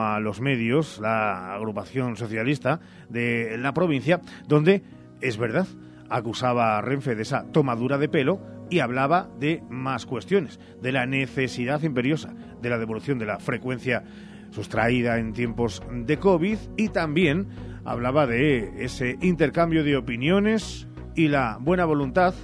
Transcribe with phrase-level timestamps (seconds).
[0.00, 4.82] a los medios, la agrupación socialista de la provincia, donde,
[5.20, 5.66] es verdad,
[6.08, 8.40] acusaba a Renfe de esa tomadura de pelo
[8.70, 14.04] y hablaba de más cuestiones, de la necesidad imperiosa de la devolución de la frecuencia
[14.50, 17.48] sustraída en tiempos de COVID y también
[17.84, 22.34] hablaba de ese intercambio de opiniones y la buena voluntad,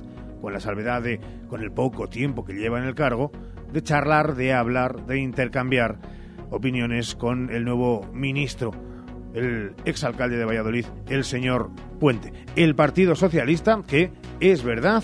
[0.41, 3.33] con la salvedad de, con el poco tiempo que lleva en el cargo,
[3.73, 5.99] de charlar, de hablar, de intercambiar
[6.55, 8.71] opiniones con el nuevo ministro,
[9.35, 12.33] el exalcalde de Valladolid, el señor Puente.
[12.57, 15.03] El Partido Socialista, que es verdad,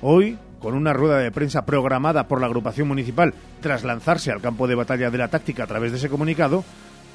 [0.00, 4.66] hoy con una rueda de prensa programada por la agrupación municipal tras lanzarse al campo
[4.66, 6.64] de batalla de la táctica a través de ese comunicado,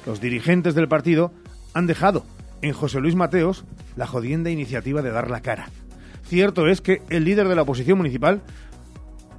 [0.06, 1.32] los dirigentes del partido
[1.74, 2.24] han dejado
[2.62, 3.64] en José Luis Mateos
[3.96, 5.68] la jodienda iniciativa de dar la cara.
[6.24, 8.40] Cierto es que el líder de la oposición municipal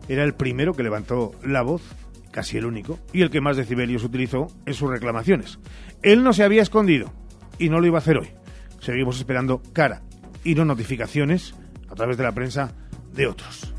[0.09, 1.81] era el primero que levantó la voz,
[2.31, 5.59] casi el único, y el que más decibelios utilizó en sus reclamaciones.
[6.01, 7.11] Él no se había escondido
[7.59, 8.29] y no lo iba a hacer hoy.
[8.79, 10.01] Seguimos esperando cara
[10.43, 11.53] y no notificaciones
[11.89, 12.71] a través de la prensa
[13.13, 13.73] de otros.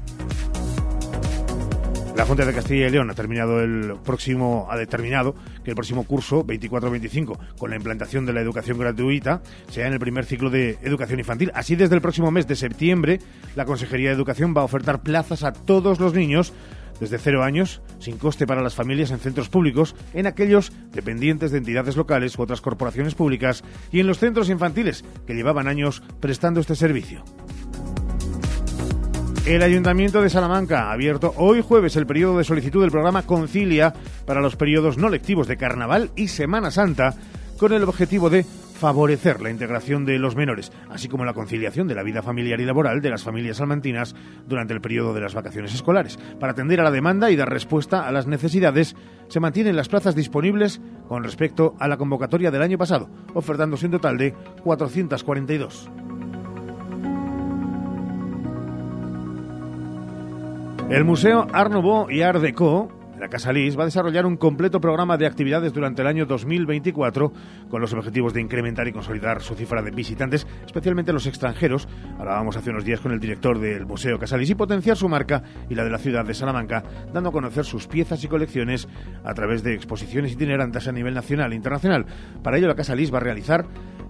[2.16, 6.04] La Junta de Castilla y León ha terminado el próximo, ha determinado que el próximo
[6.04, 10.78] curso 24-25, con la implantación de la educación gratuita, sea en el primer ciclo de
[10.82, 11.50] educación infantil.
[11.54, 13.18] Así, desde el próximo mes de septiembre,
[13.56, 16.52] la Consejería de Educación va a ofertar plazas a todos los niños
[17.00, 21.58] desde cero años, sin coste para las familias en centros públicos, en aquellos dependientes de
[21.58, 26.60] entidades locales u otras corporaciones públicas y en los centros infantiles que llevaban años prestando
[26.60, 27.24] este servicio.
[29.46, 33.92] El Ayuntamiento de Salamanca ha abierto hoy jueves el periodo de solicitud del programa Concilia
[34.24, 37.16] para los periodos no lectivos de Carnaval y Semana Santa
[37.58, 38.46] con el objetivo de
[38.82, 42.64] favorecer la integración de los menores, así como la conciliación de la vida familiar y
[42.64, 44.16] laboral de las familias salmantinas
[44.48, 46.18] durante el periodo de las vacaciones escolares.
[46.40, 48.96] Para atender a la demanda y dar respuesta a las necesidades,
[49.28, 53.92] se mantienen las plazas disponibles con respecto a la convocatoria del año pasado, ofertándose un
[53.92, 55.88] total de 442.
[60.90, 61.72] El Museo Art
[62.10, 66.02] y Art Deco la Casa Lis va a desarrollar un completo programa de actividades durante
[66.02, 67.32] el año 2024
[67.68, 71.86] con los objetivos de incrementar y consolidar su cifra de visitantes, especialmente los extranjeros.
[72.18, 75.76] Hablábamos hace unos días con el director del Museo Casalis y potenciar su marca y
[75.76, 78.88] la de la ciudad de Salamanca, dando a conocer sus piezas y colecciones
[79.22, 82.06] a través de exposiciones itinerantes a nivel nacional e internacional.
[82.42, 83.66] Para ello, la Casa Lis va a realizar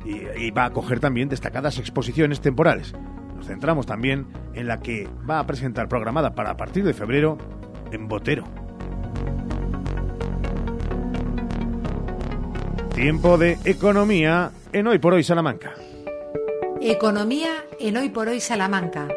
[0.06, 2.94] y, y va a acoger también destacadas exposiciones temporales.
[3.36, 7.36] Nos centramos también en la que va a presentar programada para a partir de febrero
[7.92, 8.61] en Botero.
[12.94, 15.74] Tiempo de economía en Hoy por Hoy Salamanca.
[16.78, 19.08] Economía en Hoy por Hoy Salamanca.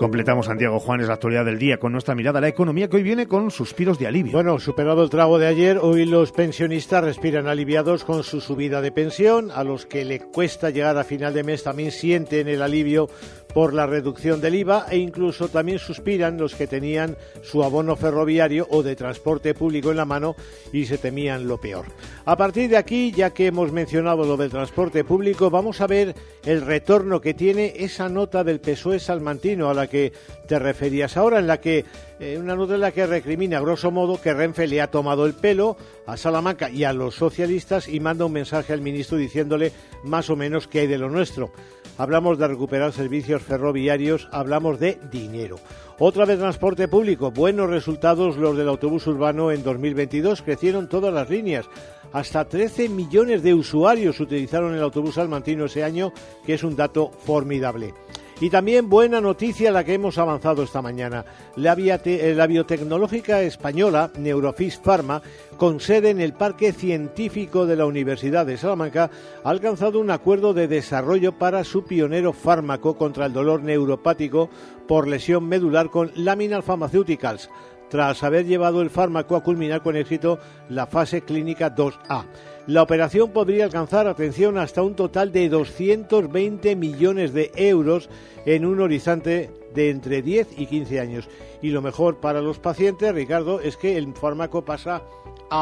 [0.00, 3.04] Completamos, Santiago Juanes, la actualidad del día con nuestra mirada a la economía que hoy
[3.04, 4.32] viene con suspiros de alivio.
[4.32, 8.90] Bueno, superado el trago de ayer, hoy los pensionistas respiran aliviados con su subida de
[8.90, 9.52] pensión.
[9.52, 13.08] A los que le cuesta llegar a final de mes también sienten el alivio
[13.54, 18.66] por la reducción del IVA e incluso también suspiran los que tenían su abono ferroviario
[18.68, 20.34] o de transporte público en la mano
[20.72, 21.86] y se temían lo peor.
[22.24, 26.14] A partir de aquí, ya que hemos mencionado lo del transporte público, vamos a ver
[26.44, 30.12] el retorno que tiene esa nota del PSOE salmantino a la que
[30.48, 31.84] te referías ahora, en la que
[32.20, 35.34] eh, una nota en la que recrimina, grosso modo, que Renfe le ha tomado el
[35.34, 35.76] pelo
[36.06, 39.72] a Salamanca y a los socialistas y manda un mensaje al ministro diciéndole
[40.02, 41.52] más o menos qué hay de lo nuestro.
[41.96, 45.56] Hablamos de recuperar servicios ferroviarios, hablamos de dinero.
[45.98, 51.30] Otra vez transporte público, buenos resultados los del autobús urbano en 2022, crecieron todas las
[51.30, 51.66] líneas.
[52.12, 56.12] Hasta 13 millones de usuarios utilizaron el autobús salmantino ese año,
[56.44, 57.94] que es un dato formidable.
[58.40, 61.24] Y también buena noticia la que hemos avanzado esta mañana.
[61.56, 65.22] La, eh, la, biotecnológica española Neurofis Pharma,
[65.56, 69.10] con sede en el Parque Científico de la Universidad de Salamanca,
[69.44, 74.50] ha alcanzado un acuerdo de desarrollo para su pionero fármaco contra el dolor neuropático
[74.88, 77.48] por lesión medular con Laminal Pharmaceuticals
[77.88, 82.24] tras haber llevado el fármaco a culminar con éxito la fase clínica 2A.
[82.66, 88.08] La operación podría alcanzar, atención, hasta un total de 220 millones de euros
[88.46, 91.28] en un horizonte de entre 10 y 15 años.
[91.60, 95.02] Y lo mejor para los pacientes, Ricardo, es que el fármaco pasa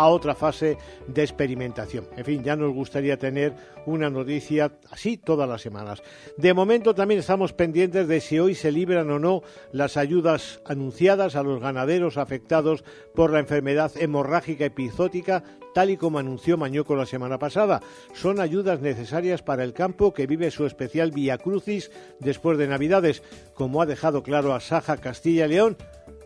[0.00, 2.06] a otra fase de experimentación.
[2.16, 3.54] En fin, ya nos gustaría tener
[3.84, 6.02] una noticia así todas las semanas.
[6.38, 11.36] De momento también estamos pendientes de si hoy se libran o no las ayudas anunciadas
[11.36, 12.84] a los ganaderos afectados
[13.14, 15.44] por la enfermedad hemorrágica epizótica,
[15.74, 17.82] tal y como anunció Mañoco la semana pasada.
[18.14, 23.22] Son ayudas necesarias para el campo que vive su especial Vía Crucis después de Navidades,
[23.52, 25.76] como ha dejado claro a Saja Castilla y León.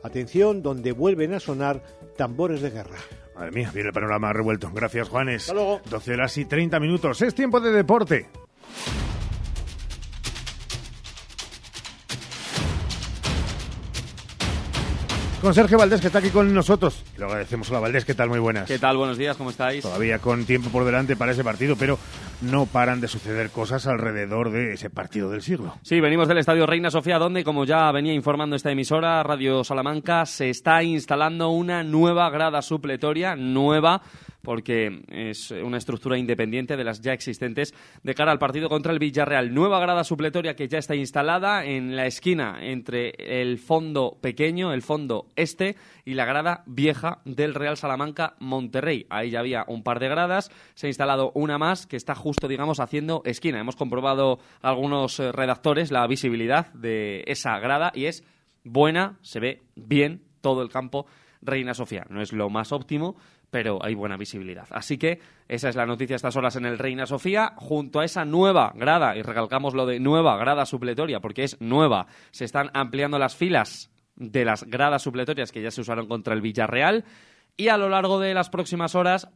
[0.05, 1.83] Atención, donde vuelven a sonar
[2.17, 2.99] tambores de guerra.
[3.37, 4.71] Madre mía, viene el panorama revuelto.
[4.73, 5.43] Gracias, Juanes.
[5.43, 5.81] Hasta luego.
[5.91, 7.21] 12 horas y 30 minutos.
[7.21, 8.29] Es tiempo de deporte.
[15.47, 17.05] Con Sergio Valdés, que está aquí con nosotros.
[17.17, 17.71] Y lo agradecemos.
[17.71, 18.29] Hola, Valdés, ¿qué tal?
[18.29, 18.67] Muy buenas.
[18.67, 18.97] ¿Qué tal?
[18.97, 19.81] Buenos días, ¿cómo estáis?
[19.81, 22.01] Todavía con tiempo por delante para ese partido, pero
[22.41, 25.77] no paran de suceder cosas alrededor de ese partido del siglo.
[25.83, 30.27] Sí, venimos del Estadio Reina Sofía, donde, como ya venía informando esta emisora, Radio Salamanca,
[30.27, 34.03] se está instalando una nueva grada supletoria, nueva,
[34.47, 39.01] porque es una estructura independiente de las ya existentes de cara al partido contra el
[39.01, 39.53] Villarreal.
[39.53, 44.83] Nueva grada supletoria que ya está instalada en la esquina entre el fondo pequeño, el
[44.83, 49.07] fondo este, y la grada vieja del Real Salamanca Monterrey.
[49.11, 52.47] Ahí ya había un par de gradas, se ha instalado una más que está justo,
[52.47, 53.59] digamos, haciendo esquina.
[53.59, 58.23] Hemos comprobado algunos eh, redactores la visibilidad de esa grada y es
[58.63, 61.07] buena, se ve bien todo el campo
[61.43, 62.07] Reina Sofía.
[62.11, 63.17] No es lo más óptimo,
[63.51, 64.67] pero hay buena visibilidad.
[64.71, 68.05] Así que esa es la noticia a estas horas en el Reina Sofía, junto a
[68.05, 72.71] esa nueva grada, y recalcamos lo de nueva grada supletoria, porque es nueva, se están
[72.75, 77.05] ampliando las filas de las gradas supletorias que ya se usaron contra el Villarreal,
[77.57, 79.29] y a lo largo de las próximas horas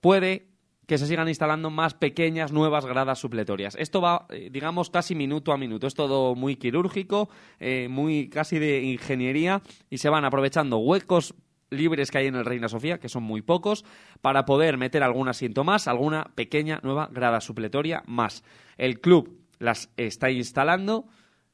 [0.00, 0.48] puede
[0.86, 3.76] que se sigan instalando más pequeñas nuevas gradas supletorias.
[3.76, 5.86] Esto va, eh, digamos, casi minuto a minuto.
[5.86, 7.28] Es todo muy quirúrgico,
[7.58, 11.34] eh, muy casi de ingeniería y se van aprovechando huecos
[11.70, 13.84] libres que hay en el Reina Sofía, que son muy pocos,
[14.20, 18.44] para poder meter algún asiento más, alguna pequeña nueva grada supletoria más.
[18.76, 21.06] El club las está instalando,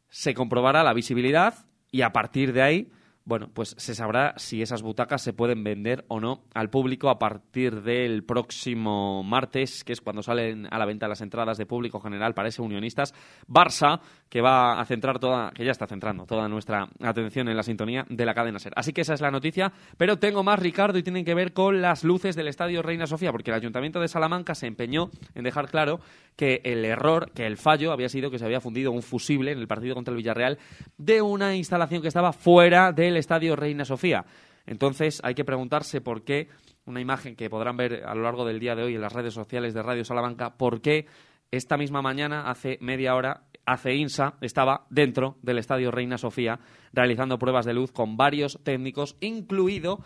[0.09, 2.93] se comprobará la visibilidad y a partir de ahí
[3.25, 7.19] bueno, pues se sabrá si esas butacas se pueden vender o no al público a
[7.19, 12.01] partir del próximo martes, que es cuando salen a la venta las entradas de público
[12.01, 13.15] general para ese unionistas.
[13.47, 17.63] Barça, que va a centrar toda, que ya está centrando toda nuestra atención en la
[17.63, 18.73] sintonía de la cadena SER.
[18.77, 21.81] Así que esa es la noticia, pero tengo más, Ricardo, y tienen que ver con
[21.81, 25.69] las luces del Estadio Reina Sofía, porque el Ayuntamiento de Salamanca se empeñó en dejar
[25.69, 26.01] claro
[26.37, 29.59] que el error, que el fallo había sido que se había fundido un fusible en
[29.59, 30.59] el partido contra el Villarreal
[30.97, 34.25] de una instalación que estaba fuera del el Estadio Reina Sofía.
[34.67, 36.49] Entonces hay que preguntarse por qué,
[36.85, 39.35] una imagen que podrán ver a lo largo del día de hoy en las redes
[39.35, 41.07] sociales de Radio Salamanca, por qué
[41.51, 46.59] esta misma mañana, hace media hora, ACEINSA estaba dentro del Estadio Reina Sofía
[46.93, 50.01] realizando pruebas de luz con varios técnicos, incluido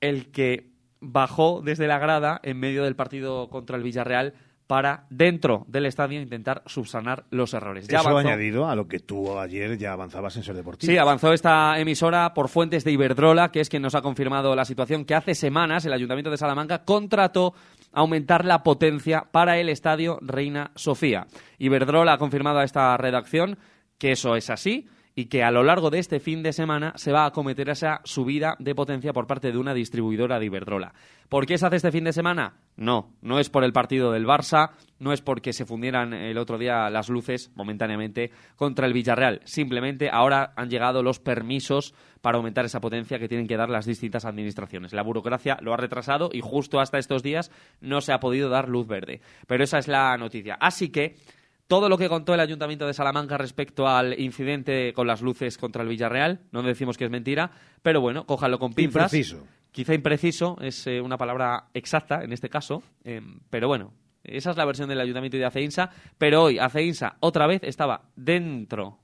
[0.00, 0.70] el que
[1.00, 4.34] bajó desde la grada en medio del partido contra el Villarreal
[4.66, 7.86] para dentro del estadio intentar subsanar los errores.
[7.88, 8.28] Ya Eso avanzó...
[8.28, 10.90] añadido a lo que tú ayer ya avanzabas en Ser Deportivo.
[10.90, 14.64] Sí, avanzó esta emisora por fuentes de Iberdrola, que es quien nos ha confirmado la
[14.64, 17.54] situación que hace semanas el Ayuntamiento de Salamanca contrató
[17.92, 21.26] aumentar la potencia para el estadio Reina Sofía.
[21.58, 23.58] Iberdrola ha confirmado a esta redacción
[23.98, 27.12] que eso es así y que a lo largo de este fin de semana se
[27.12, 30.94] va a acometer esa subida de potencia por parte de una distribuidora de Iberdrola.
[31.28, 32.56] ¿Por qué se hace este fin de semana?
[32.76, 36.58] No, no es por el partido del Barça, no es porque se fundieran el otro
[36.58, 39.40] día las luces momentáneamente contra el Villarreal.
[39.44, 43.86] Simplemente ahora han llegado los permisos para aumentar esa potencia que tienen que dar las
[43.86, 44.92] distintas administraciones.
[44.92, 47.50] La burocracia lo ha retrasado y justo hasta estos días
[47.80, 49.20] no se ha podido dar luz verde.
[49.46, 50.56] Pero esa es la noticia.
[50.60, 51.16] Así que
[51.72, 55.82] todo lo que contó el Ayuntamiento de Salamanca respecto al incidente con las luces contra
[55.82, 59.04] el Villarreal, no decimos que es mentira, pero bueno, cójalo con pinzas.
[59.04, 59.46] Impreciso.
[59.70, 64.58] Quizá impreciso es eh, una palabra exacta en este caso, eh, pero bueno, esa es
[64.58, 65.88] la versión del Ayuntamiento de Aceinsa,
[66.18, 68.98] pero hoy Aceinsa otra vez estaba dentro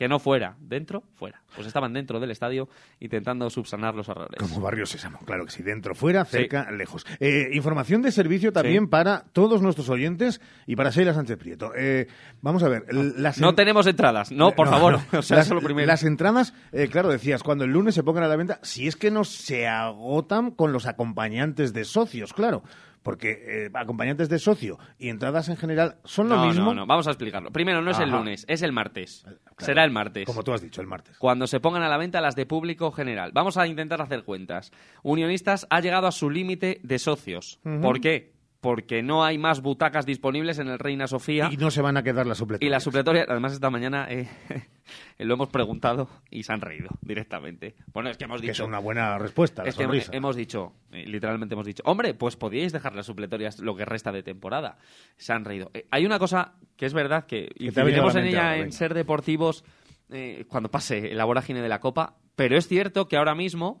[0.00, 1.42] que no fuera, dentro, fuera.
[1.54, 4.38] Pues estaban dentro del estadio intentando subsanar los errores.
[4.38, 7.04] Como Barrio Sésamo, claro que sí, dentro, fuera, cerca, lejos.
[7.18, 11.72] Eh, información de servicio también para todos nuestros oyentes y para Sheila Sánchez Prieto.
[11.76, 12.06] Eh,
[12.40, 12.86] vamos a ver.
[12.90, 14.94] Las no tenemos entradas, no, por favor.
[15.12, 15.86] o sea, las, eso lo primero.
[15.86, 18.96] las entradas, eh, claro, decías, cuando el lunes se pongan a la venta, si es
[18.96, 22.62] que no se agotan con los acompañantes de socios, claro
[23.02, 26.64] porque eh, acompañantes de socio y entradas en general son lo no, mismo.
[26.66, 27.50] No, no, vamos a explicarlo.
[27.50, 29.22] Primero, no es el lunes, es el martes.
[29.22, 29.38] Claro.
[29.58, 30.26] Será el martes.
[30.26, 31.16] Como tú has dicho, el martes.
[31.18, 33.32] Cuando se pongan a la venta las de público general.
[33.32, 34.72] Vamos a intentar hacer cuentas.
[35.02, 37.60] Unionistas ha llegado a su límite de socios.
[37.80, 38.39] ¿Por qué?
[38.60, 41.48] Porque no hay más butacas disponibles en el Reina Sofía.
[41.50, 42.70] Y no se van a quedar las Y supletorias.
[42.70, 44.28] la supletoria, además esta mañana eh,
[45.18, 47.74] lo hemos preguntado y se han reído directamente.
[47.94, 48.64] Bueno, es que hemos Que dicho...
[48.64, 52.36] es una buena respuesta, la Es que hemos dicho, eh, literalmente hemos dicho, hombre, pues
[52.36, 54.76] podíais dejar las supletorias lo que resta de temporada.
[55.16, 55.70] Se han reído.
[55.72, 59.64] Eh, hay una cosa que es verdad que la en mente ella en ser deportivos
[60.10, 63.80] eh, cuando pase la vorágine de la Copa, pero es cierto que ahora mismo,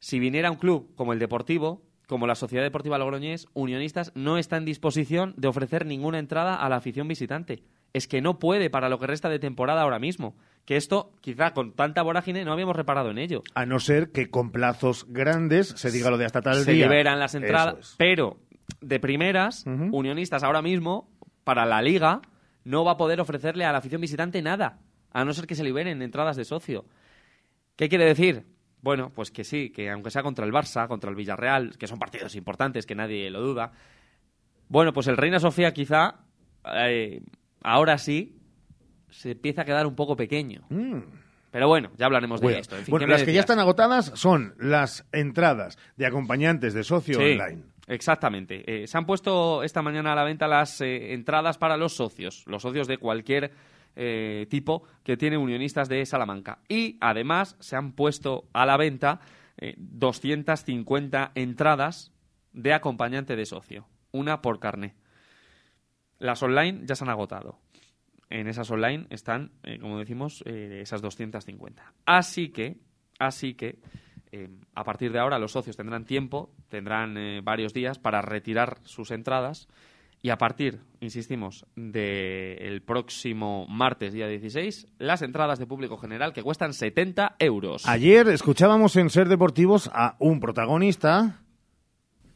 [0.00, 4.56] si viniera un club como el Deportivo, como la Sociedad Deportiva Logroñés, Unionistas no está
[4.56, 7.62] en disposición de ofrecer ninguna entrada a la afición visitante.
[7.92, 10.36] Es que no puede para lo que resta de temporada ahora mismo.
[10.64, 13.42] Que esto, quizá con tanta vorágine, no habíamos reparado en ello.
[13.54, 16.86] A no ser que con plazos grandes se diga lo de hasta tal se día.
[16.86, 17.94] liberan las entradas, es.
[17.96, 18.38] pero
[18.80, 19.64] de primeras.
[19.66, 21.08] Unionistas ahora mismo,
[21.44, 22.20] para la liga,
[22.64, 24.78] no va a poder ofrecerle a la afición visitante nada,
[25.12, 26.84] a no ser que se liberen entradas de socio.
[27.76, 28.44] ¿Qué quiere decir?
[28.82, 31.98] Bueno, pues que sí, que aunque sea contra el Barça, contra el Villarreal, que son
[31.98, 33.72] partidos importantes, que nadie lo duda,
[34.68, 36.20] bueno, pues el Reina Sofía quizá,
[36.74, 37.22] eh,
[37.62, 38.36] ahora sí,
[39.10, 40.66] se empieza a quedar un poco pequeño.
[40.68, 41.00] Mm.
[41.50, 42.76] Pero bueno, ya hablaremos de esto.
[42.76, 46.74] En fin, bueno, ¿qué me las que ya están agotadas son las entradas de acompañantes
[46.74, 47.62] de socio Sí, online.
[47.86, 48.82] Exactamente.
[48.82, 52.44] Eh, se han puesto esta mañana a la venta las eh, entradas para los socios,
[52.46, 53.52] los socios de cualquier
[53.96, 56.60] eh, tipo que tiene unionistas de Salamanca.
[56.68, 59.20] Y además se han puesto a la venta
[59.56, 62.12] eh, 250 entradas
[62.52, 64.94] de acompañante de socio, una por carné.
[66.18, 67.58] Las online ya se han agotado.
[68.28, 71.92] En esas online están, eh, como decimos, eh, esas 250.
[72.06, 72.78] Así que,
[73.18, 73.78] así que,
[74.32, 78.78] eh, a partir de ahora los socios tendrán tiempo, tendrán eh, varios días para retirar
[78.82, 79.68] sus entradas
[80.22, 86.42] y a partir, insistimos, del próximo martes, día 16, las entradas de público general que
[86.42, 87.86] cuestan 70 euros.
[87.86, 91.42] Ayer escuchábamos en Ser Deportivos a un protagonista.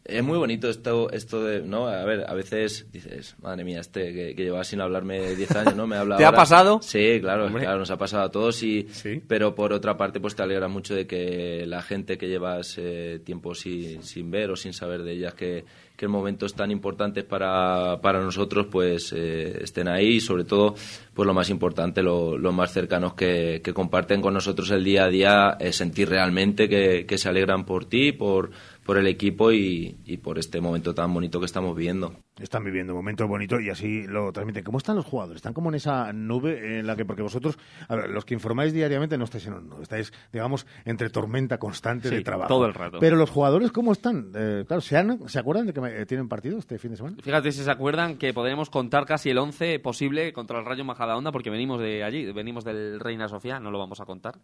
[0.02, 1.86] Es muy bonito esto, esto de, ¿no?
[1.86, 5.76] A ver, a veces dices, madre mía, este que, que lleva sin hablarme 10 años,
[5.76, 5.86] ¿no?
[5.86, 6.38] Me habla ¿Te ha ahora".
[6.38, 6.80] pasado?
[6.82, 7.64] Sí, claro, Hombre.
[7.64, 9.20] claro, nos ha pasado a todos y, Sí.
[9.28, 13.20] pero por otra parte, pues te alegra mucho de que la gente que llevas eh,
[13.24, 15.64] tiempo sin, sin ver o sin saber de ellas que,
[15.96, 20.74] que en momentos tan importantes para, para nosotros, pues eh, estén ahí y sobre todo,
[21.12, 25.04] pues lo más importante, lo- los más cercanos que, que comparten con nosotros el día
[25.04, 28.50] a día, eh, sentir realmente que, que se alegran por ti, por,
[28.90, 32.12] por el equipo y, y por este momento tan bonito que estamos viviendo.
[32.40, 34.64] Están viviendo un momento bonito y así lo transmiten.
[34.64, 35.36] ¿Cómo están los jugadores?
[35.36, 37.56] Están como en esa nube en la que, porque vosotros,
[37.86, 41.56] a ver, los que informáis diariamente no estáis en una nube, estáis, digamos, entre tormenta
[41.58, 42.48] constante Sí, de trabajo.
[42.48, 42.98] todo el rato.
[42.98, 44.32] Pero los jugadores, ¿cómo están?
[44.34, 47.16] Eh, claro, ¿se, han- ¿se acuerdan de que eh, tienen partido este fin de semana?
[47.22, 51.30] Fíjate si se acuerdan que podremos contar casi el 11 posible contra el Rayo Majadahonda
[51.30, 54.34] porque venimos de allí, venimos del Reina Sofía, no lo vamos a contar.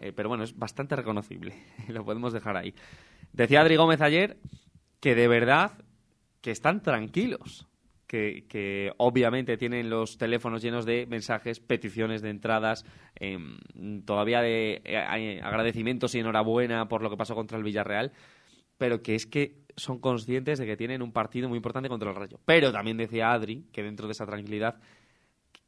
[0.00, 1.52] Eh, pero bueno, es bastante reconocible,
[1.88, 2.72] lo podemos dejar ahí.
[3.32, 4.38] Decía Adri Gómez ayer
[5.00, 5.72] que de verdad
[6.40, 7.66] que están tranquilos,
[8.06, 12.84] que, que obviamente tienen los teléfonos llenos de mensajes, peticiones de entradas,
[13.14, 13.58] em,
[14.04, 18.12] todavía de eh, agradecimientos y enhorabuena por lo que pasó contra el Villarreal,
[18.78, 22.16] pero que es que son conscientes de que tienen un partido muy importante contra el
[22.16, 22.40] Rayo.
[22.44, 24.80] Pero también decía Adri que dentro de esa tranquilidad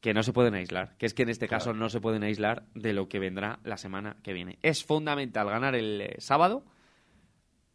[0.00, 2.64] que no se pueden aislar, que es que en este caso no se pueden aislar
[2.75, 4.59] de lo que vendrá la semana que viene.
[4.62, 6.64] Es fundamental ganar el eh, sábado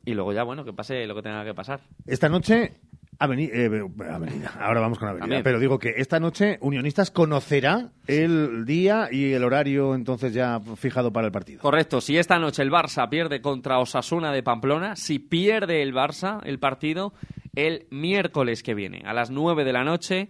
[0.08, 1.82] y luego ya, bueno, que pase lo que tenga que pasar.
[2.06, 2.76] Esta noche,
[3.20, 3.66] aveni- eh,
[4.10, 9.34] Avenida, ahora vamos con Avenida, pero digo que esta noche Unionistas conocerá el día y
[9.34, 11.60] el horario entonces ya fijado para el partido.
[11.62, 16.40] Correcto, si esta noche el Barça pierde contra Osasuna de Pamplona, si pierde el Barça
[16.46, 17.14] el partido,
[17.54, 20.30] el miércoles que viene, a las 9 de la noche,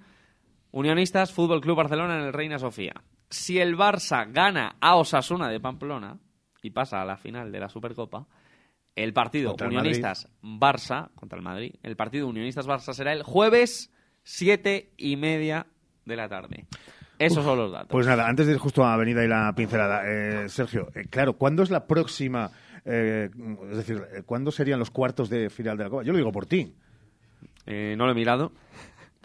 [0.72, 2.94] Unionistas Fútbol Club Barcelona en el Reina Sofía.
[3.30, 6.18] Si el Barça gana a Osasuna de Pamplona
[6.64, 8.26] y pasa a la final de la Supercopa,
[8.98, 13.24] el partido Contra el Unionistas Barça contra el Madrid, el partido Unionistas Barça será el
[13.24, 15.68] jueves siete y media
[16.06, 16.66] de la tarde.
[17.20, 17.90] Esos son los datos.
[17.90, 21.34] Pues nada, antes de ir justo a Avenida y la pincelada, eh, Sergio, eh, claro,
[21.34, 22.52] ¿cuándo es la próxima,
[22.86, 23.30] eh,
[23.72, 26.04] es decir, ¿cuándo serían los cuartos de final de la Copa?
[26.04, 26.74] Yo lo digo por ti,
[27.66, 28.52] no lo he mirado.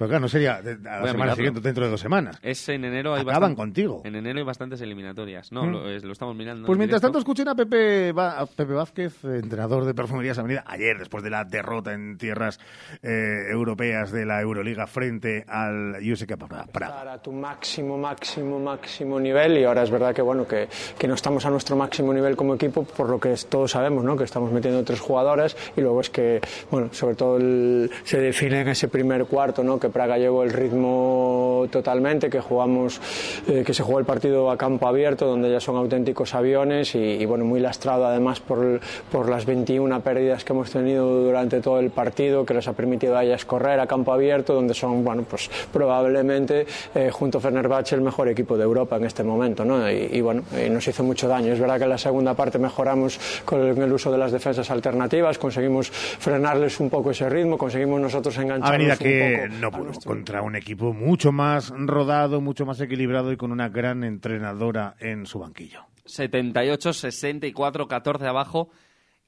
[0.02, 1.34] Pero claro, no sería a la Voy semana mirarlo.
[1.36, 2.38] siguiente, dentro de dos semanas.
[2.42, 4.02] Es en enero hay Acaban contigo.
[4.04, 5.52] En enero hay bastantes eliminatorias.
[5.52, 5.70] No, Mm.
[5.72, 6.66] lo, es- lo estamos mirando.
[6.66, 7.08] Pues en mientras directo.
[7.08, 11.30] tanto escuchen a Pepe, Va- a Pepe Vázquez, entrenador de Perfumerías Avenida, ayer después de
[11.30, 12.58] la derrota en tierras
[13.02, 16.36] eh, europeas de la Euroliga frente al USK
[16.72, 17.12] Praga.
[17.12, 20.68] a tu máximo, máximo, máximo nivel y ahora es verdad que bueno que,
[20.98, 24.16] que no estamos a nuestro máximo nivel como equipo por lo que todos sabemos, ¿no?
[24.16, 26.40] que estamos metiendo tres jugadores y luego es que
[26.70, 29.78] bueno sobre todo el- se define en ese primer cuarto, ¿no?
[29.78, 33.00] que Praga llevó el ritmo totalmente, que jugamos,
[33.48, 36.98] eh, que se jugó el partido a campo abierto donde ya son auténticos aviones y,
[36.98, 38.80] y, bueno muy lastrado además por,
[39.10, 43.16] por las 21 pérdidas que hemos tenido durante todo el partido que les ha permitido
[43.16, 47.94] a ellas correr a campo abierto donde son bueno pues probablemente eh, junto a Fenerbahce
[47.94, 49.90] el mejor equipo de Europa en este momento ¿no?
[49.90, 52.58] y, y, bueno y nos hizo mucho daño es verdad que en la segunda parte
[52.58, 57.58] mejoramos con el, el uso de las defensas alternativas conseguimos frenarles un poco ese ritmo
[57.58, 62.40] conseguimos nosotros engancharnos Avenida un que poco no nuestro- contra un equipo mucho más rodado,
[62.40, 65.84] mucho más equilibrado y con una gran entrenadora en su banquillo.
[66.04, 68.70] 78, 64, 14 abajo.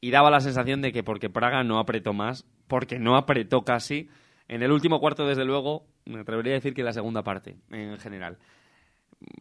[0.01, 4.11] Y daba la sensación de que porque Praga no apretó más, porque no apretó casi.
[4.49, 7.99] En el último cuarto, desde luego, me atrevería a decir que la segunda parte, en
[7.99, 8.37] general.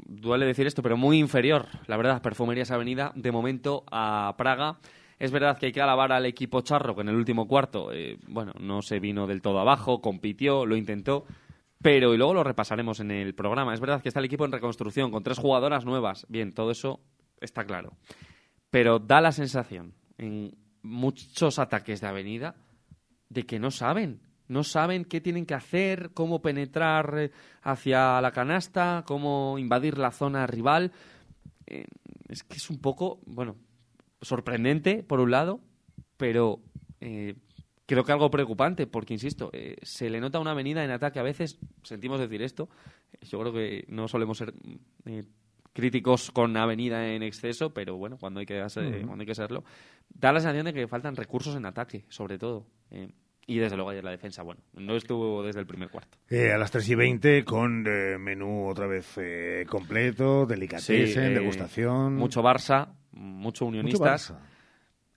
[0.05, 4.77] duele decir esto, pero muy inferior, la verdad, Perfumerías Avenida, de momento a Praga.
[5.23, 8.17] Es verdad que hay que alabar al equipo charro, que en el último cuarto, eh,
[8.27, 11.23] bueno, no se vino del todo abajo, compitió, lo intentó,
[11.81, 13.73] pero y luego lo repasaremos en el programa.
[13.73, 16.25] Es verdad que está el equipo en reconstrucción, con tres jugadoras nuevas.
[16.27, 16.99] Bien, todo eso
[17.39, 17.93] está claro.
[18.69, 22.55] Pero da la sensación, en muchos ataques de avenida,
[23.29, 24.19] de que no saben.
[24.49, 30.11] No saben qué tienen que hacer, cómo penetrar eh, hacia la canasta, cómo invadir la
[30.11, 30.91] zona rival.
[31.65, 31.85] Eh,
[32.27, 33.55] es que es un poco, bueno,
[34.23, 35.59] sorprendente por un lado,
[36.17, 36.59] pero
[37.01, 37.35] eh,
[37.85, 39.51] creo que algo preocupante, porque insisto,
[39.81, 42.69] se le nota una avenida en ataque a veces, sentimos decir esto,
[43.21, 44.53] yo creo que no solemos ser
[45.73, 48.59] críticos con avenida en exceso, pero bueno, cuando hay que,
[49.05, 49.63] cuando hay que serlo,
[50.09, 52.67] da la sensación de que faltan recursos en ataque, sobre todo.
[53.45, 56.17] Y desde luego ayer la defensa, bueno, no estuvo desde el primer cuarto.
[56.29, 62.15] Eh, a las 3 y 20 con eh, menú otra vez eh, completo, delicatessen, degustación.
[62.15, 64.33] Mucho Barça, mucho Unionistas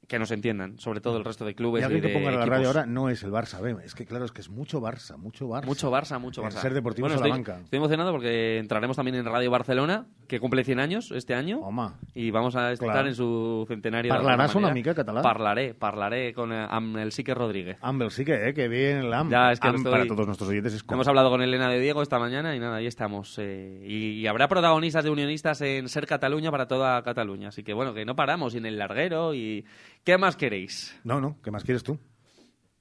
[0.06, 1.82] que nos entiendan, sobre todo el resto de clubes.
[1.82, 4.32] Y alguien que ponga la radio ahora no es el Barça, es que claro, es
[4.32, 5.66] que es mucho Barça, mucho Barça.
[5.66, 6.60] Mucho Barça, mucho Barça.
[6.60, 7.60] ser Deportivo bueno, Salamanca.
[7.64, 11.59] Estoy, emocionado porque entraremos también en Radio Barcelona, que cumple 100 años este año.
[11.61, 11.99] Oma.
[12.14, 14.12] Y vamos a estar en su centenario.
[14.12, 15.23] ¿Parlarás una mica catalán?
[15.23, 16.66] Parlaré, parlaré con eh,
[17.02, 17.78] el Sique Rodríguez.
[17.80, 19.30] Amb el Sique, eh, que bien el Am.
[19.30, 22.18] Ya, es que para todos nuestros oyentes es Hemos hablado con Elena de Diego esta
[22.18, 23.38] mañana y nada, ahí estamos.
[23.38, 27.49] Eh, y, y, habrá protagonistas de unionistas en Ser Cataluña para toda Cataluña.
[27.49, 29.64] Así que bueno, que no paramos y en el larguero y...
[30.04, 30.99] ¿Qué más queréis?
[31.04, 31.99] No, no, ¿qué más quieres tú?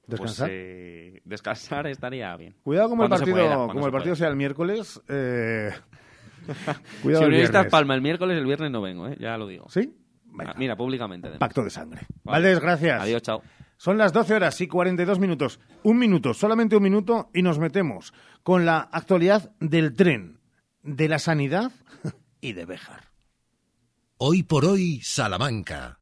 [0.07, 0.47] ¿Descansar?
[0.47, 2.55] Pues, eh, descansar estaría bien.
[2.63, 5.01] Cuidado como el partido, como el partido sea el miércoles.
[5.09, 5.71] Eh...
[7.01, 9.17] Cuidado si Unionistas palma el miércoles, el viernes no vengo, ¿eh?
[9.19, 9.65] ya lo digo.
[9.69, 9.93] ¿Sí?
[10.39, 11.29] Ah, mira, públicamente.
[11.39, 12.01] Pacto de sangre.
[12.23, 12.43] Vale.
[12.43, 13.01] Valdés, gracias.
[13.01, 13.41] Adiós, chao.
[13.77, 15.59] Son las 12 horas y 42 minutos.
[15.83, 20.39] Un minuto, solamente un minuto, y nos metemos con la actualidad del tren,
[20.81, 21.71] de la sanidad
[22.41, 23.11] y de Béjar.
[24.17, 25.99] Hoy por hoy, Salamanca.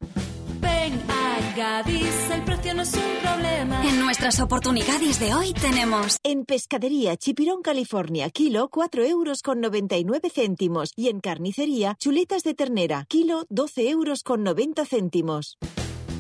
[1.56, 3.33] Gadis, el precio no es un problema.
[3.82, 6.20] En nuestras oportunidades de hoy tenemos...
[6.24, 10.92] En Pescadería Chipirón, California, kilo 4 euros con 99 céntimos.
[10.96, 15.58] Y en Carnicería, chuletas de ternera, kilo 12 euros con 90 céntimos.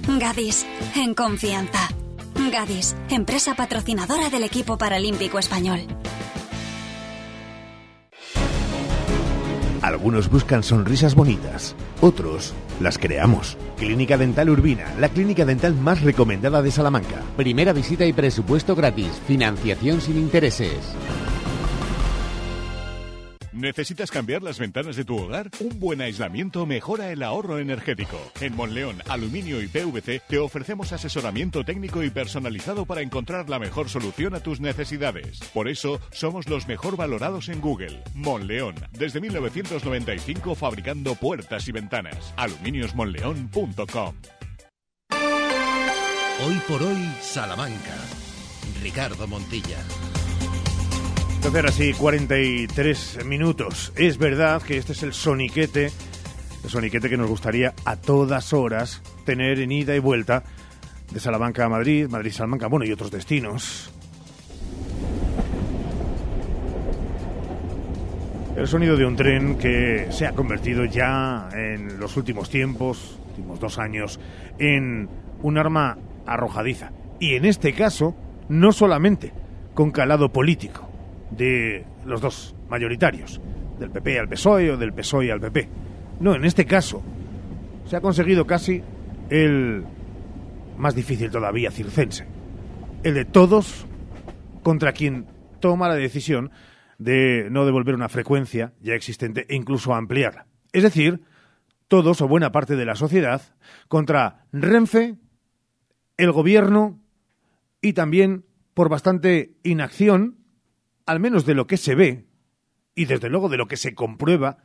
[0.07, 1.89] Gadis, en confianza.
[2.51, 5.81] Gadis, empresa patrocinadora del equipo paralímpico español.
[9.93, 13.59] Algunos buscan sonrisas bonitas, otros las creamos.
[13.77, 17.21] Clínica Dental Urbina, la clínica dental más recomendada de Salamanca.
[17.37, 20.79] Primera visita y presupuesto gratis, financiación sin intereses.
[23.63, 25.49] ¿Necesitas cambiar las ventanas de tu hogar?
[25.61, 28.19] Un buen aislamiento mejora el ahorro energético.
[28.41, 33.87] En Monleón, Aluminio y PVC te ofrecemos asesoramiento técnico y personalizado para encontrar la mejor
[33.87, 35.39] solución a tus necesidades.
[35.53, 38.03] Por eso, somos los mejor valorados en Google.
[38.13, 42.33] Monleón, desde 1995 fabricando puertas y ventanas.
[42.35, 44.15] aluminiosmonleón.com.
[46.45, 47.95] Hoy por hoy, Salamanca.
[48.81, 49.77] Ricardo Montilla.
[51.43, 53.91] 12 horas y 43 minutos.
[53.97, 55.91] Es verdad que este es el soniquete,
[56.63, 60.43] el soniquete que nos gustaría a todas horas tener en ida y vuelta
[61.11, 63.91] de Salamanca a Madrid, Madrid-Salamanca, bueno, y otros destinos.
[68.55, 73.59] El sonido de un tren que se ha convertido ya en los últimos tiempos, últimos
[73.59, 74.17] dos años,
[74.59, 75.09] en
[75.41, 76.91] un arma arrojadiza.
[77.19, 78.15] Y en este caso,
[78.47, 79.33] no solamente
[79.73, 80.92] con calado político
[81.37, 83.41] de los dos mayoritarios,
[83.79, 85.69] del PP al PSOE o del PSOE al PP.
[86.19, 87.01] No, en este caso
[87.85, 88.81] se ha conseguido casi
[89.29, 89.83] el
[90.77, 92.25] más difícil todavía, circense,
[93.03, 93.85] el de todos
[94.63, 95.27] contra quien
[95.59, 96.51] toma la decisión
[96.97, 100.47] de no devolver una frecuencia ya existente e incluso ampliarla.
[100.71, 101.21] Es decir,
[101.87, 103.41] todos o buena parte de la sociedad
[103.87, 105.15] contra Renfe,
[106.17, 106.99] el gobierno
[107.81, 110.42] y también por bastante inacción
[111.05, 112.27] al menos de lo que se ve
[112.95, 114.57] y desde luego de lo que se comprueba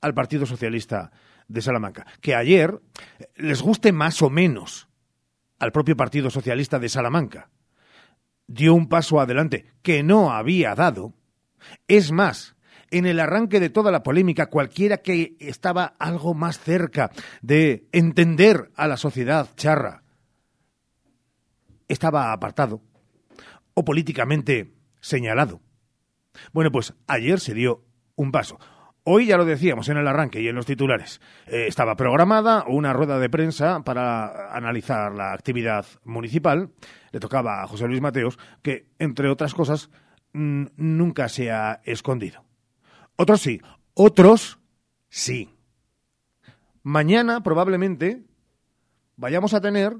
[0.00, 1.10] al Partido Socialista
[1.48, 2.06] de Salamanca.
[2.20, 2.80] Que ayer
[3.36, 4.88] les guste más o menos
[5.58, 7.50] al propio Partido Socialista de Salamanca.
[8.46, 11.14] Dio un paso adelante que no había dado.
[11.86, 12.56] Es más,
[12.90, 17.10] en el arranque de toda la polémica, cualquiera que estaba algo más cerca
[17.42, 20.02] de entender a la sociedad charra
[21.90, 22.80] estaba apartado
[23.74, 25.60] o políticamente señalado.
[26.52, 27.84] Bueno, pues ayer se dio
[28.14, 28.58] un paso.
[29.02, 31.20] Hoy ya lo decíamos en el arranque y en los titulares.
[31.46, 36.70] Eh, estaba programada una rueda de prensa para analizar la actividad municipal.
[37.10, 39.90] Le tocaba a José Luis Mateos, que, entre otras cosas,
[40.32, 42.44] nunca se ha escondido.
[43.16, 43.60] Otros sí,
[43.94, 44.58] Otros,
[45.08, 45.54] sí.
[46.82, 48.22] Mañana probablemente
[49.16, 49.96] vayamos a tener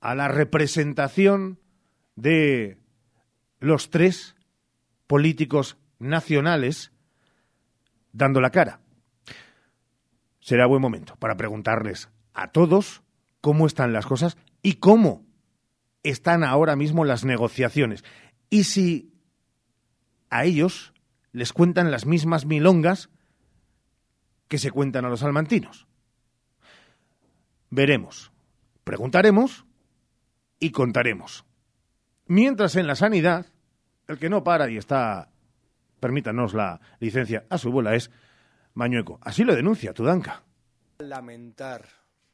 [0.00, 1.58] a la representación
[2.14, 2.78] de
[3.62, 4.34] los tres
[5.06, 6.90] políticos nacionales
[8.12, 8.80] dando la cara.
[10.40, 13.02] Será buen momento para preguntarles a todos
[13.40, 15.24] cómo están las cosas y cómo
[16.02, 18.04] están ahora mismo las negociaciones.
[18.50, 19.12] Y si
[20.28, 20.92] a ellos
[21.30, 23.10] les cuentan las mismas milongas
[24.48, 25.86] que se cuentan a los salmantinos.
[27.70, 28.32] Veremos,
[28.82, 29.64] preguntaremos
[30.58, 31.44] y contaremos.
[32.26, 33.51] Mientras en la sanidad,
[34.08, 35.30] el que no para y está,
[36.00, 38.10] permítanos la licencia a su bola, es
[38.74, 39.18] Mañueco.
[39.22, 40.42] Así lo denuncia Tudanca.
[40.98, 41.86] Lamentar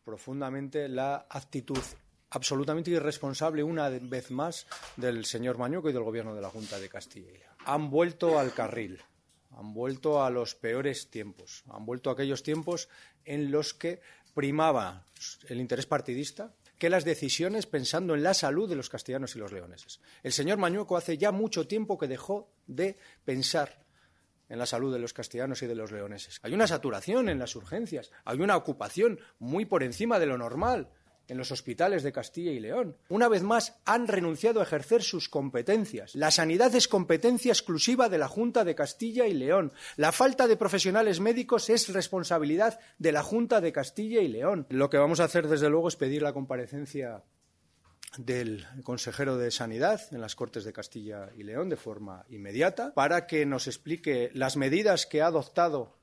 [0.04, 1.82] profundamente la actitud
[2.30, 6.88] absolutamente irresponsable una vez más del señor Mañueco y del gobierno de la Junta de
[6.88, 7.54] Castilla.
[7.64, 9.00] Han vuelto al carril,
[9.50, 12.88] han vuelto a los peores tiempos, han vuelto a aquellos tiempos
[13.24, 14.00] en los que
[14.34, 15.04] primaba
[15.48, 19.52] el interés partidista que las decisiones pensando en la salud de los castellanos y los
[19.52, 20.00] leoneses.
[20.22, 23.84] El señor Mañueco hace ya mucho tiempo que dejó de pensar
[24.48, 26.38] en la salud de los castellanos y de los leoneses.
[26.42, 30.90] Hay una saturación en las urgencias, hay una ocupación muy por encima de lo normal
[31.28, 32.96] en los hospitales de Castilla y León.
[33.08, 36.14] Una vez más, han renunciado a ejercer sus competencias.
[36.14, 39.72] La sanidad es competencia exclusiva de la Junta de Castilla y León.
[39.96, 44.66] La falta de profesionales médicos es responsabilidad de la Junta de Castilla y León.
[44.70, 47.22] Lo que vamos a hacer, desde luego, es pedir la comparecencia
[48.16, 53.26] del consejero de Sanidad en las Cortes de Castilla y León de forma inmediata para
[53.26, 55.98] que nos explique las medidas que ha adoptado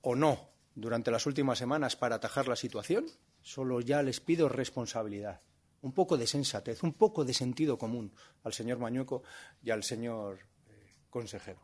[0.00, 3.06] o no durante las últimas semanas para atajar la situación.
[3.42, 5.40] Solo ya les pido responsabilidad,
[5.82, 8.12] un poco de sensatez, un poco de sentido común
[8.44, 9.22] al señor Mañueco
[9.62, 11.60] y al señor eh, consejero.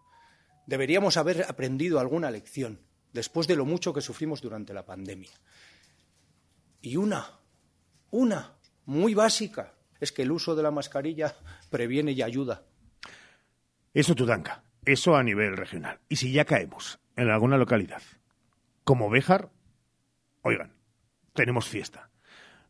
[0.66, 2.80] Deberíamos haber aprendido alguna lección
[3.12, 5.30] después de lo mucho que sufrimos durante la pandemia.
[6.80, 7.26] Y una,
[8.10, 11.34] una, muy básica, es que el uso de la mascarilla
[11.70, 12.64] previene y ayuda.
[13.94, 16.00] Eso Tudanca, eso a nivel regional.
[16.08, 18.02] Y si ya caemos en alguna localidad,
[18.84, 19.50] como Béjar,
[20.42, 20.75] oigan,
[21.36, 22.10] tenemos fiesta.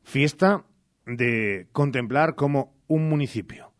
[0.03, 0.67] Fiesta
[1.07, 3.73] de contemplar como un municipio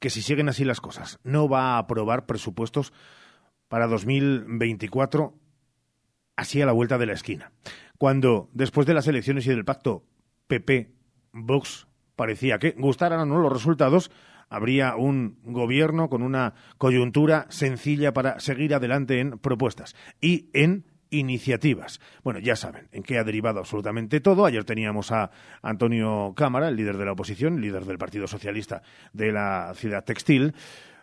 [0.00, 2.92] que si siguen así las cosas no va a aprobar presupuestos
[3.68, 5.34] para 2024
[6.36, 7.52] así a la vuelta de la esquina.
[7.98, 10.04] Cuando después de las elecciones y del pacto
[10.46, 14.10] PP-Vox parecía que gustaran o no los resultados,
[14.48, 22.00] habría un gobierno con una coyuntura sencilla para seguir adelante en propuestas y en iniciativas.
[22.22, 24.44] Bueno, ya saben en qué ha derivado absolutamente todo.
[24.44, 25.30] Ayer teníamos a
[25.62, 30.54] Antonio Cámara, el líder de la oposición, líder del Partido Socialista de la ciudad textil.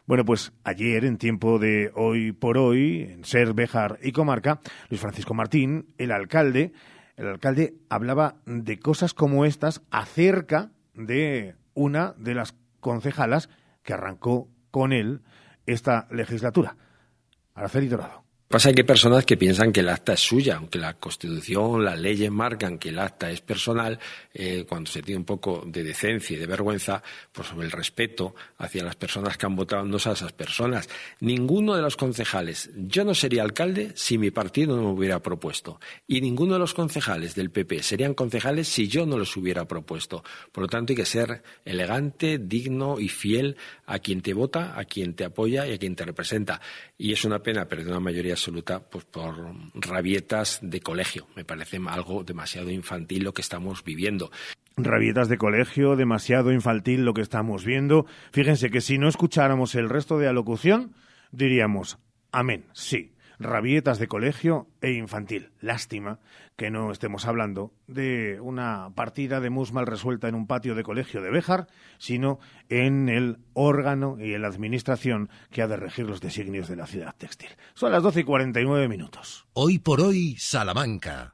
[0.07, 5.01] Bueno, pues ayer, en tiempo de hoy por hoy, en Ser, Bejar y Comarca, Luis
[5.01, 6.73] Francisco Martín, el alcalde,
[7.17, 13.49] el alcalde hablaba de cosas como estas acerca de una de las concejalas
[13.81, 15.21] que arrancó con él
[15.65, 16.77] esta legislatura,
[17.55, 18.24] Araceli Dorado.
[18.47, 21.99] Pasa que hay personas que piensan que el acta es suya, aunque la Constitución, las
[21.99, 23.97] leyes marcan que el acta es personal,
[24.36, 28.36] eh, cuando se tiene un poco de decencia y de vergüenza, pues sobre el respeto
[28.60, 30.88] hacia las personas que han votado no a esas personas.
[31.21, 35.79] Ninguno de los concejales, yo no sería alcalde si mi partido no me hubiera propuesto,
[36.08, 40.23] y ninguno de los concejales del PP serían concejales si yo no los hubiera propuesto.
[40.51, 44.86] Por lo tanto, hay que ser elegante, digno y fiel a quien te vota, a
[44.86, 46.62] quien te apoya y a quien te representa.
[46.95, 49.36] Y es una pena perder una mayoría absoluta pues, por
[49.74, 51.28] rabietas de colegio.
[51.36, 54.32] Me parece algo demasiado infantil lo que estamos viviendo.
[54.78, 58.06] Rabietas de colegio, demasiado infantil lo que estamos viendo.
[58.32, 60.93] Fíjense que si no escucháramos el resto de alocución,
[61.32, 61.98] diríamos,
[62.32, 65.52] amén, sí, rabietas de colegio e infantil.
[65.60, 66.19] Lástima
[66.56, 70.84] que no estemos hablando de una partida de mus mal resuelta en un patio de
[70.84, 71.67] colegio de Béjar,
[71.98, 76.76] sino en el órgano y en la administración que ha de regir los designios de
[76.76, 77.50] la ciudad textil.
[77.74, 79.48] Son las 12 y 49 minutos.
[79.54, 81.34] Hoy por hoy, Salamanca.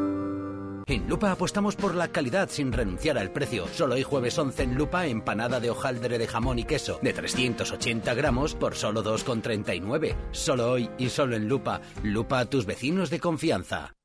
[0.91, 3.65] En Lupa apostamos por la calidad sin renunciar al precio.
[3.69, 8.13] Solo hoy jueves 11 en Lupa, empanada de hojaldre de jamón y queso de 380
[8.13, 10.17] gramos por solo 2,39.
[10.31, 11.79] Solo hoy y solo en Lupa.
[12.03, 13.95] Lupa a tus vecinos de confianza.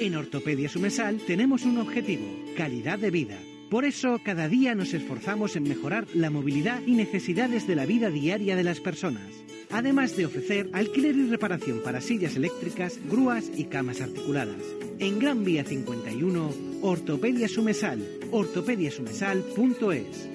[0.00, 2.24] En Ortopedia Sumesal tenemos un objetivo,
[2.56, 3.38] calidad de vida.
[3.70, 8.08] Por eso, cada día nos esforzamos en mejorar la movilidad y necesidades de la vida
[8.08, 9.34] diaria de las personas.
[9.72, 14.62] Además de ofrecer alquiler y reparación para sillas eléctricas, grúas y camas articuladas.
[14.98, 16.50] En Gran Vía 51,
[16.82, 20.28] Ortopedia Sumesal, ortopediasumesal.es.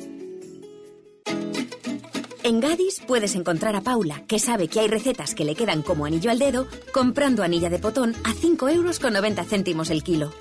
[2.44, 6.06] En Gadis puedes encontrar a Paula, que sabe que hay recetas que le quedan como
[6.06, 10.32] anillo al dedo, comprando anilla de potón a 5 euros con 90 céntimos el kilo.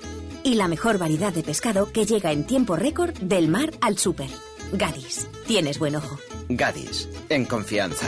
[0.43, 4.29] Y la mejor variedad de pescado que llega en tiempo récord del mar al súper.
[4.71, 6.17] Gadis, tienes buen ojo.
[6.49, 8.07] Gadis, en confianza.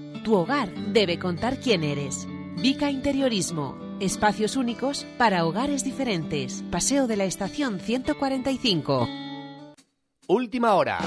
[0.23, 2.27] tu hogar debe contar quién eres.
[2.57, 3.77] Vica Interiorismo.
[3.99, 6.63] Espacios únicos para hogares diferentes.
[6.71, 9.07] Paseo de la Estación 145.
[10.27, 10.99] Última hora.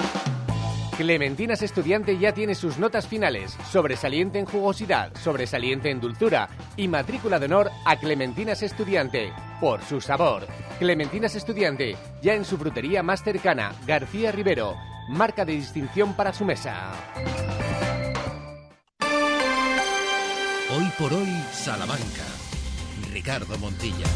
[0.96, 7.40] Clementinas Estudiante ya tiene sus notas finales, sobresaliente en jugosidad, sobresaliente en dulzura y matrícula
[7.40, 10.46] de honor a Clementinas Estudiante, por su sabor.
[10.78, 14.76] Clementinas Estudiante, ya en su frutería más cercana, García Rivero,
[15.08, 16.92] marca de distinción para su mesa.
[20.98, 22.24] Por hoy, Salamanca.
[23.12, 24.06] Ricardo Montilla.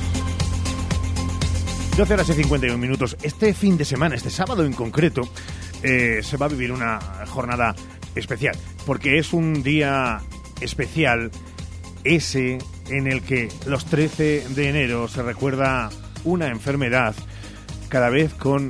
[1.97, 3.17] 12 horas y 51 minutos.
[3.23, 5.23] Este fin de semana, este sábado en concreto,
[5.83, 7.75] eh, se va a vivir una jornada
[8.15, 10.21] especial, porque es un día
[10.61, 11.31] especial
[12.05, 15.91] ese en el que los 13 de enero se recuerda
[16.25, 17.15] una enfermedad
[17.89, 18.69] cada vez con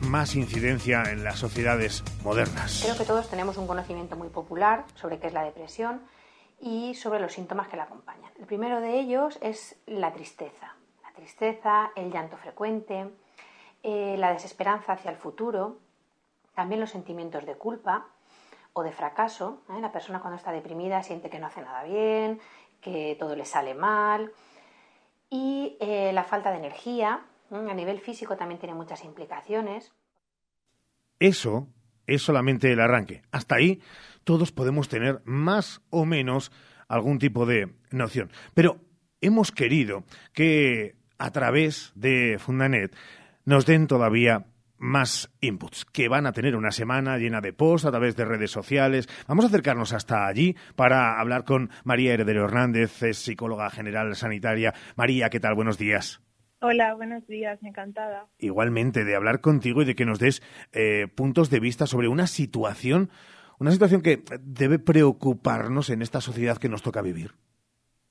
[0.00, 2.80] más incidencia en las sociedades modernas.
[2.82, 6.00] Creo que todos tenemos un conocimiento muy popular sobre qué es la depresión
[6.60, 8.30] y sobre los síntomas que la acompañan.
[8.38, 10.74] El primero de ellos es la tristeza.
[11.02, 13.10] La tristeza, el llanto frecuente,
[13.82, 15.78] eh, la desesperanza hacia el futuro,
[16.54, 18.06] también los sentimientos de culpa
[18.74, 19.62] o de fracaso.
[19.70, 19.80] ¿eh?
[19.80, 22.40] La persona cuando está deprimida siente que no hace nada bien,
[22.80, 24.32] que todo le sale mal.
[25.30, 29.92] Y eh, la falta de energía, a nivel físico también tiene muchas implicaciones.
[31.18, 31.66] Eso
[32.14, 33.22] es solamente el arranque.
[33.32, 33.80] Hasta ahí
[34.24, 36.52] todos podemos tener más o menos
[36.88, 38.30] algún tipo de noción.
[38.54, 38.80] Pero
[39.20, 42.94] hemos querido que a través de Fundanet
[43.44, 44.46] nos den todavía
[44.78, 48.50] más inputs, que van a tener una semana llena de posts a través de redes
[48.50, 49.08] sociales.
[49.28, 54.74] Vamos a acercarnos hasta allí para hablar con María Heredero Hernández, psicóloga general sanitaria.
[54.96, 55.54] María, ¿qué tal?
[55.54, 56.22] Buenos días.
[56.62, 58.26] Hola, buenos días, encantada.
[58.38, 60.42] Igualmente, de hablar contigo y de que nos des
[60.72, 63.10] eh, puntos de vista sobre una situación
[63.60, 67.32] una situación que debe preocuparnos en esta sociedad que nos toca vivir.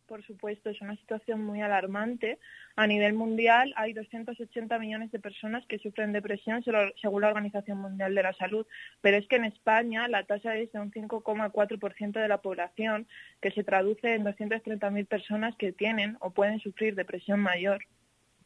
[0.05, 2.38] Por supuesto, es una situación muy alarmante.
[2.75, 6.63] A nivel mundial hay 280 millones de personas que sufren depresión
[7.01, 8.65] según la Organización Mundial de la Salud,
[9.01, 13.07] pero es que en España la tasa es de un 5,4% de la población,
[13.41, 17.81] que se traduce en 230.000 personas que tienen o pueden sufrir depresión mayor.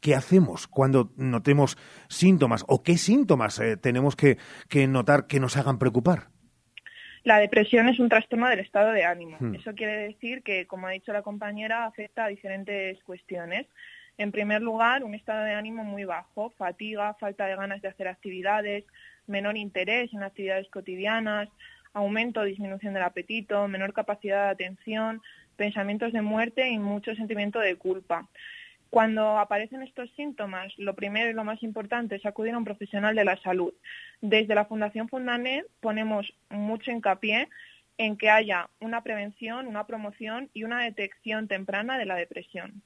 [0.04, 1.78] ¿Qué hacemos cuando notemos
[2.10, 4.38] síntomas o qué síntomas eh, tenemos que
[4.88, 6.28] notar que nos hagan preocupar?
[7.24, 9.38] La depresión es un trastorno del estado de ánimo.
[9.39, 9.56] Hmm.
[9.56, 13.66] Eso quiere decir que, como ha dicho la compañera, afecta a diferentes cuestiones.
[14.18, 18.10] En primer lugar, un estado de ánimo muy bajo, fatiga, falta de ganas de hacer
[18.10, 18.84] actividades,
[19.26, 21.48] menor interés en actividades cotidianas,
[21.94, 25.22] aumento o disminución del apetito, menor capacidad de atención,
[25.56, 28.28] pensamientos de muerte y mucho sentimiento de culpa.
[28.94, 33.16] Cuando aparecen estos síntomas, lo primero y lo más importante es acudir a un profesional
[33.16, 33.74] de la salud.
[34.22, 37.50] Desde la Fundación Fundanet ponemos mucho hincapié
[37.98, 42.84] en que haya una prevención, una promoción y una detección temprana de la depresión.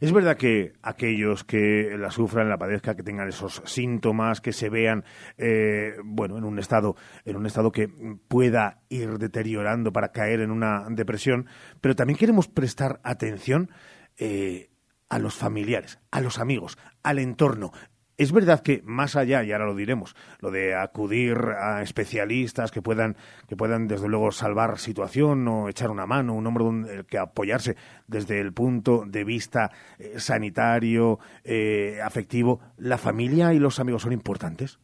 [0.00, 4.68] Es verdad que aquellos que la sufran, la padezcan, que tengan esos síntomas, que se
[4.68, 5.02] vean,
[5.38, 7.88] eh, bueno, en un estado, en un estado que
[8.28, 11.46] pueda ir deteriorando para caer en una depresión,
[11.80, 13.70] pero también queremos prestar atención
[14.18, 14.68] eh,
[15.08, 17.72] a los familiares, a los amigos, al entorno.
[18.18, 22.82] Es verdad que más allá, y ahora lo diremos, lo de acudir a especialistas que
[22.82, 23.16] puedan,
[23.48, 27.76] que puedan desde luego salvar situación o echar una mano, un hombro donde que apoyarse
[28.08, 34.12] desde el punto de vista eh, sanitario, eh, afectivo, ¿la familia y los amigos son
[34.12, 34.80] importantes?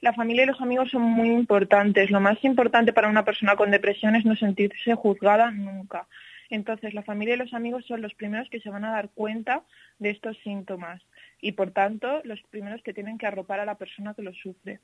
[0.00, 2.10] La familia y los amigos son muy importantes.
[2.10, 6.06] Lo más importante para una persona con depresión es no sentirse juzgada nunca
[6.50, 9.64] Entonces, la familia y los amigos son los primeros que se van a dar cuenta
[9.98, 11.02] de estos síntomas
[11.40, 14.80] y, por tanto, los primeros que tienen que arropar a la persona que los sufre.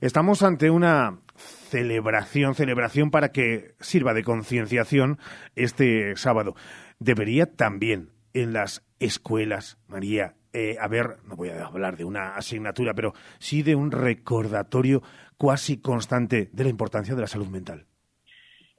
[0.00, 5.18] Estamos ante una celebración, celebración para que sirva de concienciación
[5.56, 6.54] este sábado.
[6.98, 12.94] Debería también en las escuelas, María, eh, haber, no voy a hablar de una asignatura,
[12.94, 15.02] pero sí de un recordatorio
[15.36, 17.86] cuasi constante de la importancia de la salud mental.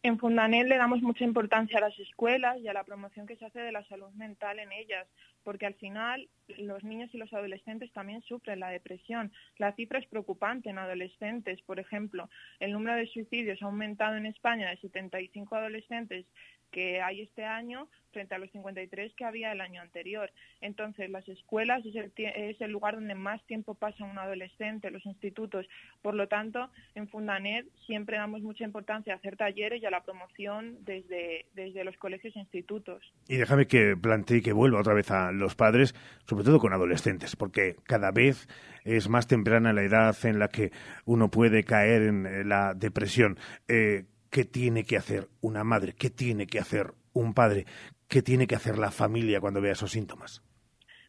[0.06, 3.46] En Fundanet le damos mucha importancia a las escuelas y a la promoción que se
[3.46, 5.08] hace de la salud mental en ellas,
[5.44, 9.34] porque al final los niños y los adolescentes también sufren la depresión.
[9.58, 11.60] La cifra es preocupante en adolescentes.
[11.64, 16.28] Por ejemplo, el número de suicidios ha aumentado en España de 75 adolescentes
[16.76, 20.30] que hay este año frente a los 53 que había el año anterior.
[20.60, 25.66] Entonces, las escuelas es el, lugar donde más tiempo pasa un adolescente, los institutos.
[26.02, 30.04] Por lo tanto, en Fundanet siempre damos mucha importancia a hacer talleres y a la
[30.04, 33.02] promoción desde, desde los colegios e institutos.
[33.30, 35.96] Y déjame que plantee que vuelva otra vez a los padres,
[36.28, 38.50] sobre todo con adolescentes, porque cada vez
[38.84, 40.72] es más temprana la edad en la que
[41.06, 43.38] uno puede caer en la depresión.
[43.70, 44.04] Eh,
[44.36, 45.94] ¿Qué tiene que hacer una madre?
[45.94, 47.64] ¿Qué tiene que hacer un padre?
[48.10, 50.44] ¿Qué tiene que hacer la familia cuando vea esos síntomas?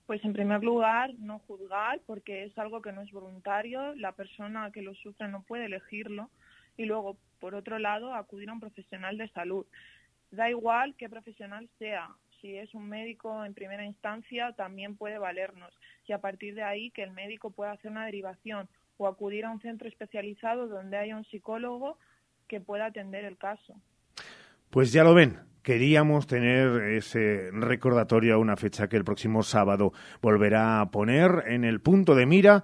[0.06, 4.70] Pues en primer lugar, no juzgar, porque es algo que no es voluntario, la persona
[4.70, 6.30] que lo sufre no puede elegirlo.
[6.76, 9.66] Y luego, por otro lado, acudir a un profesional de salud.
[10.30, 12.10] Da igual qué profesional sea,
[12.40, 15.74] si es un médico en primera instancia, también puede valernos.
[16.06, 19.50] Y a partir de ahí, que el médico pueda hacer una derivación o acudir a
[19.50, 21.98] un centro especializado donde haya un psicólogo
[22.46, 23.74] que pueda atender el caso.
[24.70, 29.92] Pues ya lo ven, queríamos tener ese recordatorio a una fecha que el próximo sábado
[30.22, 32.62] volverá a poner en el punto de mira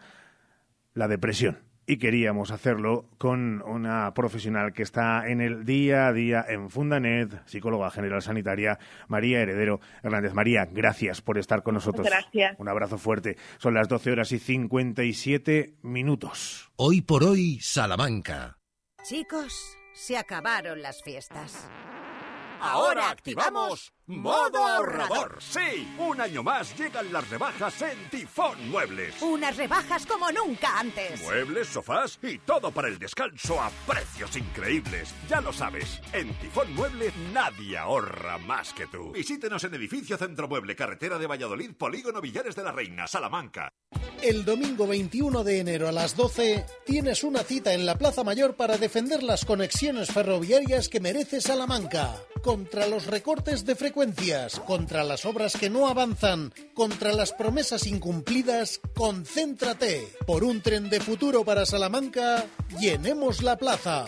[0.95, 1.59] la depresión.
[1.85, 7.45] Y queríamos hacerlo con una profesional que está en el día a día en Fundanet,
[7.45, 10.33] psicóloga general sanitaria, María Heredero Hernández.
[10.33, 12.07] María, gracias por estar con nosotros.
[12.07, 12.55] Gracias.
[12.61, 13.37] Un abrazo fuerte.
[13.59, 16.71] Son las 12 horas y 57 minutos.
[16.77, 18.62] Hoy por hoy, Salamanca.
[19.03, 21.69] Chicos, se acabaron las fiestas.
[22.61, 25.39] Ahora activamos Modo Ahorrador.
[25.41, 29.21] Sí, un año más llegan las rebajas en Tifón Muebles.
[29.23, 31.23] Unas rebajas como nunca antes.
[31.23, 35.15] Muebles, sofás y todo para el descanso a precios increíbles.
[35.29, 39.13] Ya lo sabes, en Tifón Muebles nadie ahorra más que tú.
[39.13, 43.73] Visítenos en Edificio Centro Mueble, Carretera de Valladolid, Polígono Villares de la Reina, Salamanca.
[44.23, 48.55] El domingo 21 de enero a las 12 tienes una cita en la Plaza Mayor
[48.55, 52.15] para defender las conexiones ferroviarias que merece Salamanca.
[52.43, 53.77] Contra los recortes de
[54.67, 60.09] contra las obras que no avanzan, contra las promesas incumplidas, concéntrate.
[60.27, 62.45] Por un tren de futuro para Salamanca,
[62.81, 64.07] llenemos la plaza.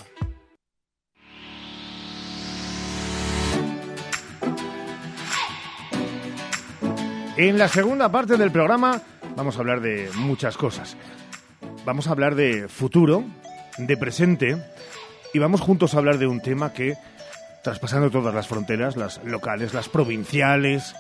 [7.37, 9.01] En la segunda parte del programa
[9.37, 10.97] vamos a hablar de muchas cosas.
[11.85, 13.25] Vamos a hablar de futuro,
[13.79, 14.57] de presente
[15.33, 16.95] y vamos juntos a hablar de un tema que,
[17.65, 20.95] traspasando todas las fronteras, las locales, las provinciales,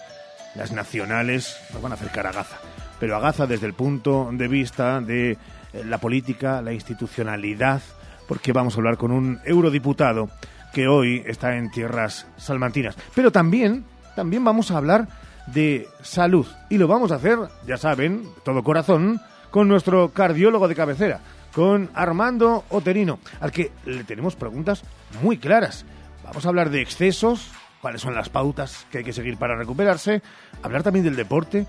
[0.54, 2.56] las nacionales, nos van a acercar a Gaza.
[2.98, 5.36] Pero a Gaza desde el punto de vista de eh,
[5.84, 7.82] la política, la institucionalidad,
[8.26, 10.30] porque vamos a hablar con un eurodiputado
[10.72, 12.96] que hoy está en tierras salmantinas.
[13.14, 13.84] Pero también,
[14.16, 15.06] también vamos a hablar
[15.46, 16.46] de salud.
[16.70, 21.20] Y lo vamos a hacer, ya saben, todo corazón, con nuestro cardiólogo de cabecera,
[21.54, 24.82] con Armando Oterino, al que le tenemos preguntas
[25.22, 25.84] muy claras.
[26.34, 30.20] Vamos a hablar de excesos, cuáles son las pautas que hay que seguir para recuperarse,
[30.64, 31.64] hablar también del deporte,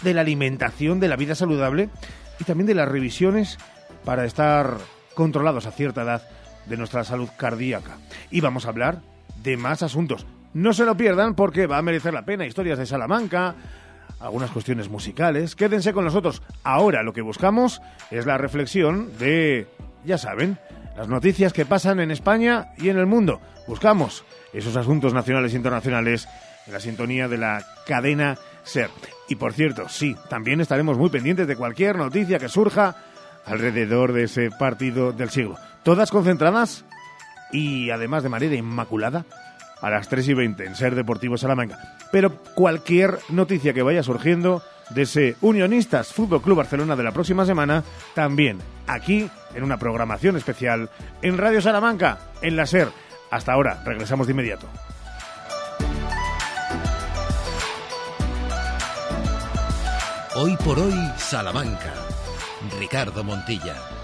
[0.00, 1.90] de la alimentación, de la vida saludable
[2.38, 3.58] y también de las revisiones
[4.06, 4.78] para estar
[5.12, 6.26] controlados a cierta edad
[6.64, 7.98] de nuestra salud cardíaca.
[8.30, 9.02] Y vamos a hablar
[9.42, 10.26] de más asuntos.
[10.54, 12.46] No se lo pierdan porque va a merecer la pena.
[12.46, 13.54] Historias de Salamanca,
[14.18, 15.54] algunas cuestiones musicales.
[15.54, 16.40] Quédense con nosotros.
[16.64, 19.68] Ahora lo que buscamos es la reflexión de,
[20.06, 20.58] ya saben,
[21.00, 23.40] las noticias que pasan en España y en el mundo.
[23.66, 26.28] Buscamos esos asuntos nacionales e internacionales
[26.66, 28.90] en la sintonía de la cadena SER.
[29.26, 32.96] Y por cierto, sí, también estaremos muy pendientes de cualquier noticia que surja
[33.46, 35.56] alrededor de ese partido del siglo.
[35.84, 36.84] Todas concentradas
[37.50, 39.24] y además de manera inmaculada
[39.80, 41.96] a las 3 y 20 en Ser Deportivo Salamanca.
[42.12, 47.46] Pero cualquier noticia que vaya surgiendo de ese Unionistas Fútbol Club Barcelona de la próxima
[47.46, 47.84] semana,
[48.14, 50.90] también aquí en una programación especial
[51.22, 52.88] en Radio Salamanca, en la SER.
[53.30, 54.66] Hasta ahora, regresamos de inmediato.
[60.36, 61.92] Hoy por hoy, Salamanca.
[62.78, 63.99] Ricardo Montilla.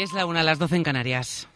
[0.00, 1.46] Es la una a las 12 en Canarias.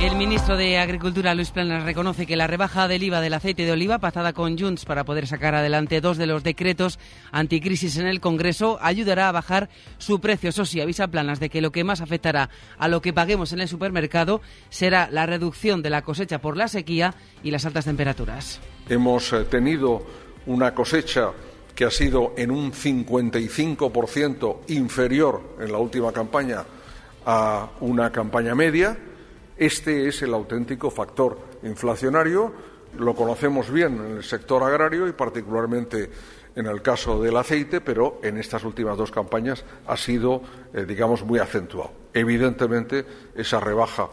[0.00, 3.72] El ministro de Agricultura, Luis Planas, reconoce que la rebaja del IVA del aceite de
[3.72, 7.00] oliva, pactada con Junts para poder sacar adelante dos de los decretos
[7.32, 10.50] anticrisis en el Congreso, ayudará a bajar su precio.
[10.50, 13.62] Eso sí, avisa Planas de que lo que más afectará a lo que paguemos en
[13.62, 17.12] el supermercado será la reducción de la cosecha por la sequía
[17.42, 18.60] y las altas temperaturas.
[18.88, 20.06] Hemos eh, tenido
[20.46, 21.32] una cosecha
[21.74, 26.64] que ha sido en un 55% inferior en la última campaña
[27.24, 28.96] a una campaña media
[29.60, 32.50] este es el auténtico factor inflacionario.
[32.96, 36.10] Lo conocemos bien en el sector agrario y particularmente
[36.56, 40.40] en el caso del aceite, pero en estas últimas dos campañas ha sido,
[40.72, 41.92] eh, digamos, muy acentuado.
[42.14, 43.04] Evidentemente,
[43.34, 44.08] esa rebaja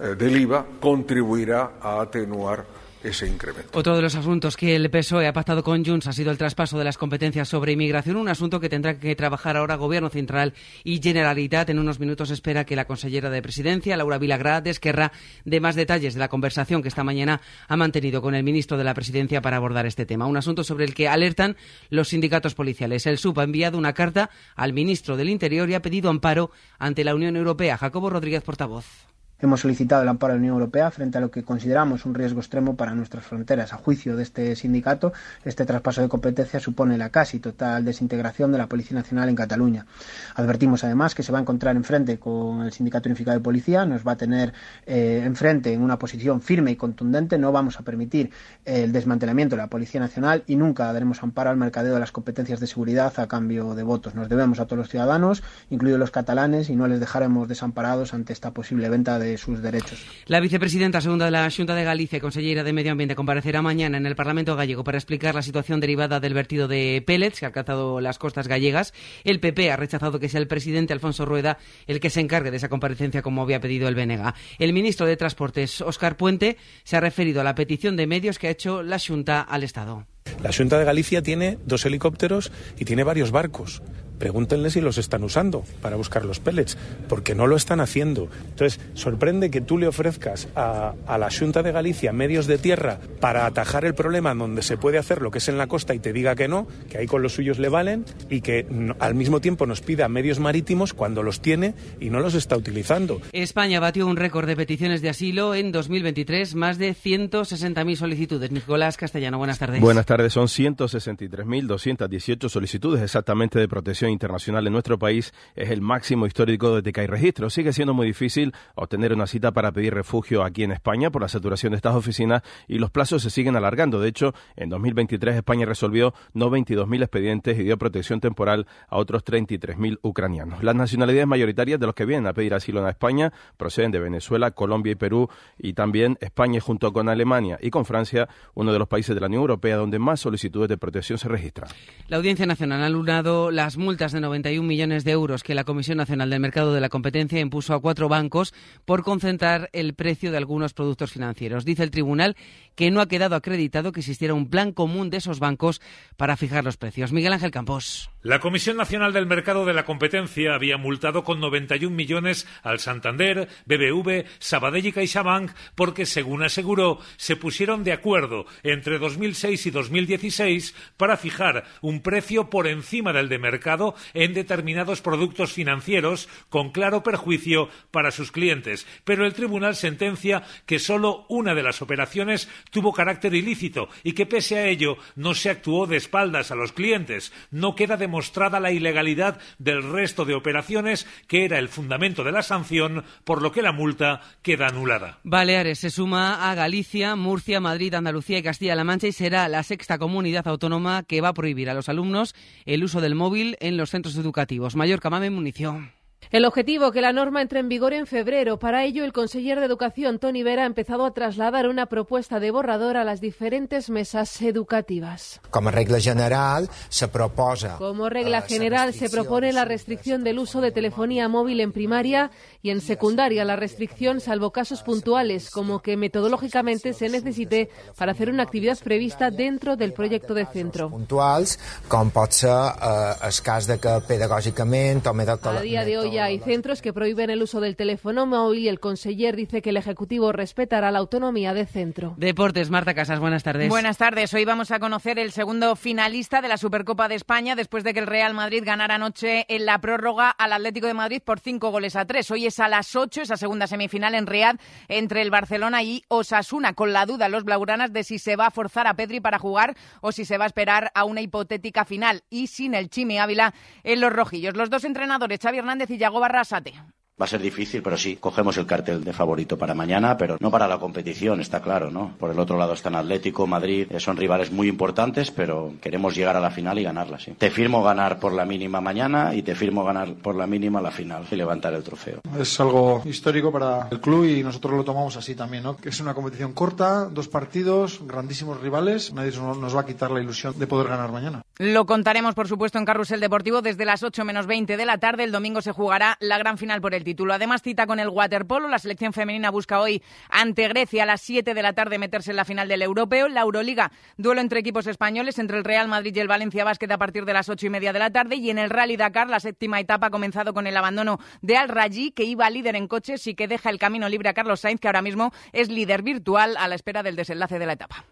[0.00, 2.66] eh, del IVA contribuirá a atenuar
[3.02, 3.78] ese incremento.
[3.78, 6.78] Otro de los asuntos que el PSOE ha pactado con Junts ha sido el traspaso
[6.78, 11.00] de las competencias sobre inmigración, un asunto que tendrá que trabajar ahora Gobierno Central y
[11.00, 11.70] Generalitat.
[11.70, 15.12] En unos minutos espera que la consellera de Presidencia, Laura Vilagrá, desquerra
[15.44, 18.84] de más detalles de la conversación que esta mañana ha mantenido con el ministro de
[18.84, 20.26] la Presidencia para abordar este tema.
[20.26, 21.56] Un asunto sobre el que alertan
[21.90, 23.06] los sindicatos policiales.
[23.06, 27.04] El SUP ha enviado una carta al ministro del Interior y ha pedido amparo ante
[27.04, 27.76] la Unión Europea.
[27.76, 29.08] Jacobo Rodríguez, portavoz.
[29.40, 32.40] Hemos solicitado el amparo de la Unión Europea frente a lo que consideramos un riesgo
[32.40, 33.72] extremo para nuestras fronteras.
[33.72, 35.12] A juicio de este sindicato,
[35.44, 39.86] este traspaso de competencia supone la casi total desintegración de la Policía Nacional en Cataluña.
[40.34, 44.04] Advertimos además que se va a encontrar enfrente con el Sindicato Unificado de Policía, nos
[44.04, 44.52] va a tener
[44.86, 47.38] eh, enfrente en una posición firme y contundente.
[47.38, 48.32] No vamos a permitir
[48.64, 52.58] el desmantelamiento de la Policía Nacional y nunca daremos amparo al mercadeo de las competencias
[52.58, 54.16] de seguridad a cambio de votos.
[54.16, 58.32] Nos debemos a todos los ciudadanos, incluidos los catalanes, y no les dejaremos desamparados ante
[58.32, 60.06] esta posible venta de sus derechos.
[60.26, 63.98] La vicepresidenta segunda de la Junta de Galicia y consellera de Medio Ambiente comparecerá mañana
[63.98, 67.48] en el Parlamento gallego para explicar la situación derivada del vertido de pellets que ha
[67.48, 68.94] alcanzado las costas gallegas.
[69.24, 72.56] El PP ha rechazado que sea el presidente Alfonso Rueda el que se encargue de
[72.56, 74.32] esa comparecencia como había pedido el BNG.
[74.58, 78.46] El ministro de Transportes, Óscar Puente, se ha referido a la petición de medios que
[78.46, 80.06] ha hecho la Junta al Estado.
[80.42, 83.82] La Junta de Galicia tiene dos helicópteros y tiene varios barcos
[84.18, 86.76] pregúntenle si los están usando para buscar los pellets,
[87.08, 88.28] porque no lo están haciendo.
[88.50, 93.46] Entonces, sorprende que tú le ofrezcas a, la Junta de Galicia medios de tierra para
[93.46, 96.12] atajar el problema donde se puede hacer lo que es en la costa y te
[96.12, 98.66] diga que no, que ahí con los suyos le valen y que
[98.98, 103.20] al mismo tiempo nos pida medios marítimos cuando los tiene y no los está utilizando.
[103.32, 108.50] España batió un récord de peticiones de asilo en 2023, más de 160.000 solicitudes.
[108.50, 109.80] Nicolás Castellano, buenas tardes.
[109.80, 116.26] Buenas tardes, son 163.218 solicitudes exactamente de protección internacional en nuestro país es el máximo
[116.26, 117.50] histórico desde que hay registro.
[117.50, 121.28] Sigue siendo muy difícil obtener una cita para pedir refugio aquí en España por la
[121.28, 124.00] saturación de estas oficinas y los plazos se siguen alargando.
[124.00, 129.24] De hecho, en 2023 España resolvió no 22.000 expedientes y dio protección temporal a otros
[129.24, 130.62] 33.000 ucranianos.
[130.62, 134.50] Las nacionalidades mayoritarias de los que vienen a pedir asilo en España proceden de Venezuela,
[134.50, 135.28] Colombia y Perú
[135.58, 139.26] y también España junto con Alemania y con Francia, uno de los países de la
[139.26, 141.70] Unión Europea donde más solicitudes de protección se registran.
[142.08, 145.98] La Audiencia Nacional ha lunado las multas de 91 millones de euros que la Comisión
[145.98, 150.36] Nacional del Mercado de la Competencia impuso a cuatro bancos por concentrar el precio de
[150.36, 151.64] algunos productos financieros.
[151.64, 152.36] Dice el tribunal
[152.76, 155.80] que no ha quedado acreditado que existiera un plan común de esos bancos
[156.16, 157.12] para fijar los precios.
[157.12, 158.08] Miguel Ángel Campos.
[158.22, 163.48] La Comisión Nacional del Mercado de la Competencia había multado con 91 millones al Santander,
[163.66, 170.74] BBV, Sabadell y CaixaBank porque, según aseguró, se pusieron de acuerdo entre 2006 y 2016
[170.96, 177.02] para fijar un precio por encima del de mercado en determinados productos financieros con claro
[177.02, 178.86] perjuicio para sus clientes.
[179.04, 184.26] Pero el tribunal sentencia que solo una de las operaciones tuvo carácter ilícito y que
[184.26, 187.32] pese a ello no se actuó de espaldas a los clientes.
[187.50, 192.42] No queda demostrada la ilegalidad del resto de operaciones que era el fundamento de la
[192.42, 195.18] sanción, por lo que la multa queda anulada.
[195.24, 199.98] Baleares se suma a Galicia, Murcia, Madrid, Andalucía y Castilla-La Mancha y será la sexta
[199.98, 202.34] comunidad autónoma que va a prohibir a los alumnos
[202.66, 204.76] el uso del móvil en los centros educativos.
[204.76, 205.97] Mallorca, Mame Munición.
[206.30, 208.58] El objetivo, que la norma entre en vigor en febrero.
[208.58, 212.50] Para ello, el conseller de Educación, Tony Vera, ha empezado a trasladar una propuesta de
[212.50, 215.40] borrador a las diferentes mesas educativas.
[215.48, 217.76] Como regla general, se proposa...
[217.78, 222.70] Como regla general, se propone la restricción del uso de telefonía móvil en primaria y
[222.70, 228.42] en secundaria la restricción salvo casos puntuales, como que metodológicamente se necesite para hacer una
[228.42, 230.90] actividad prevista dentro del proyecto de centro.
[230.90, 231.58] Puntuals,
[231.88, 236.92] como ser eh, de que pedagógicamente o A día de hoy ya hay centros que
[236.92, 240.98] prohíben el uso del teléfono móvil y el conseller dice que el Ejecutivo respetará la
[240.98, 242.14] autonomía de centro.
[242.16, 243.68] Deportes, Marta Casas, buenas tardes.
[243.68, 244.32] Buenas tardes.
[244.34, 248.00] Hoy vamos a conocer el segundo finalista de la Supercopa de España después de que
[248.00, 251.96] el Real Madrid ganara anoche en la prórroga al Atlético de Madrid por cinco goles
[251.96, 252.30] a tres.
[252.30, 254.56] Hoy es a las ocho esa segunda semifinal en Riad
[254.88, 258.50] entre el Barcelona y Osasuna, con la duda los blaugranas de si se va a
[258.50, 262.22] forzar a Pedri para jugar o si se va a esperar a una hipotética final
[262.30, 263.54] y sin el Chimi Ávila
[263.84, 264.56] en los rojillos.
[264.56, 266.72] Los dos entrenadores, Xavi Hernández y Yago Barrasate.
[267.20, 270.50] Va a ser difícil, pero sí, cogemos el cartel de favorito para mañana, pero no
[270.50, 272.14] para la competición, está claro, ¿no?
[272.18, 276.36] Por el otro lado están Atlético, Madrid, eh, son rivales muy importantes, pero queremos llegar
[276.36, 277.32] a la final y ganarla, sí.
[277.36, 280.90] Te firmo ganar por la mínima mañana y te firmo ganar por la mínima la
[280.90, 282.20] final y levantar el trofeo.
[282.38, 285.76] Es algo histórico para el club y nosotros lo tomamos así también, ¿no?
[285.76, 290.20] Que es una competición corta, dos partidos, grandísimos rivales, nadie nos va a quitar la
[290.20, 291.42] ilusión de poder ganar mañana.
[291.58, 295.24] Lo contaremos, por supuesto, en Carrusel Deportivo desde las 8 menos 20 de la tarde.
[295.24, 297.32] El domingo se jugará la gran final por el título.
[297.32, 298.68] Además, cita con el waterpolo.
[298.68, 302.36] La selección femenina busca hoy ante Grecia a las 7 de la tarde meterse en
[302.36, 303.28] la final del europeo.
[303.28, 306.98] La Euroliga, duelo entre equipos españoles, entre el Real Madrid y el Valencia Basket a
[306.98, 308.36] partir de las 8 y media de la tarde.
[308.36, 311.70] Y en el Rally Dakar, la séptima etapa ha comenzado con el abandono de Al
[311.70, 314.80] Raji, que iba líder en coches y que deja el camino libre a Carlos Sainz,
[314.80, 318.04] que ahora mismo es líder virtual a la espera del desenlace de la etapa.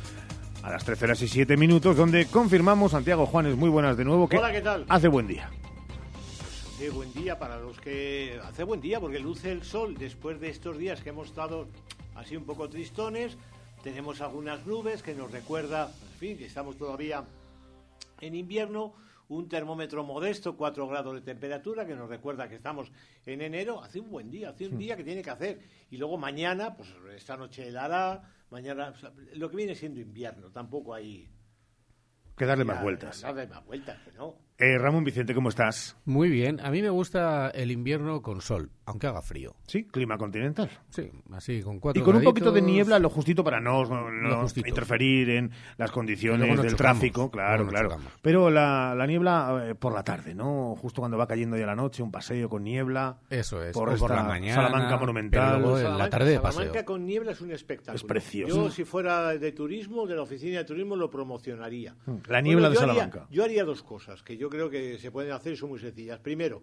[0.62, 4.28] A las 13 horas y 7 minutos, donde confirmamos, Santiago Juanes, muy buenas de nuevo,
[4.28, 4.86] que Hola, ¿qué tal?
[4.88, 5.50] hace buen día.
[6.84, 8.38] Hace buen día para los que...
[8.44, 11.66] Hace buen día porque luce el sol después de estos días que hemos estado
[12.14, 13.38] así un poco tristones.
[13.82, 17.24] Tenemos algunas nubes que nos recuerda, en fin, que estamos todavía
[18.20, 18.92] en invierno.
[19.28, 22.92] Un termómetro modesto, 4 grados de temperatura, que nos recuerda que estamos
[23.24, 23.82] en enero.
[23.82, 25.60] Hace un buen día, hace un día que tiene que hacer.
[25.90, 28.30] Y luego mañana, pues esta noche helará.
[28.50, 31.30] Mañana, o sea, lo que viene siendo invierno, tampoco hay...
[32.36, 33.22] Que darle más ya, vueltas.
[33.22, 34.43] Darle más vueltas, que no.
[34.56, 35.96] Eh, Ramón Vicente, ¿cómo estás?
[36.04, 36.60] Muy bien.
[36.60, 39.54] A mí me gusta el invierno con sol, aunque haga frío.
[39.66, 40.68] Sí, clima continental.
[40.90, 44.10] Sí, así con cuatro Y con un poquito de niebla, lo justito para no, no-
[44.10, 44.68] no Lo justito.
[44.68, 47.88] interferir en las condiciones del chocamos, tráfico, claro, claro.
[47.90, 48.12] chocamos.
[48.22, 50.74] Pero la, la niebla eh, por la tarde, ¿no?
[50.76, 53.18] Justo cuando va cayendo ya la noche, un paseo con niebla.
[53.30, 55.54] Eso es, Por, por la mañana, Salamanca monumental.
[55.56, 56.84] pero luego en la tarde de Salamanca paseo.
[56.84, 57.96] con niebla es un espectáculo.
[57.96, 58.54] Es precioso.
[58.54, 61.94] Yo, si fuera de turismo, de la oficina de turismo, lo promocionaría.
[62.28, 63.26] La niebla de yo haría- Salamanca.
[63.30, 66.18] yo haría dos cosas que yo creo que se pueden hacer y son muy sencillas.
[66.20, 66.62] Primero,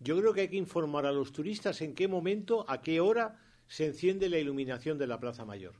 [0.00, 3.36] yo creo que hay que informar a los turistas en qué momento, a qué hora
[3.68, 5.74] se enciende la iluminación de la Plaza Mayor.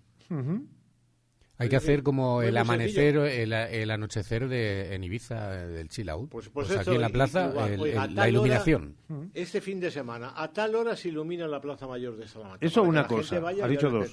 [1.57, 6.09] Hay que hacer como Pues el amanecer, el, el anochecer de, en Ibiza, del chill
[6.09, 6.31] out.
[6.31, 7.73] Pues, Pues eso, aquí en la i- plaza, igual.
[7.75, 8.97] el- el- la hora, iluminación.
[9.35, 12.65] este fin de semana, a tal hora se ilumina la Plaza Mayor de Salamanca.
[12.65, 14.11] Eso una cosa, y dicho dos.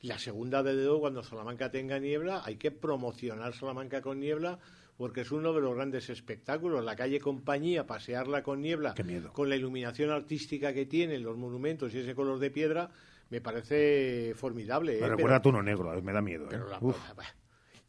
[0.00, 4.58] Y la segunda, de dedo, cuando Salamanca tenga niebla, hay que promocionar Salamanca con niebla
[4.96, 6.84] porque es uno de los grandes espectáculos.
[6.84, 8.94] La calle Compañía, pasearla con niebla,
[9.32, 12.90] con la iluminación artística que tienen los monumentos y ese color de piedra,
[13.30, 14.92] me parece formidable.
[14.92, 14.94] ¿eh?
[14.96, 16.44] Me Pero- recuerda a Tuno Negro, me da miedo.
[16.44, 16.48] ¿eh?
[16.50, 16.96] pero la- Uf.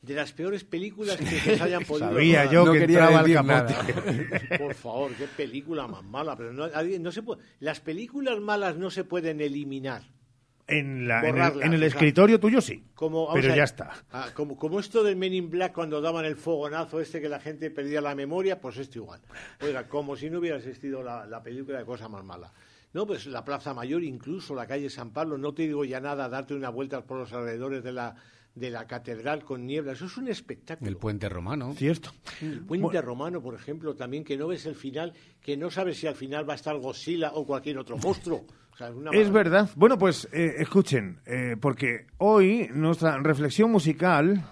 [0.02, 1.26] de las peores películas que
[1.58, 2.54] se hayan podido Sabía rodar.
[2.54, 4.58] yo que entraba al capote.
[4.58, 6.36] Por favor, qué película más mala.
[6.36, 10.04] Pero no, no se puede, las películas malas no se pueden eliminar.
[10.66, 13.92] En, la, en el, en escritorio tuyo sí, Como, pero ver, ya está.
[14.12, 17.42] ah, como, como esto del Men in Black cuando daban el fogonazo este que la
[17.42, 19.20] gente perdía la memoria, pues esto igual.
[19.62, 22.54] Oiga, como si no hubiera existido la, la película de cosa más mala.
[22.94, 26.30] No, pues la Plaza Mayor, incluso la calle San Pablo, no te digo ya nada,
[26.30, 28.16] darte una vuelta por los alrededores de la,
[28.56, 30.90] de la catedral con niebla, eso es un espectáculo.
[30.90, 31.74] El puente romano.
[31.76, 32.12] Cierto.
[32.40, 36.08] El puente romano, por ejemplo, también que no ves el final, que no sabes si
[36.08, 38.46] al final va a estar Godzilla o cualquier otro monstruo.
[38.74, 39.32] O sea, una Es maravilla.
[39.32, 39.70] verdad.
[39.76, 44.44] Bueno, pues eh, escuchen, eh, porque hoy nuestra reflexión musical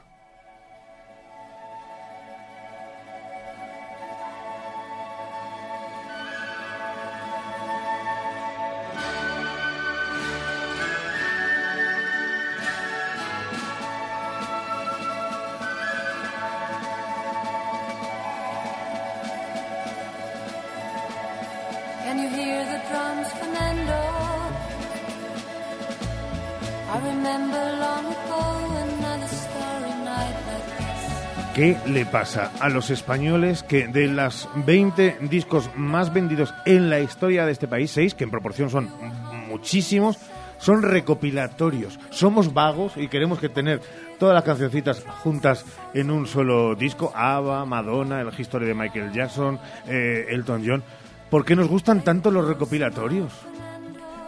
[32.01, 37.45] le pasa a los españoles que de las 20 discos más vendidos en la historia
[37.45, 38.89] de este país, 6, que en proporción son
[39.47, 40.17] muchísimos,
[40.57, 41.99] son recopilatorios?
[42.09, 43.81] Somos vagos y queremos que tener
[44.17, 47.11] todas las cancioncitas juntas en un solo disco.
[47.13, 50.83] ABBA, Madonna, el History de Michael Jackson, eh, Elton John.
[51.29, 53.31] ¿Por qué nos gustan tanto los recopilatorios?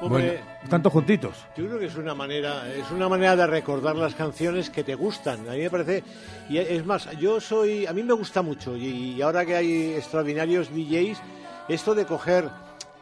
[0.06, 1.36] Hombre, tanto juntitos.
[1.58, 4.96] Yo creo que es una manera, es una manera de recordar las canciones que te
[4.96, 5.48] gustan.
[5.50, 6.04] A mí me parece,
[6.50, 10.70] y es más, yo soy, a mí me gusta mucho y, ahora que hay extraordinarios
[10.70, 11.20] DJs,
[11.70, 12.50] esto de coger,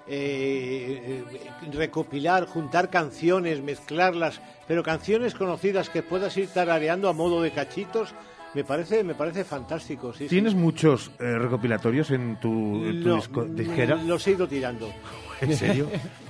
[0.08, 1.24] eh,
[1.72, 8.14] recopilar, juntar canciones, mezclarlas, pero canciones conocidas que puedas ir tarareando a modo de cachitos,
[8.54, 10.12] me parece, me parece fantástico.
[10.12, 10.28] Sí, sí.
[10.30, 13.96] ¿Tienes muchos eh, recopilatorios en tu, en tu No, disco- disquera?
[13.96, 14.92] Los he ido tirando.
[15.40, 15.88] ¿En serio?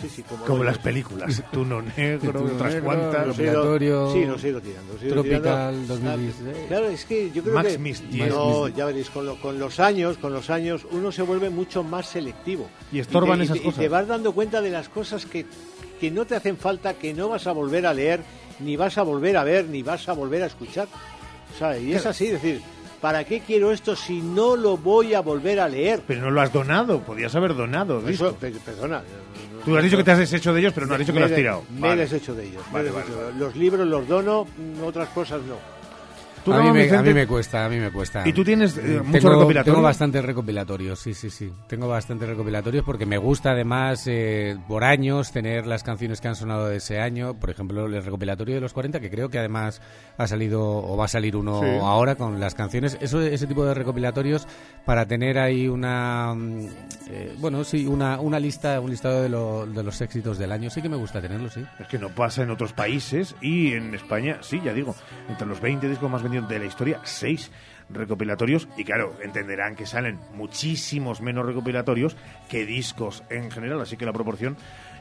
[0.00, 1.42] Sí, sí, como, las películas.
[1.52, 3.26] Tuno negro, Tuno otras negro, cuantas.
[3.26, 4.92] Los he ido- Recopilatorio, Sí, los he ido tirando.
[4.94, 5.94] los he ido Tropical tirando.
[5.94, 6.56] 2016.
[6.68, 8.28] Claro, es que yo creo Max que...
[8.28, 8.76] No, 10.
[8.76, 12.06] ya veréis, con, lo- con los años, con los años, uno se vuelve mucho más
[12.06, 12.68] selectivo.
[12.92, 13.78] Y estorban te- esas te- cosas.
[13.78, 15.44] Y te vas dando cuenta de las cosas que,
[16.00, 18.20] que no te hacen falta, que no vas a volver a leer,
[18.60, 20.88] ni vas a volver a ver, ni vas a volver a escuchar.
[21.58, 21.82] ¿Sabes?
[21.82, 22.60] Y es así, es decir,
[23.00, 26.02] ¿para qué quiero esto si no lo voy a volver a leer?
[26.06, 28.06] Pero no lo has donado, podías haber donado.
[28.08, 29.02] Eso, perdona.
[29.64, 31.20] Tú has dicho que te has deshecho de ellos, pero no has dicho que Me
[31.20, 31.64] lo has tirado.
[31.72, 32.02] Me Vale.
[32.02, 32.62] he deshecho de ellos.
[32.72, 33.32] Vale, vale, deshecho.
[33.38, 35.56] Los libros los dono, mm, otras cosas no.
[36.44, 38.26] ¿Tú a, mí me, a mí me cuesta, a mí me cuesta.
[38.26, 39.72] ¿Y tú tienes, eh, Tengo- mucho recopilatorio?
[39.74, 41.52] Tengo bastantes recopilatorios, sí, sí, sí.
[41.66, 46.36] Tengo bastantes recopilatorios porque me gusta además eh, por años tener las canciones que han
[46.36, 47.34] sonado de ese año.
[47.34, 49.82] Por ejemplo, el recopilatorio de los 40, que creo que además
[50.16, 51.66] ha salido o va a salir uno Sí.
[51.82, 52.96] ahora con las canciones.
[53.00, 54.46] Eso, ese tipo de recopilatorios
[54.86, 56.66] para tener ahí una, mm,
[57.10, 60.70] eh, bueno, sí, una, una lista, un listado de, lo- de los éxitos del año.
[60.70, 61.64] Sí que me gusta tenerlo, sí.
[61.78, 64.94] Es que no pasa en otros países y en España, sí, ya digo,
[65.28, 67.50] entre los 20 discos más de la historia, 6
[67.92, 72.16] recopilatorios y claro, entenderán que salen muchísimos menos recopilatorios
[72.48, 74.56] que discos en general, así que la proporción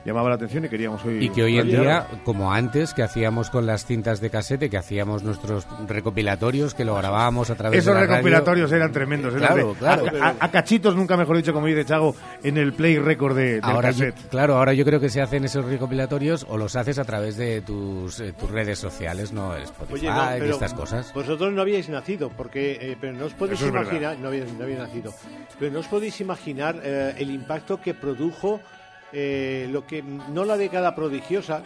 [0.05, 1.25] llamaba la atención y queríamos hoy...
[1.25, 4.77] Y que hoy en día, como antes, que hacíamos con las cintas de casete, que
[4.77, 8.15] hacíamos nuestros recopilatorios, que lo grabábamos a través Esos de la radio.
[8.17, 9.33] recopilatorios eran tremendos.
[9.35, 10.05] eran Claro, de- claro.
[10.21, 13.55] A, a- a cachitos, nunca mejor dicho, como dice Chago, en el play record de,
[13.55, 14.29] del Ahora, yo- cassette.
[14.29, 17.61] claro, ahora yo creo que se hacen esos recopilatorios o los haces a través de
[17.61, 21.13] tus, eh, tus redes sociales, no el Spotify Oye, no, y pero estas cosas.
[21.13, 24.63] Vosotros no habíais nacido, porque eh, pero no os podéis es imaginar, no habéis, no
[24.63, 25.13] habéis nacido,
[25.59, 28.61] pero no os podéis imaginar eh, el impacto que produjo
[29.13, 31.63] eh, lo que no la década prodigiosa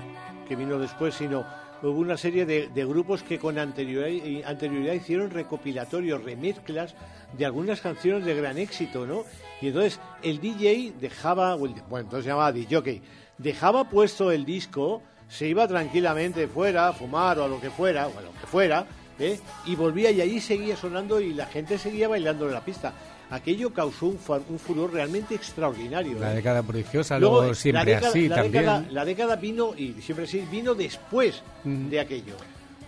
[0.47, 1.45] que vino después, sino
[1.81, 6.95] hubo una serie de, de grupos que con anterioridad, anterioridad hicieron recopilatorios, remezclas
[7.37, 9.23] de algunas canciones de gran éxito, ¿no?
[9.61, 13.01] Y entonces el DJ dejaba, bueno, entonces llamaba DJ,
[13.37, 18.07] dejaba puesto el disco, se iba tranquilamente fuera a fumar o a lo que fuera,
[18.07, 18.85] o a lo que fuera,
[19.19, 19.39] ¿eh?
[19.65, 22.93] y volvía y allí seguía sonando y la gente seguía bailando en la pista.
[23.29, 24.19] Aquello causó un,
[24.49, 26.19] un furor realmente extraordinario.
[26.19, 26.35] La ¿eh?
[26.35, 28.63] década prodigiosa, luego, la siempre década- así la también.
[28.63, 32.35] Década, la década vino, y siempre así, vino después de aquello.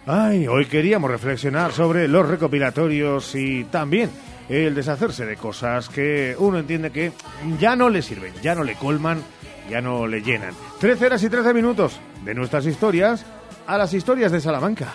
[0.06, 4.12] Ay, hoy queríamos reflexionar sobre los recopilatorios y también
[4.48, 7.12] el deshacerse de cosas que uno entiende que
[7.60, 9.24] ya no le sirven, ya no le colman,
[9.68, 10.54] ya no le llenan.
[10.80, 13.26] 13 horas y 13 minutos de nuestras historias
[13.66, 14.92] a las historias de Salamanca.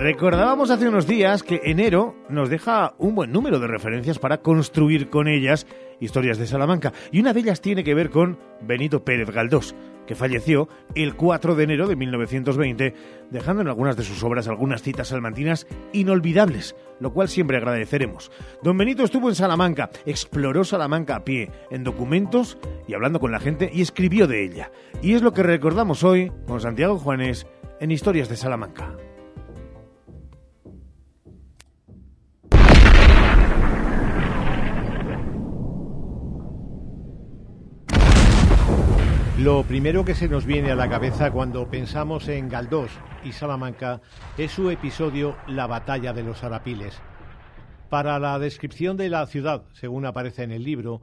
[0.00, 5.10] Recordábamos hace unos días que enero nos deja un buen número de referencias para construir
[5.10, 5.66] con ellas
[6.00, 6.94] historias de Salamanca.
[7.12, 9.74] Y una de ellas tiene que ver con Benito Pérez Galdós,
[10.06, 12.94] que falleció el 4 de enero de 1920,
[13.28, 18.32] dejando en algunas de sus obras algunas citas salmantinas inolvidables, lo cual siempre agradeceremos.
[18.62, 22.56] Don Benito estuvo en Salamanca, exploró Salamanca a pie, en documentos
[22.88, 24.72] y hablando con la gente, y escribió de ella.
[25.02, 27.46] Y es lo que recordamos hoy con Santiago Juanes
[27.80, 28.96] en Historias de Salamanca.
[39.40, 42.90] Lo primero que se nos viene a la cabeza cuando pensamos en Galdós
[43.24, 44.02] y Salamanca
[44.36, 47.00] es su episodio La batalla de los Arapiles.
[47.88, 51.00] Para la descripción de la ciudad, según aparece en el libro,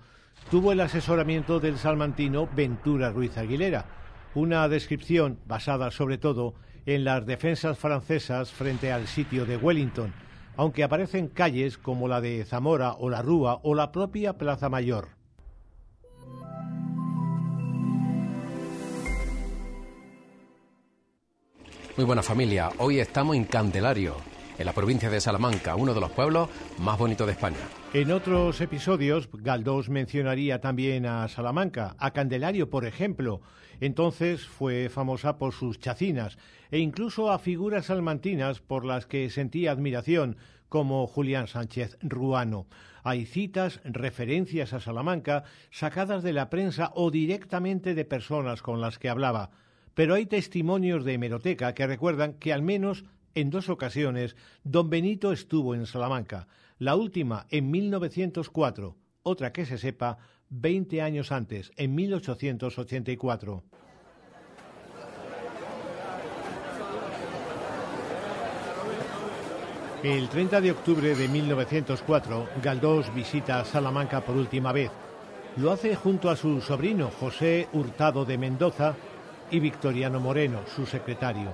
[0.52, 3.86] tuvo el asesoramiento del salmantino Ventura Ruiz Aguilera,
[4.36, 6.54] una descripción basada sobre todo
[6.86, 10.14] en las defensas francesas frente al sitio de Wellington,
[10.58, 15.17] aunque aparecen calles como la de Zamora o la Rúa o la propia Plaza Mayor.
[21.98, 24.18] Muy buena familia, hoy estamos en Candelario,
[24.60, 27.58] en la provincia de Salamanca, uno de los pueblos más bonitos de España.
[27.92, 33.42] En otros episodios, Galdós mencionaría también a Salamanca, a Candelario, por ejemplo.
[33.80, 36.38] Entonces fue famosa por sus chacinas
[36.70, 40.38] e incluso a figuras salmantinas por las que sentía admiración,
[40.70, 42.68] como Julián Sánchez Ruano.
[43.02, 49.00] Hay citas, referencias a Salamanca, sacadas de la prensa o directamente de personas con las
[49.00, 49.50] que hablaba.
[49.98, 55.32] Pero hay testimonios de hemeroteca que recuerdan que al menos en dos ocasiones don Benito
[55.32, 60.20] estuvo en Salamanca, la última en 1904, otra que se sepa
[60.50, 63.64] 20 años antes, en 1884.
[70.04, 74.92] El 30 de octubre de 1904, Galdós visita Salamanca por última vez.
[75.56, 78.96] Lo hace junto a su sobrino José Hurtado de Mendoza
[79.52, 81.54] y Victoriano Moreno, su secretario.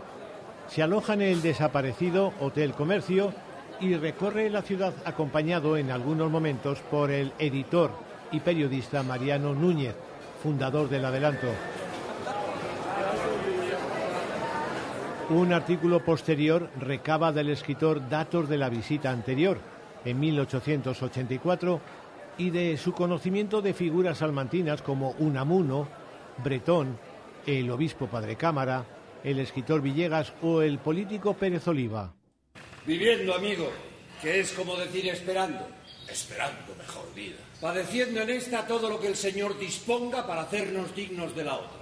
[0.68, 3.34] Se aloja en el desaparecido Hotel Comercio
[3.80, 7.92] y recorre la ciudad acompañado en algunos momentos por el editor
[8.32, 9.96] y periodista Mariano Núñez,
[10.42, 11.48] fundador del Adelanto.
[15.30, 19.58] Un artículo posterior recaba del escritor datos de la visita anterior,
[20.04, 21.80] en 1884,
[22.38, 25.88] y de su conocimiento de figuras salmantinas como Unamuno,
[26.44, 26.98] Bretón,
[27.46, 28.86] el obispo Padre Cámara,
[29.24, 32.14] el escritor Villegas o el político Pérez Oliva.
[32.86, 33.72] Viviendo, amigo,
[34.22, 35.68] que es como decir esperando.
[36.10, 37.38] Esperando mejor vida.
[37.62, 41.82] Padeciendo en esta todo lo que el Señor disponga para hacernos dignos de la otra.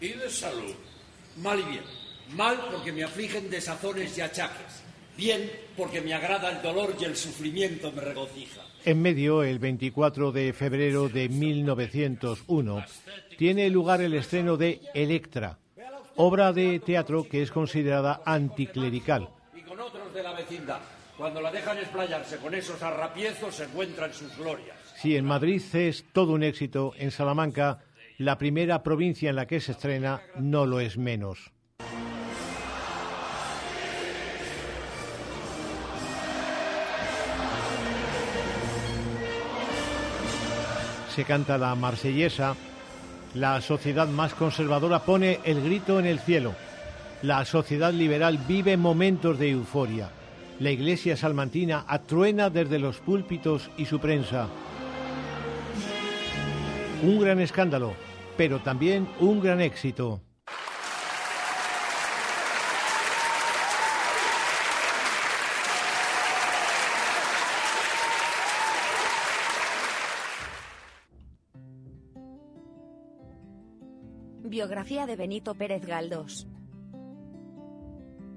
[0.00, 0.74] ¿Y de salud?
[1.36, 1.84] Mal y bien.
[2.34, 4.82] Mal porque me afligen desazones y achaques.
[5.16, 8.62] Bien porque me agrada el dolor y el sufrimiento me regocija.
[8.84, 12.84] En medio, el 24 de febrero de 1901,
[13.38, 15.58] tiene lugar el estreno de Electra,
[16.16, 19.28] obra de teatro que es considerada anticlerical.
[19.54, 20.80] Y con otros de la vecindad.
[21.16, 24.76] Cuando la dejan explayarse con esos arrapiezos se encuentran sus glorias.
[24.96, 27.78] Si en Madrid es todo un éxito, en Salamanca,
[28.18, 31.52] la primera provincia en la que se estrena, no lo es menos.
[41.14, 42.54] Se canta la marsellesa,
[43.34, 46.54] la sociedad más conservadora pone el grito en el cielo.
[47.20, 50.08] La sociedad liberal vive momentos de euforia.
[50.58, 54.48] La iglesia salmantina atruena desde los púlpitos y su prensa.
[57.02, 57.92] Un gran escándalo,
[58.38, 60.22] pero también un gran éxito.
[74.62, 76.46] Biografía de Benito Pérez Galdós.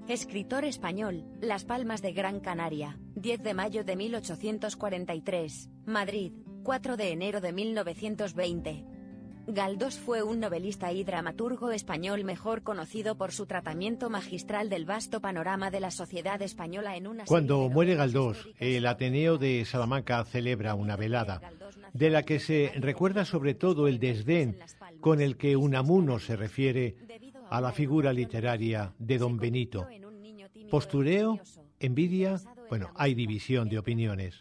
[0.07, 6.31] Escritor español, Las Palmas de Gran Canaria, 10 de mayo de 1843, Madrid,
[6.63, 8.85] 4 de enero de 1920.
[9.47, 15.21] Galdós fue un novelista y dramaturgo español mejor conocido por su tratamiento magistral del vasto
[15.21, 20.73] panorama de la sociedad española en una Cuando muere Galdós, el Ateneo de Salamanca celebra
[20.73, 21.39] una velada,
[21.93, 24.57] de la que se recuerda sobre todo el desdén
[25.05, 26.95] con el que Unamuno se refiere
[27.51, 29.87] a la figura literaria de don Benito.
[30.71, 31.39] Postureo,
[31.79, 32.41] envidia,
[32.71, 34.33] bueno, hay división de opiniones.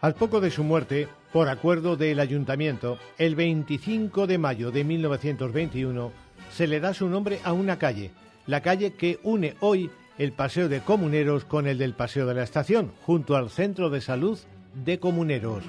[0.00, 6.12] Al poco de su muerte, por acuerdo del ayuntamiento, el 25 de mayo de 1921
[6.52, 8.12] se le da su nombre a una calle,
[8.46, 12.42] la calle que une hoy el Paseo de Comuneros con el del Paseo de la
[12.42, 14.38] Estación, junto al Centro de Salud
[14.74, 15.64] de Comuneros.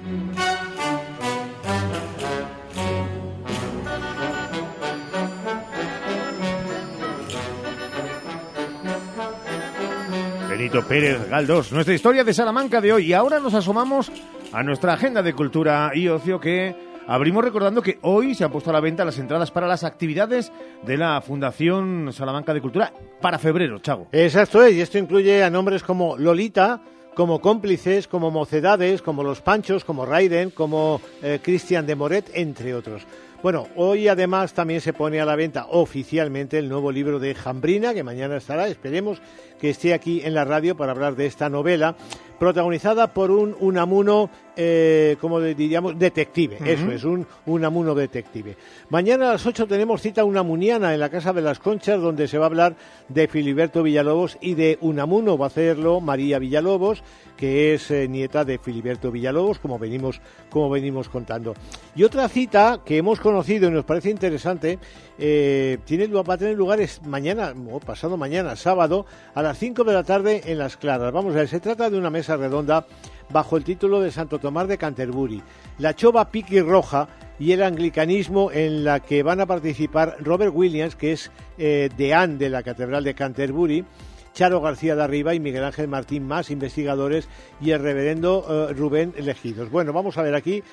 [10.49, 13.07] Benito Pérez Galdós, nuestra historia de Salamanca de hoy.
[13.07, 14.11] Y ahora nos asomamos
[14.51, 18.69] a nuestra agenda de cultura y ocio que Abrimos recordando que hoy se han puesto
[18.69, 20.51] a la venta las entradas para las actividades
[20.85, 22.91] de la Fundación Salamanca de Cultura
[23.21, 24.07] para febrero, Chago.
[24.11, 26.81] Exacto es, y esto incluye a nombres como Lolita,
[27.15, 32.75] como cómplices, como mocedades, como los Panchos, como Raiden, como eh, Cristian de Moret, entre
[32.75, 33.07] otros.
[33.41, 37.93] Bueno, hoy además también se pone a la venta oficialmente el nuevo libro de Jambrina,
[37.93, 39.21] que mañana estará, esperemos
[39.61, 41.95] que esté aquí en la radio para hablar de esta novela,
[42.37, 44.29] protagonizada por un Unamuno,
[44.59, 46.57] eh, como diríamos, detective.
[46.65, 48.57] Eso es, un Unamuno detective.
[48.89, 52.39] Mañana a las 8 tenemos cita unamuniana en la Casa de las Conchas, donde se
[52.39, 52.75] va a hablar
[53.07, 55.37] de Filiberto Villalobos y de Unamuno.
[55.37, 57.03] Va a hacerlo María Villalobos,
[57.37, 61.53] que es eh, nieta de Filiberto Villalobos, como venimos, como venimos contando.
[61.95, 64.79] Y otra cita que hemos conocido y nos parece interesante,
[65.19, 69.05] eh, tiene, va a tener lugar es mañana, o pasado mañana, sábado,
[69.35, 71.13] a las 5 de la tarde en Las Claras.
[71.13, 72.87] Vamos a ver, se trata de una mesa redonda
[73.29, 75.41] bajo el título de Santo Tomás de Canterbury,
[75.79, 77.07] la chova piqui roja
[77.39, 82.37] y el anglicanismo en la que van a participar Robert Williams, que es eh, deán
[82.37, 83.85] de la Catedral de Canterbury,
[84.33, 87.27] Charo García de Arriba y Miguel Ángel Martín más investigadores
[87.59, 89.71] y el reverendo eh, Rubén Elegidos.
[89.71, 90.63] Bueno, vamos a ver aquí.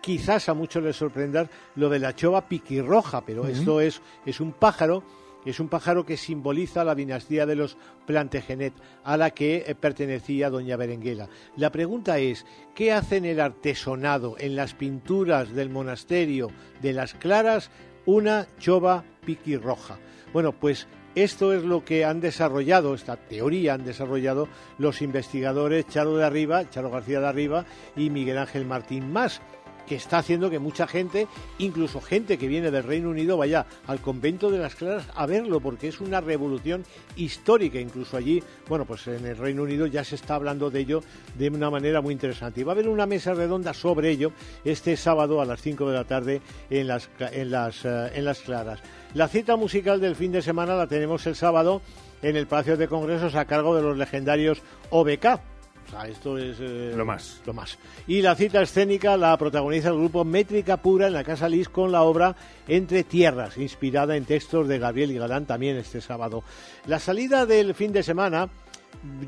[0.00, 1.46] Quizás a muchos les sorprenda
[1.76, 5.04] lo de la chova piquirroja, pero esto es, es un pájaro,
[5.50, 7.76] es un pájaro que simboliza la dinastía de los
[8.06, 8.74] Plantagenet,
[9.04, 11.28] a la que eh, pertenecía doña Berenguela.
[11.56, 17.14] La pregunta es, ¿qué hace en el artesonado, en las pinturas del monasterio de las
[17.14, 17.70] Claras,
[18.06, 19.98] una chova piquirroja?
[20.32, 26.16] Bueno, pues esto es lo que han desarrollado, esta teoría han desarrollado los investigadores Charo
[26.16, 29.42] de Arriba, Charo García de Arriba y Miguel Ángel Martín Más,
[29.86, 31.28] que está haciendo que mucha gente,
[31.58, 35.60] incluso gente que viene del Reino Unido, vaya al convento de las Claras a verlo,
[35.60, 36.84] porque es una revolución
[37.16, 37.78] histórica.
[37.78, 41.02] Incluso allí, bueno, pues en el Reino Unido ya se está hablando de ello
[41.36, 42.60] de una manera muy interesante.
[42.60, 44.32] Y va a haber una mesa redonda sobre ello
[44.64, 48.40] este sábado a las 5 de la tarde en las, en las, eh, en las
[48.40, 48.80] Claras.
[49.14, 51.82] La cita musical del fin de semana la tenemos el sábado
[52.22, 55.51] en el Palacio de Congresos a cargo de los legendarios OBK.
[55.92, 57.42] Sea, esto es eh, Lo más.
[57.44, 57.78] Lo más.
[58.06, 61.92] Y la cita escénica la protagoniza el grupo Métrica Pura en la Casa Lis con
[61.92, 62.34] la obra
[62.66, 66.44] Entre Tierras, inspirada en textos de Gabriel y Galán también este sábado.
[66.86, 68.48] La salida del fin de semana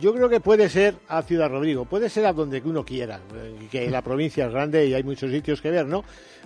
[0.00, 3.66] yo creo que puede ser a Ciudad Rodrigo, puede ser a donde uno quiera, eh,
[3.70, 6.02] que la provincia es grande y hay muchos sitios que ver, ¿no?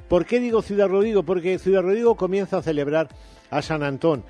[0.09, 1.23] ¿Por qué digo Ciudad Rodrigo?
[1.23, 3.09] Porque Ciudad Rodrigo comienza a celebrar
[3.51, 4.25] a San Antón.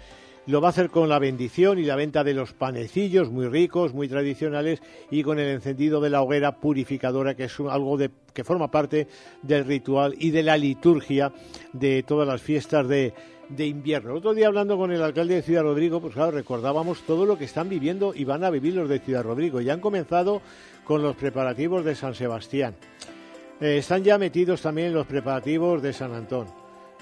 [0.49, 3.93] Lo va a hacer con la bendición y la venta de los panecillos muy ricos,
[3.93, 4.81] muy tradicionales
[5.11, 9.09] y con el encendido de la hoguera purificadora, que es algo de, que forma parte
[9.43, 11.35] del ritual y de la liturgia
[11.75, 13.13] de todas las fiestas de,
[13.51, 14.13] de invierno.
[14.13, 17.37] El otro día hablando con el alcalde de Ciudad Rodrigo, pues claro, recordábamos todo lo
[17.37, 19.61] que están viviendo y van a vivir los de Ciudad Rodrigo.
[19.61, 20.41] Ya han comenzado
[20.85, 22.75] con los preparativos de San Sebastián.
[23.61, 26.47] Eh, están ya metidos también los preparativos de San Antón.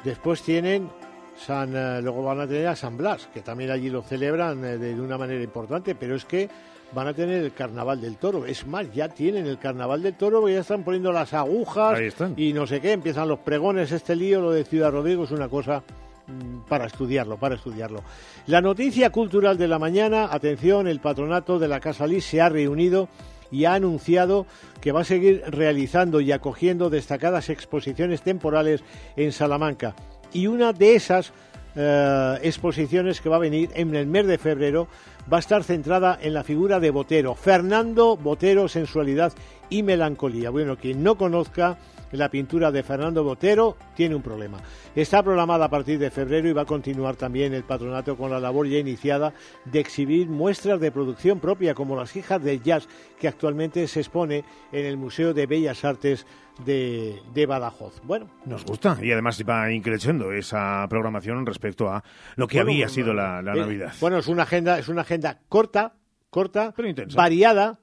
[0.03, 0.91] Después tienen
[1.39, 4.79] San, eh, luego van a tener a San Blas, que también allí lo celebran eh,
[4.79, 6.49] de, una manera importante, pero es que
[6.93, 8.47] van a tener el Carnaval del Toro.
[8.47, 12.01] Es más, ya tienen el Carnaval del Toro, ya están poniendo las agujas
[12.37, 15.49] y no sé qué, empiezan los pregones, este lío, lo de Ciudad Rodrigo es una
[15.49, 15.83] cosa
[16.27, 18.03] mm, para estudiarlo, para estudiarlo.
[18.47, 22.49] La noticia cultural de la mañana, atención, el patronato de la Casa Lis se ha
[22.49, 23.09] reunido
[23.51, 24.47] y ha anunciado
[24.81, 28.83] que va a seguir realizando y acogiendo destacadas exposiciones temporales
[29.17, 29.95] en Salamanca.
[30.37, 31.33] Y una de esas
[31.77, 34.87] eh, exposiciones que va a venir en el mes de febrero
[35.33, 39.33] va a estar centrada en la figura de Botero, Fernando Botero, sensualidad
[39.71, 40.51] y melancolía.
[40.51, 41.79] Bueno, quien no conozca
[42.13, 44.59] la pintura de Fernando Botero tiene un problema.
[44.95, 48.39] Está programada a partir de febrero y va a continuar también el patronato con la
[48.39, 49.33] labor ya iniciada
[49.65, 54.45] de exhibir muestras de producción propia como las hijas del jazz que actualmente se expone
[54.71, 56.27] en el Museo de Bellas Artes
[56.65, 58.01] de, de Badajoz.
[58.05, 62.03] Bueno, Nos gusta y además va increciendo esa programación respecto a
[62.37, 63.93] lo que Bueno, había bueno, sido la, la eh, Navidad.
[64.01, 65.95] Bueno, es una agenda, es una agenda corta,
[66.31, 67.17] corta, Pero intensa.
[67.17, 67.81] variada.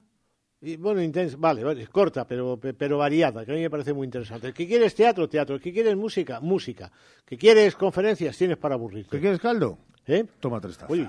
[0.60, 4.06] Y bueno, intensa, vale, vale, corta, pero, pero variada, que a mí me parece muy
[4.06, 4.54] interesante.
[4.54, 5.60] Que quieres teatro, teatro.
[5.60, 6.90] Que quieres música, música.
[7.26, 9.10] Que quieres conferencias, tienes para aburrirte.
[9.10, 9.78] ¿Qué quieres caldo?
[10.06, 10.24] ¿Eh?
[10.40, 10.90] Toma tres tazas.
[10.90, 11.06] Oye,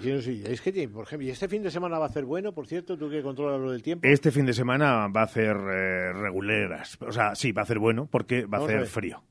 [0.51, 2.97] es que, por ejemplo, y este fin de semana va a ser bueno, por cierto,
[2.97, 4.07] tú que controlas lo del tiempo.
[4.07, 6.97] Este fin de semana va a hacer eh, reguleras.
[7.01, 9.23] O sea, sí, va a hacer bueno porque va a Vamos a hacer frío.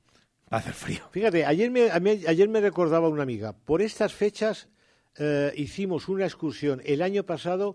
[0.53, 1.01] Va a hacer frío.
[1.13, 4.69] Fíjate, ayer me, a mí- ayer me recordaba una amiga, por estas fechas
[5.17, 7.75] eh, hicimos una excursión el año pasado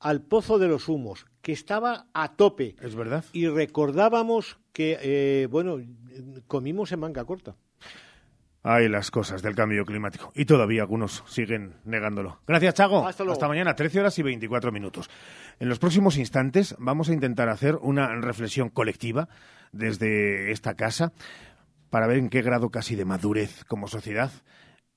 [0.00, 2.76] al Pozo de los Humos, que estaba a tope.
[2.80, 3.24] Es verdad.
[3.32, 5.78] Y recordábamos que, eh, bueno,
[6.46, 7.56] comimos en manga corta.
[8.68, 10.32] Hay las cosas del cambio climático.
[10.34, 12.40] Y todavía algunos siguen negándolo.
[12.48, 13.06] Gracias, Chago.
[13.06, 13.40] Hasta luego.
[13.46, 15.08] mañana, 13 horas y 24 minutos.
[15.60, 19.28] En los próximos instantes vamos a intentar hacer una reflexión colectiva
[19.70, 21.12] desde esta casa
[21.90, 24.32] para ver en qué grado casi de madurez como sociedad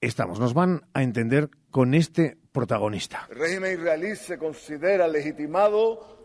[0.01, 0.39] estamos.
[0.39, 3.28] Nos van a entender con este protagonista.
[3.30, 6.17] El régimen israelí se considera legitimado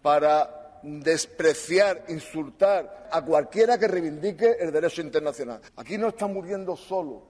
[0.00, 5.60] para despreciar, insultar a cualquiera que reivindique el derecho internacional.
[5.76, 7.22] Aquí no están muriendo solo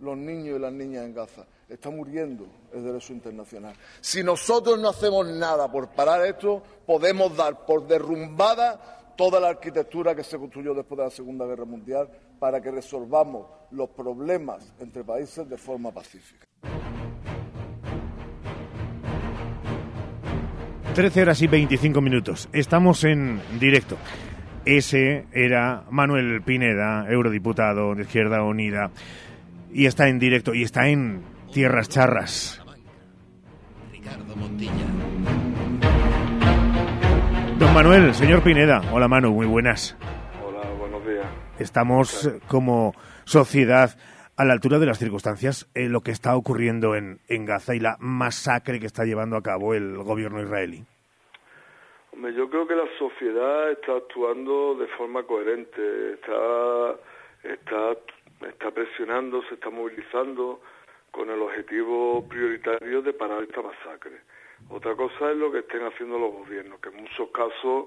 [0.00, 3.74] los niños y las niñas en Gaza, está muriendo el derecho internacional.
[4.00, 10.14] Si nosotros no hacemos nada por parar esto, podemos dar por derrumbada toda la arquitectura
[10.14, 15.04] que se construyó después de la Segunda Guerra Mundial para que resolvamos los problemas entre
[15.04, 16.46] países de forma pacífica.
[20.94, 22.48] 13 horas y 25 minutos.
[22.52, 23.98] Estamos en directo.
[24.64, 28.92] Ese era Manuel Pineda, eurodiputado de Izquierda Unida.
[29.72, 31.22] Y está en directo y está en
[31.52, 32.62] Tierras Charras.
[33.90, 34.86] Ricardo Montilla.
[37.58, 38.80] Don Manuel, señor Pineda.
[38.92, 39.96] Hola Manu, muy buenas.
[40.46, 41.26] Hola, buenos días.
[41.58, 43.96] Estamos como sociedad
[44.36, 47.80] a la altura de las circunstancias en lo que está ocurriendo en, en Gaza y
[47.80, 50.84] la masacre que está llevando a cabo el gobierno israelí.
[52.12, 56.94] Hombre, yo creo que la sociedad está actuando de forma coherente, está,
[57.42, 57.96] está,
[58.48, 60.60] está presionando, se está movilizando
[61.10, 64.20] con el objetivo prioritario de parar esta masacre.
[64.68, 67.86] Otra cosa es lo que estén haciendo los gobiernos, que en muchos casos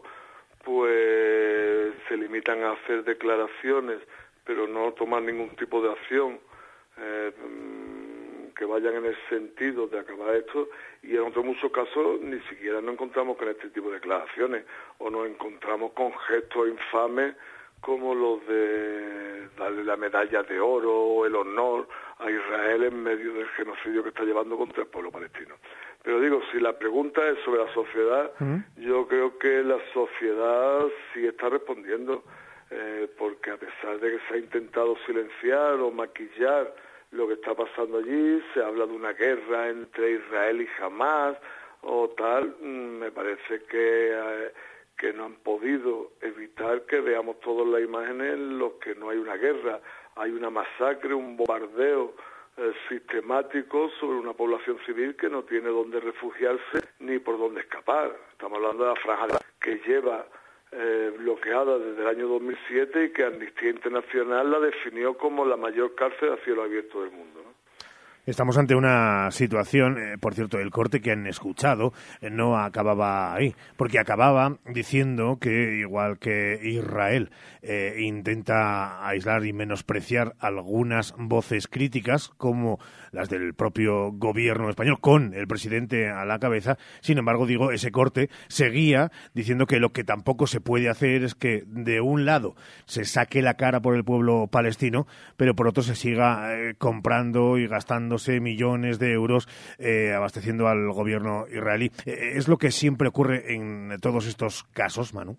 [0.64, 4.00] pues se limitan a hacer declaraciones,
[4.48, 6.39] pero no toman ningún tipo de acción
[6.98, 10.70] eh, mm, que vayan en el sentido de acabar esto
[11.04, 14.66] y en otros muchos casos ni siquiera nos encontramos con este tipo de declaraciones
[14.98, 17.36] o nos encontramos con gestos infames
[17.82, 21.88] como los de darle la medalla de oro o el honor
[22.20, 25.56] a Israel en medio del genocidio que está llevando contra el pueblo palestino.
[26.04, 28.32] Pero digo, si la pregunta es sobre la sociedad,
[28.78, 32.24] yo creo que la sociedad sí está respondiendo,
[32.70, 36.74] eh, porque a pesar de que se ha intentado silenciar o maquillar
[37.11, 41.38] lo que está pasando allí, se habla de una guerra entre Israel y Hamas
[41.82, 44.53] o tal, mm, me parece que, eh,
[44.97, 49.18] que no han podido evitar que veamos todas las imágenes en las que no hay
[49.18, 49.80] una guerra,
[50.15, 52.15] hay una masacre, un bombardeo
[52.57, 58.11] eh, sistemático sobre una población civil que no tiene dónde refugiarse ni por dónde escapar.
[58.32, 59.28] Estamos hablando de la franja
[59.61, 60.26] que lleva
[60.72, 65.95] eh, bloqueada desde el año 2007 y que Amnistía Internacional la definió como la mayor
[65.95, 67.36] cárcel a cielo abierto del mundo.
[68.28, 73.34] Estamos ante una situación, eh, por cierto, el corte que han escuchado eh, no acababa
[73.34, 81.69] ahí, porque acababa diciendo que, igual que Israel eh, intenta aislar y menospreciar algunas voces
[81.69, 82.80] críticas, como
[83.13, 87.91] las del propio gobierno español, con el presidente a la cabeza, sin embargo, digo, ese
[87.91, 92.57] corte seguía diciendo que lo que tampoco se puede hacer es que, de un lado,
[92.88, 95.07] se saque la cara por el pueblo palestino,
[95.38, 99.47] pero por otro se siga comprando y gastando millones de euros
[99.80, 101.91] eh, abasteciendo al gobierno israelí.
[102.05, 105.38] Eh, ¿Es lo que siempre ocurre en todos estos casos, Manu?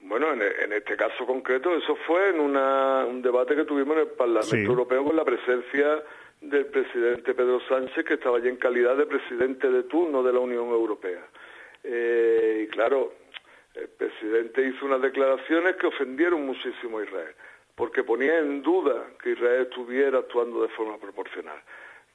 [0.00, 4.02] Bueno, en, en este caso concreto, eso fue en una, un debate que tuvimos en
[4.02, 4.62] el Parlamento Sí.
[4.62, 6.02] Europeo con la presencia
[6.40, 10.40] del presidente Pedro Sánchez, que estaba allí en calidad de presidente de turno de la
[10.40, 11.22] Unión Europea.
[11.82, 13.14] Eh, y claro,
[13.74, 17.34] el presidente hizo unas declaraciones que ofendieron muchísimo a Israel,
[17.74, 21.60] porque ponía en duda que Israel estuviera actuando de forma proporcional.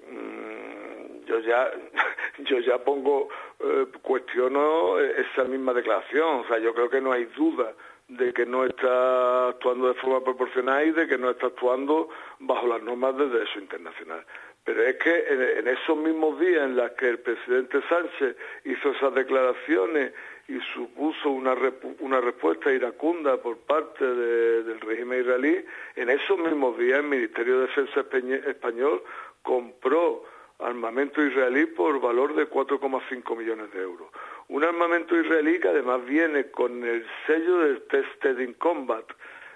[0.08, 1.72] Mm, yo ya
[2.40, 3.28] yo ya pongo
[3.60, 7.74] eh, cuestiono eh, esa misma declaración o sea yo creo que no hay duda
[8.08, 12.66] de que no está actuando de forma proporcional y de que no está actuando bajo
[12.68, 14.26] las normas del derecho internacional
[14.64, 18.92] pero es que en, en esos mismos días en los que el presidente Sánchez hizo
[18.92, 20.14] esas declaraciones
[20.50, 21.56] y supuso una,
[22.00, 25.64] una respuesta iracunda por parte de- del régimen israelí,
[25.96, 28.04] en esos mismos días el Ministerio de Defensa
[28.48, 29.04] español
[29.44, 30.24] compró
[30.60, 34.10] armamento israelí por valor de 4,5 millones de euros.
[34.50, 39.06] Un armamento israelí que además viene con el sello de Tested in Combat,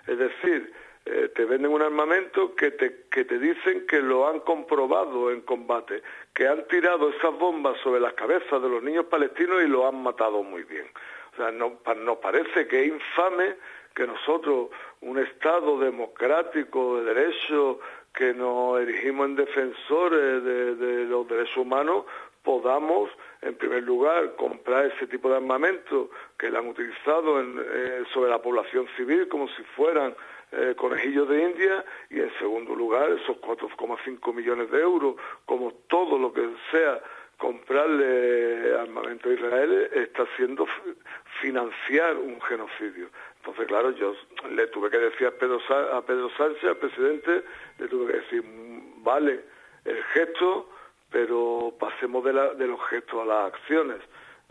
[0.08, 0.72] es decir,
[1.06, 5.41] eh, te venden un armamento que te, que te dicen que lo han comprobado en
[5.41, 6.02] combate,
[6.34, 10.02] que han tirado esas bombas sobre las cabezas de los niños palestinos y lo han
[10.02, 10.86] matado muy bien.
[11.34, 13.56] O sea, no- nos parece que es infame
[13.96, 14.70] que nosotros,
[15.02, 17.80] un Estado democrático de derecho,
[18.14, 22.06] que nos erigimos en defensores de, de los derechos humanos,
[22.44, 23.10] podamos,
[23.42, 28.30] en primer lugar, comprar ese tipo de armamento que lo han utilizado en- eh, sobre
[28.30, 30.16] la población civil como si fueran
[30.56, 36.18] eh, conejillos de India y en segundo lugar esos 4,5 millones de euros, como todo
[36.18, 37.01] lo que sea
[37.38, 40.93] comprarle armamento a Israel está haciendo fi-
[41.41, 43.10] financiar un genocidio.
[43.38, 44.16] Entonces, claro, yo
[44.51, 45.60] le tuve que decir a Pedro,
[45.93, 47.43] a Pedro Sánchez, al presidente,
[47.80, 49.41] le tuve que decir, "Mm, vale,
[49.86, 50.70] el gesto,
[51.12, 53.97] pero pasemos de, la- de los gestos a las acciones.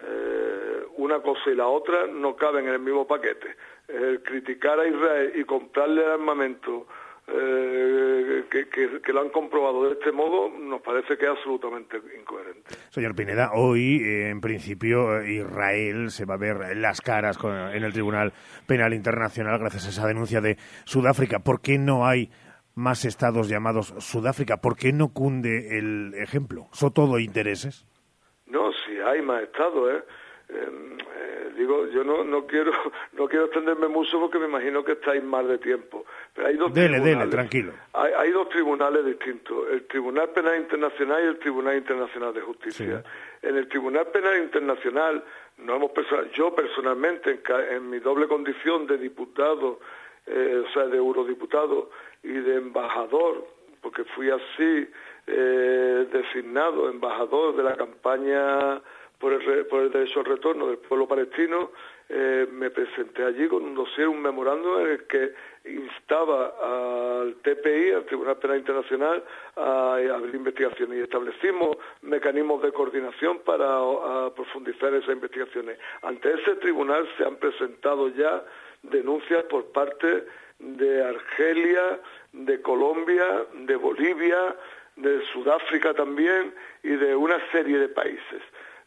[0.04, 3.56] Eh, una cosa y la otra no caben en el mismo paquete.
[3.92, 6.86] El criticar a Israel y comprarle el armamento
[7.28, 11.98] eh, que, que- que lo han comprobado de este modo nos parece que es absolutamente
[12.18, 12.74] incoherente.
[12.90, 17.54] Señor Pineda, hoy, eh, en principio, eh, Israel se va a ver las caras con-
[17.54, 18.32] en el Tribunal
[18.66, 21.38] Penal Internacional gracias a esa denuncia de Sudáfrica.
[21.40, 22.30] ¿Por qué no hay
[22.74, 24.56] más estados llamados Sudáfrica?
[24.56, 26.66] ¿Por qué no cunde el ejemplo?
[26.72, 27.86] ¿Son todo intereses?
[28.46, 30.02] No, si hay más estados, ¿eh?
[31.56, 32.72] Digo, yo no, no quiero
[33.12, 36.04] no quiero extenderme mucho porque me imagino que estáis mal de tiempo.
[36.34, 37.18] Pero hay dos Dele, tribunales.
[37.18, 37.72] dele, tranquilo.
[37.92, 43.04] Hay, hay dos tribunales distintos, el Tribunal Penal Internacional y el Tribunal Internacional de Justicia.
[43.42, 45.24] En el Tribunal Penal Internacional,
[45.58, 45.90] no hemos
[46.34, 49.80] yo personalmente, en, en mi doble condición de diputado,
[50.26, 51.90] eh, o sea, de eurodiputado
[52.22, 53.46] y de embajador,
[53.80, 54.88] porque fui así
[55.26, 58.80] eh, designado embajador de la campaña
[59.22, 61.70] por el, por el derecho al retorno del pueblo palestino,
[62.08, 65.32] eh, me presenté allí con un dossier, un memorándum en el que
[65.64, 69.22] instaba al TPI, al Tribunal Penal Internacional,
[69.54, 73.78] a, abrir investigaciones y establecimos mecanismos de coordinación para
[74.34, 75.78] profundizar esas investigaciones.
[76.02, 78.44] Ante ese tribunal se han presentado ya
[78.82, 80.26] denuncias por parte
[80.58, 82.00] de Argelia,
[82.32, 84.56] de Colombia, de Bolivia,
[84.96, 86.52] de Sudáfrica también
[86.82, 88.42] y de una serie de países.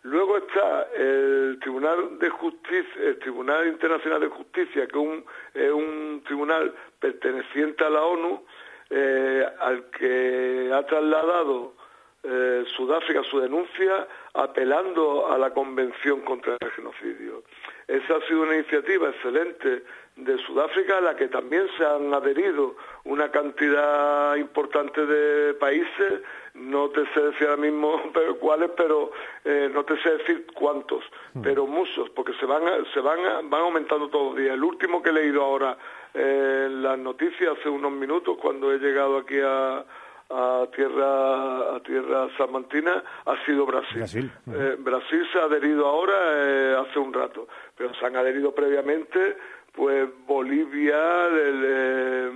[0.06, 5.24] Luego está el Tribunal de Justicia, el Tribunal Internacional de Justicia, que
[5.56, 8.45] es un, tribunal perteneciente a la ONU,
[8.91, 11.74] eh, al que ha trasladado
[12.22, 17.43] eh, Sudáfrica su denuncia apelando a la Convención contra el Genocidio.
[17.88, 19.86] Esa ha sido una iniciativa excelente
[20.16, 26.22] de Sudáfrica a la que también se han adherido una cantidad importante de países,
[26.53, 29.11] no te sé decir ahora mismo pero cuáles, pero
[29.43, 31.03] eh, no te sé decir cuántos,
[31.43, 32.63] pero muchos, porque se van
[32.93, 34.53] se van van aumentando todos los días.
[34.53, 35.78] El último que he leído ahora
[36.13, 39.84] eh, en las noticias hace unos minutos cuando he llegado aquí a
[40.30, 43.97] a tierra a tierra salmantina ha sido Brasil.
[43.97, 44.32] Brasil.
[44.47, 47.47] Eh, Brasil se ha adherido ahora eh, hace un rato,
[47.78, 49.38] pero se han adherido previamente
[49.76, 52.32] pues Bolivia, el, eh,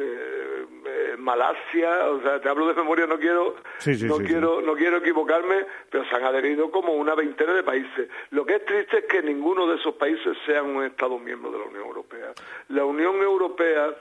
[0.00, 4.24] eh, eh, Malasia, o sea, te hablo de memoria, no quiero Sí, sí, no sí,
[4.24, 8.08] quiero no quiero equivocarme, pero se han adherido como una veintena de países.
[8.30, 11.58] Lo que es triste es que ninguno de esos países sean un Estado miembro de
[11.58, 12.32] la Unión Europea.
[12.68, 13.94] La Unión Europea,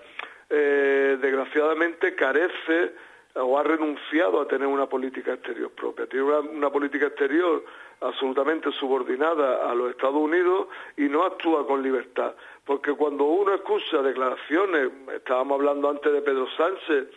[0.50, 2.94] eh, desgraciadamente, carece
[3.36, 6.08] o ha renunciado a tener una política exterior propia.
[6.08, 7.66] Tiene una, una política exterior
[8.02, 10.68] absolutamente subordinada a los Estados Unidos
[10.98, 12.36] y no actúa con libertad.
[12.66, 17.08] Porque cuando uno escucha declaraciones, estábamos hablando antes de Pedro Sánchez,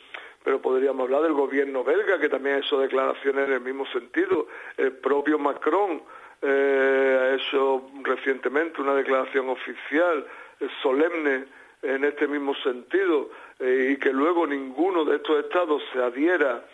[0.45, 4.47] pero podríamos hablar del gobierno belga, que también ha hecho declaraciones en el mismo sentido.
[4.77, 6.03] El propio Macron
[6.43, 10.27] eh, ha hecho recientemente una declaración oficial,
[10.61, 11.47] eh, solemne,
[11.83, 16.65] en este mismo sentido, eh, y que luego ninguno de estos estados se adhiera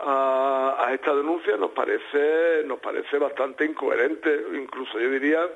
[0.00, 5.48] a, a esta denuncia, nos parece, nos parece bastante incoherente, incluso yo diría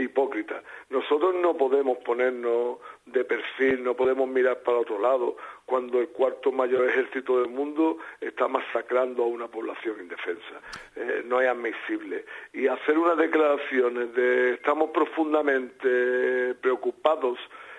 [0.00, 0.62] hipócrita.
[0.90, 6.52] Nosotros no podemos ponernos de perfil, no podemos mirar para otro lado cuando el cuarto
[6.52, 10.60] mayor ejército del mundo está masacrando a una población indefensa.
[10.94, 12.24] Eh, no es admisible.
[12.52, 17.38] Y hacer unas declaraciones de estamos profundamente preocupados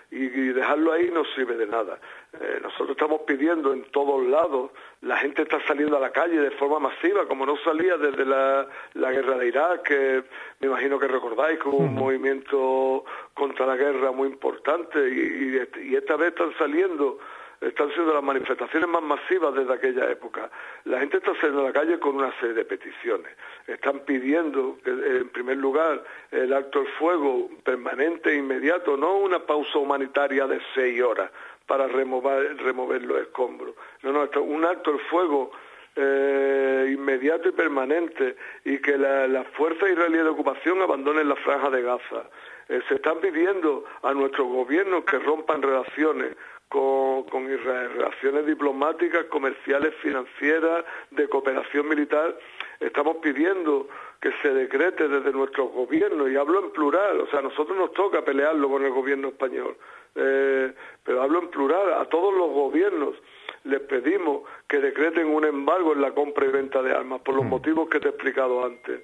[0.09, 1.99] y dejarlo ahí no sirve de nada.
[2.33, 4.71] Eh, nosotros estamos pidiendo en todos lados,
[5.01, 8.67] la gente está saliendo a la calle de forma masiva, como no salía desde la,
[8.95, 10.23] la guerra de Irak, que
[10.59, 15.89] me imagino que recordáis, que hubo un movimiento contra la guerra muy importante y, y-
[15.91, 17.17] y esta vez están saliendo
[17.59, 20.47] están siendo las manifestaciones más masivas desde aquella época.
[20.83, 23.35] La gente está saliendo a la calle con una serie de peticiones.
[23.65, 29.15] Están pidiendo, que, eh, en primer lugar, el alto el fuego permanente e inmediato, no
[29.17, 31.31] una pausa humanitaria de seis horas
[31.67, 33.75] para remover, remover los escombros.
[34.03, 35.51] No, no, esto- un alto el fuego
[35.99, 41.69] eh, inmediato y permanente y que la- las fuerzas israelíes de ocupación abandonen la franja
[41.71, 42.29] de Gaza.
[42.69, 46.35] Eh, se están pidiendo a nuestros gobiernos que rompan relaciones
[46.69, 52.37] con, con Israel, relaciones diplomáticas, comerciales, financieras, de cooperación militar.
[52.79, 53.87] Estamos pidiendo
[54.27, 57.93] que se decrete desde nuestros gobiernos, y hablo en plural, o sea, a nosotros nos
[57.93, 59.77] toca pelearlo con el gobierno español,
[60.15, 63.15] eh, pero hablo en plural, a todos los gobiernos
[63.63, 67.45] les pedimos que decreten un embargo en la compra y venta de armas, por los
[67.45, 69.01] motivos que te he explicado antes.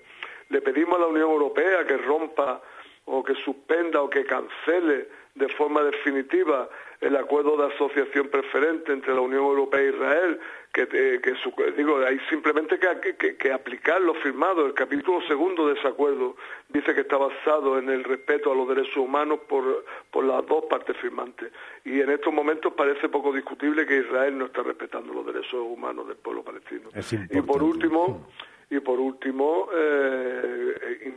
[0.50, 2.62] Le pedimos a la Unión Europea que rompa
[3.06, 6.70] o que suspenda o que cancele de forma definitiva
[7.00, 10.40] el acuerdo de asociación preferente entre la Unión Europea e Israel,
[10.74, 14.66] que, eh, que su- digo, hay simplemente que, que- que aplicar lo firmado.
[14.66, 16.36] El capítulo segundo de ese acuerdo
[16.70, 20.66] dice que está basado en el respeto a los derechos humanos por, por las dos
[20.66, 21.52] partes firmantes.
[21.86, 26.08] Y en estos momentos parece poco discutible que Israel no está respetando los derechos humanos
[26.08, 26.90] del pueblo palestino.
[26.96, 28.28] Es Y por último,
[28.72, 31.14] y por último, eh,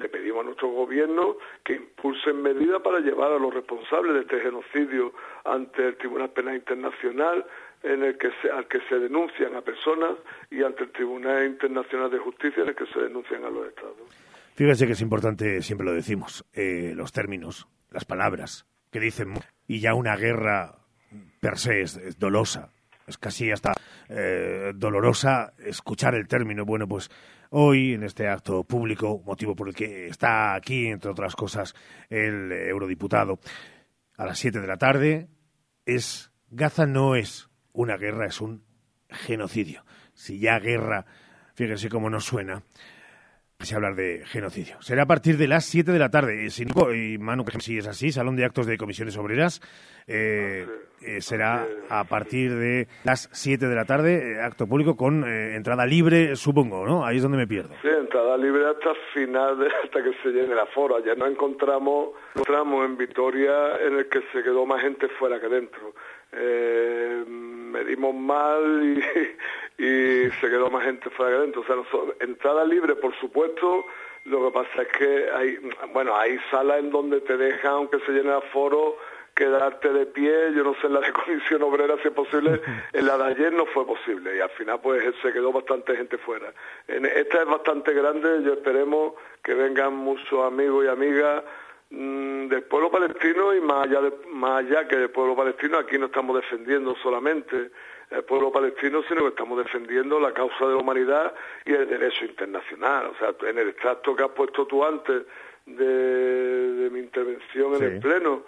[0.00, 4.40] le pedimos a nuestro gobierno que impulsen medidas para llevar a los responsables de este
[4.40, 5.12] genocidio
[5.44, 7.44] ante el Tribunal Penal Internacional,
[7.84, 10.16] en el que se, al que se denuncian a personas,
[10.50, 13.96] y ante el Tribunal Internacional de Justicia, en el que se denuncian a los Estados.
[14.54, 19.34] Fíjese que es importante, siempre lo decimos, eh, los términos, las palabras que dicen.
[19.66, 20.78] Y ya una guerra
[21.40, 22.70] per se es, es dolosa,
[23.06, 23.72] es casi hasta
[24.08, 26.64] eh, dolorosa escuchar el término.
[26.64, 27.10] Bueno, pues
[27.50, 31.74] hoy en este acto público, motivo por el que está aquí, entre otras cosas,
[32.08, 33.38] el eurodiputado,
[34.16, 35.28] a las 7 de la tarde,
[35.84, 38.62] es Gaza no es una guerra, es un
[39.10, 39.84] genocidio.
[40.14, 41.04] Si ya guerra,
[41.54, 42.62] fíjense cómo nos suena,
[43.60, 44.76] se hablar de genocidio.
[44.82, 46.44] Será a partir de las 7 de la tarde.
[46.44, 49.60] Y, si no- y Manu, que si es así, Salón de Actos de Comisiones Obreras,
[50.06, 50.66] eh,
[51.00, 55.54] eh, será a partir de las 7 de la tarde, eh, acto público con eh,
[55.56, 57.06] entrada libre, supongo, ¿no?
[57.06, 57.74] Ahí es donde me pierdo.
[57.80, 60.96] Sí, entrada libre hasta final, de- hasta que se llene la foro.
[60.96, 65.48] Ayer nos encontramos, encontramos en Vitoria en el que se quedó más gente fuera que
[65.48, 65.94] dentro.
[66.32, 68.82] Eh, medimos mal
[69.78, 71.60] y, y se quedó más gente fuera que dentro.
[71.62, 73.84] O sea, nosotros- entrada libre, por supuesto.
[74.24, 75.58] Lo que pasa es que hay,
[75.92, 78.96] bueno, hay salas en donde te dejan, aunque se llene el foro,
[79.34, 82.60] quedarte de pie, yo no sé en la de comisión obrera si es posible,
[82.94, 86.16] en la de ayer no fue posible y al final pues se quedó bastante gente
[86.18, 86.52] fuera.
[86.88, 91.42] En, esta es bastante grande, yo esperemos que vengan muchos amigos y amigas
[91.90, 95.98] mm, del pueblo palestino y más allá, de, más allá que del pueblo palestino, aquí
[95.98, 97.70] no estamos defendiendo solamente
[98.10, 101.34] el pueblo palestino, sino que estamos defendiendo la causa de la humanidad
[101.64, 103.06] y el derecho internacional.
[103.06, 105.22] O sea, en el extracto que has puesto tú antes
[105.66, 107.84] de, de mi intervención en Sí.
[107.86, 108.42] el Pleno,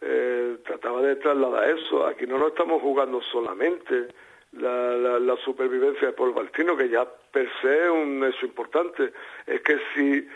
[0.00, 2.06] eh, trataba de trasladar eso.
[2.06, 4.06] Aquí no nos estamos jugando solamente
[4.52, 9.12] la, la, la supervivencia del pueblo palestino, que ya per se es un hecho importante.
[9.46, 10.26] Es que si,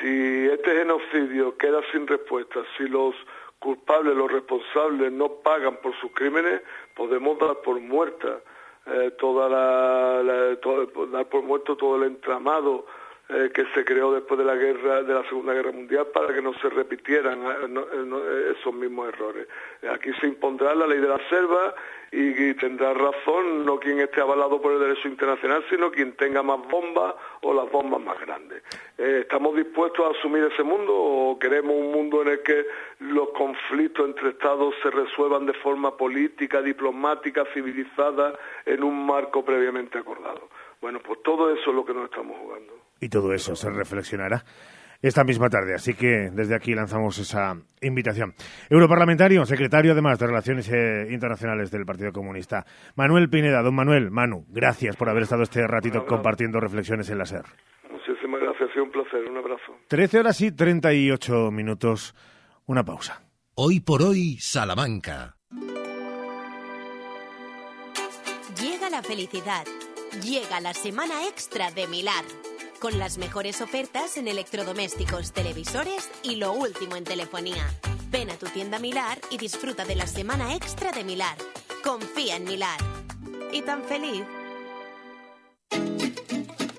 [0.00, 3.14] si este genocidio queda sin respuesta, si los
[3.58, 6.62] culpables, los responsables no pagan por sus crímenes,
[6.94, 8.40] podemos dar por muerta
[8.86, 10.22] eh, toda la,
[11.12, 12.86] dar por muerto todo el entramado
[13.30, 16.40] eh, que se creó después de la guerra de la Segunda Guerra Mundial para que
[16.40, 19.46] no se repitieran eh, eh, eh, esos mismos errores.
[19.92, 21.74] Aquí se impondrá la ley de la selva
[22.10, 26.58] y, tendrá razón no quien esté avalado por el derecho internacional, sino quien tenga más
[26.68, 28.62] bombas o las bombas más grandes.
[28.96, 32.64] ¿Estamos dispuestos a asumir ese mundo o queremos un mundo en el que
[33.00, 39.98] los conflictos entre Estados se resuelvan de forma política, diplomática, civilizada, en un marco previamente
[39.98, 40.48] acordado?
[40.80, 42.72] Bueno, pues todo eso es lo que nos estamos jugando.
[43.00, 44.44] Y todo eso se reflexionará
[45.02, 45.74] esta misma tarde.
[45.74, 48.34] Así que desde aquí lanzamos esa invitación.
[48.68, 52.64] Europarlamentario, secretario además de Relaciones eh, Internacionales del Partido Comunista,
[52.96, 53.62] Manuel Pineda.
[53.62, 57.44] Don Manuel, Manu, gracias por haber estado este ratito compartiendo reflexiones en la SER.
[57.90, 59.76] Muchísimas gracias, ha sido un placer, un abrazo.
[59.88, 62.14] 13 horas y 38 minutos.
[62.66, 63.22] Una pausa.
[63.54, 65.34] Hoy por hoy, Salamanca.
[68.60, 69.64] Llega la felicidad.
[70.16, 72.24] Llega la semana extra de Milar.
[72.80, 77.64] Con las mejores ofertas en electrodomésticos, televisores y lo último en telefonía.
[78.10, 81.36] Ven a tu tienda Milar y disfruta de la semana extra de Milar.
[81.84, 82.80] Confía en Milar.
[83.52, 84.24] ¿Y tan feliz?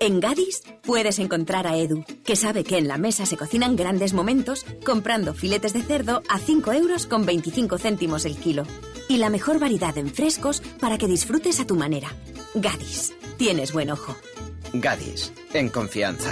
[0.01, 4.13] En Gadis puedes encontrar a Edu, que sabe que en la mesa se cocinan grandes
[4.13, 8.63] momentos comprando filetes de cerdo a 5 euros con 25 céntimos el kilo.
[9.09, 12.09] Y la mejor variedad en frescos para que disfrutes a tu manera.
[12.53, 14.15] Gadis, tienes buen ojo.
[14.71, 16.31] Gadis, en confianza.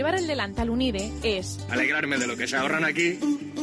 [0.00, 3.18] Llevar el delantal Unide es Alegrarme de lo que se ahorran aquí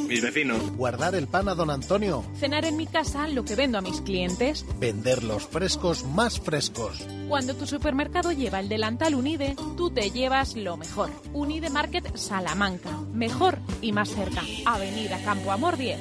[0.07, 0.61] mis vecinos.
[0.77, 2.23] Guardar el pan a don Antonio.
[2.39, 4.63] cenar en mi casa lo que vendo a mis clientes.
[4.79, 7.07] Vender los frescos más frescos.
[7.27, 11.09] Cuando tu supermercado lleva el delantal Unide, tú te llevas lo mejor.
[11.33, 12.91] Unide Market Salamanca.
[13.15, 14.43] Mejor y más cerca.
[14.67, 15.97] Avenida Campo Amor 10.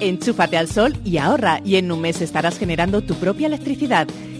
[0.00, 4.08] Enchúfate al sol y ahorra y en un mes estarás generando tu propia electricidad.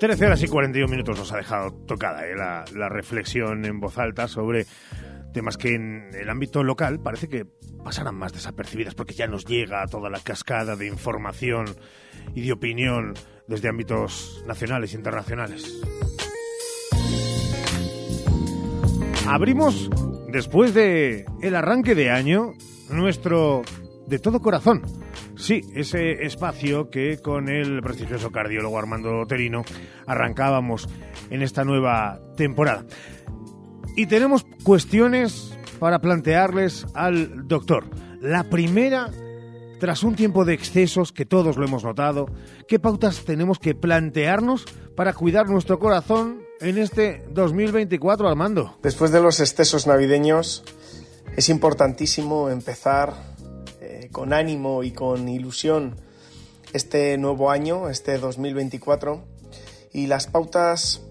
[0.00, 2.36] 13 horas y 41 minutos nos ha dejado tocada ¿eh?
[2.36, 4.66] la, la reflexión en voz alta sobre
[5.32, 7.46] temas que en el ámbito local parece que
[7.82, 11.66] pasarán más desapercibidas porque ya nos llega toda la cascada de información
[12.34, 13.14] y de opinión
[13.48, 15.80] desde ámbitos nacionales e internacionales.
[19.26, 19.90] Abrimos,
[20.28, 22.54] después de el arranque de año,
[22.88, 23.62] nuestro
[24.08, 24.82] de todo corazón.
[25.36, 29.64] Sí, ese espacio que con el prestigioso cardiólogo Armando Terino
[30.06, 30.88] arrancábamos
[31.30, 32.84] en esta nueva temporada.
[33.96, 37.84] Y tenemos cuestiones para plantearles al doctor.
[38.20, 39.10] La primera,
[39.78, 42.26] tras un tiempo de excesos que todos lo hemos notado,
[42.66, 44.64] ¿qué pautas tenemos que plantearnos
[44.96, 48.78] para cuidar nuestro corazón en este 2024, Armando?
[48.82, 50.64] Después de los excesos navideños,
[51.36, 53.37] es importantísimo empezar
[54.18, 55.94] con ánimo y con ilusión
[56.72, 59.24] este nuevo año, este 2024,
[59.92, 61.02] y las pautas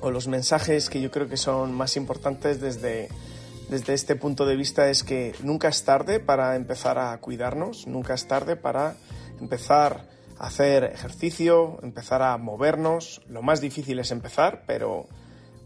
[0.00, 3.08] o los mensajes que yo creo que son más importantes desde,
[3.70, 8.12] desde este punto de vista es que nunca es tarde para empezar a cuidarnos, nunca
[8.12, 8.96] es tarde para
[9.40, 10.06] empezar
[10.38, 13.22] a hacer ejercicio, empezar a movernos.
[13.28, 15.06] Lo más difícil es empezar, pero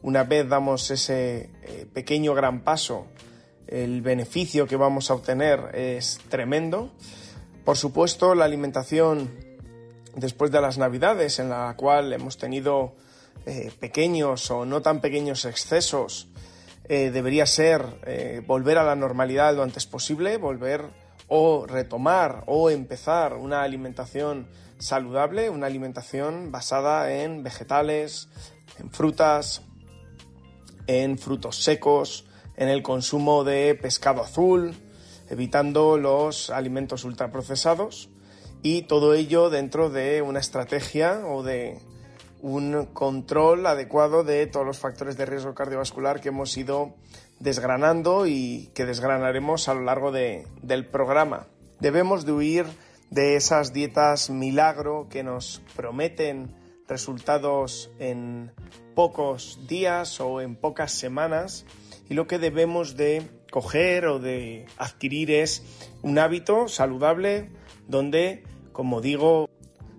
[0.03, 3.09] una vez damos ese eh, pequeño gran paso,
[3.71, 6.91] el beneficio que vamos a obtener es tremendo.
[7.65, 9.31] Por supuesto, la alimentación
[10.17, 12.95] después de las Navidades, en la cual hemos tenido
[13.47, 16.29] eh, pequeños o no tan pequeños excesos,
[16.89, 20.87] eh, debería ser eh, volver a la normalidad lo antes posible, volver
[21.29, 24.49] o retomar o empezar una alimentación
[24.79, 28.29] saludable, una alimentación basada en vegetales,
[28.81, 29.63] en frutas,
[30.89, 32.27] en frutos secos,
[32.61, 34.75] en el consumo de pescado azul,
[35.29, 38.11] evitando los alimentos ultraprocesados
[38.63, 41.79] y todo ello dentro de una estrategia o de
[42.43, 46.95] un control adecuado de todos los factores de riesgo cardiovascular que hemos ido
[47.39, 51.47] desgranando y que desgranaremos a lo largo de- del programa.
[51.81, 52.67] Debemos de huir
[53.11, 56.55] de esas dietas milagro que nos prometen
[56.89, 58.53] resultados en
[58.95, 61.65] pocos días o en pocas semanas
[62.11, 63.23] y lo que debemos de
[63.53, 65.63] coger o de adquirir es
[66.03, 67.51] un hábito saludable
[67.87, 68.43] donde,
[68.73, 69.49] como digo,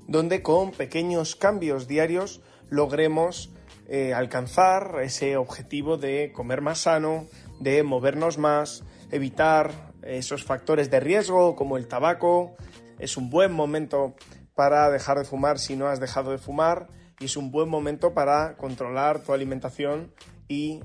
[0.07, 3.53] donde con pequeños cambios diarios logremos
[3.87, 7.27] eh, alcanzar ese objetivo de comer más sano,
[7.61, 12.57] de movernos más, evitar esos factores de riesgo como el tabaco.
[12.99, 14.15] Es un buen momento
[14.53, 16.87] para dejar de fumar si no has dejado de fumar
[17.21, 20.13] y es un buen momento para controlar tu alimentación
[20.49, 20.81] y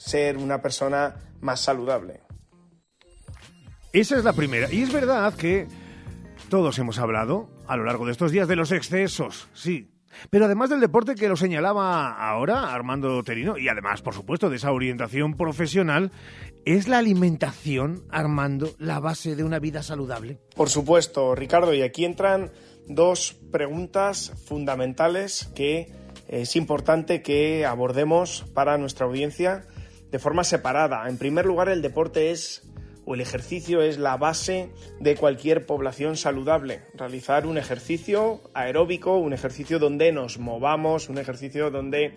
[0.00, 2.22] ser una persona más saludable.
[3.92, 4.72] Esa es la primera.
[4.72, 5.68] Y es verdad que
[6.48, 9.90] todos hemos hablado a lo largo de estos días de los excesos, sí.
[10.30, 14.56] Pero además del deporte que lo señalaba ahora Armando Terino, y además, por supuesto, de
[14.56, 16.10] esa orientación profesional,
[16.64, 20.40] ¿es la alimentación, Armando, la base de una vida saludable?
[20.56, 22.50] Por supuesto, Ricardo, y aquí entran
[22.88, 25.92] dos preguntas fundamentales que
[26.26, 29.66] es importante que abordemos para nuestra audiencia
[30.10, 31.08] de forma separada.
[31.08, 32.62] En primer lugar, el deporte es
[33.04, 34.70] o el ejercicio es la base
[35.00, 36.82] de cualquier población saludable.
[36.94, 42.14] Realizar un ejercicio aeróbico, un ejercicio donde nos movamos, un ejercicio donde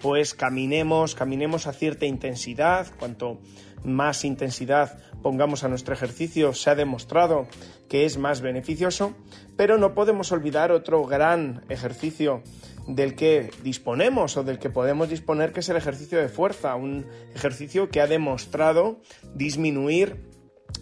[0.00, 3.40] pues caminemos, caminemos a cierta intensidad, cuanto
[3.82, 7.48] más intensidad pongamos a nuestro ejercicio, se ha demostrado
[7.88, 9.14] que es más beneficioso,
[9.56, 12.42] pero no podemos olvidar otro gran ejercicio
[12.86, 17.06] del que disponemos o del que podemos disponer, que es el ejercicio de fuerza, un
[17.34, 19.00] ejercicio que ha demostrado
[19.34, 20.16] disminuir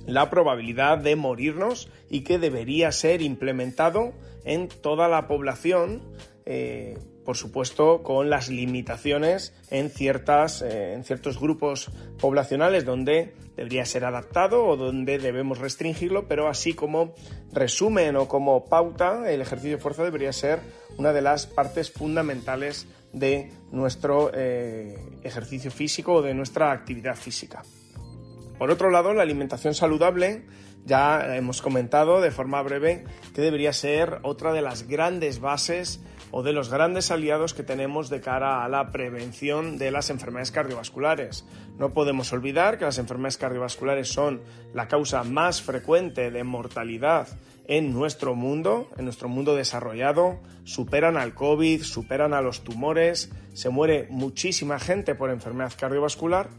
[0.07, 4.13] la probabilidad de morirnos y que debería ser implementado
[4.45, 6.03] en toda la población
[6.47, 11.91] eh, por supuesto, con las limitaciones en, ciertas, eh, en ciertos grupos
[12.21, 17.15] poblacionales donde debería ser adaptado o donde debemos restringirlo, pero así como
[17.53, 20.61] resumen o como pauta, el ejercicio de fuerza debería ser
[20.99, 27.63] una de las partes fundamentales de nuestro eh, ejercicio físico o de nuestra actividad física.
[28.59, 30.45] Por otro lado, la alimentación saludable
[30.85, 33.05] ya hemos comentado de forma breve
[33.35, 36.01] que debería ser otra de las grandes bases
[36.31, 40.51] o de los grandes aliados que tenemos de cara a la prevención de las enfermedades
[40.51, 41.45] cardiovasculares.
[41.79, 44.43] No podemos olvidar que las enfermedades cardiovasculares son
[44.73, 47.29] la causa más frecuente de mortalidad
[47.67, 53.71] en nuestro mundo, en nuestro mundo desarrollado, superan al COVID, superan a los tumores, se
[53.71, 56.51] muere muchísima gente por enfermedad cardiovascular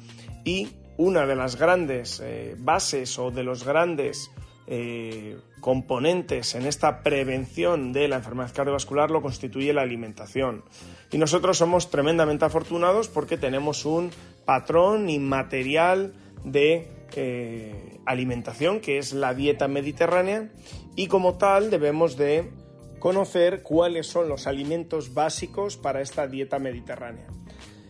[0.44, 4.32] y una de las grandes eh, bases o de los grandes
[4.68, 10.64] eh, componentes en esta prevención de la enfermedad cardiovascular lo constituye la alimentación.
[11.12, 14.12] Y nosotros somos tremendamente afortunados porque tenemos un
[14.46, 16.14] patrón inmaterial
[16.44, 20.50] de eh, alimentación que es la dieta mediterránea
[20.96, 22.52] y como tal debemos de
[23.00, 27.28] conocer cuáles son los alimentos básicos para esta dieta mediterránea.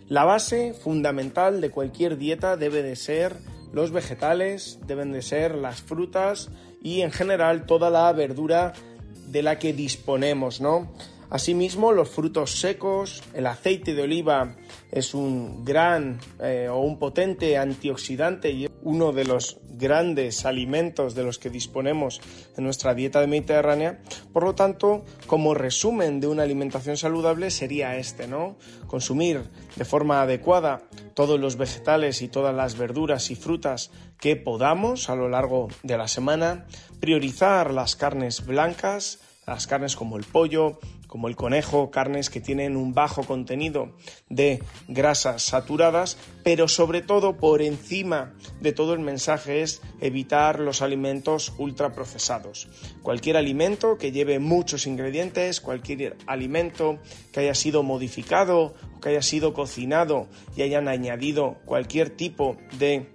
[0.07, 3.37] La base fundamental de cualquier dieta debe de ser
[3.73, 6.49] los vegetales, deben de ser las frutas
[6.81, 8.73] y en general toda la verdura
[9.27, 10.91] de la que disponemos, ¿no?
[11.29, 14.55] Asimismo, los frutos secos, el aceite de oliva
[14.91, 21.23] es un gran eh, o un potente antioxidante y uno de los grandes alimentos de
[21.23, 22.21] los que disponemos
[22.55, 23.99] en nuestra dieta mediterránea.
[24.31, 28.57] Por lo tanto, como resumen de una alimentación saludable sería este, ¿no?
[28.87, 29.43] Consumir
[29.75, 30.83] de forma adecuada
[31.13, 35.97] todos los vegetales y todas las verduras y frutas que podamos a lo largo de
[35.97, 36.65] la semana,
[36.99, 40.79] priorizar las carnes blancas, las carnes como el pollo,
[41.15, 43.93] como el conejo, carnes que tienen un bajo contenido
[44.27, 50.81] de grasas saturadas, pero sobre todo por encima de todo el mensaje es evitar los
[50.81, 52.67] alimentos ultraprocesados.
[53.01, 56.99] Cualquier alimento que lleve muchos ingredientes, cualquier alimento
[57.31, 60.27] que haya sido modificado o que haya sido cocinado
[60.57, 63.09] y hayan añadido cualquier tipo de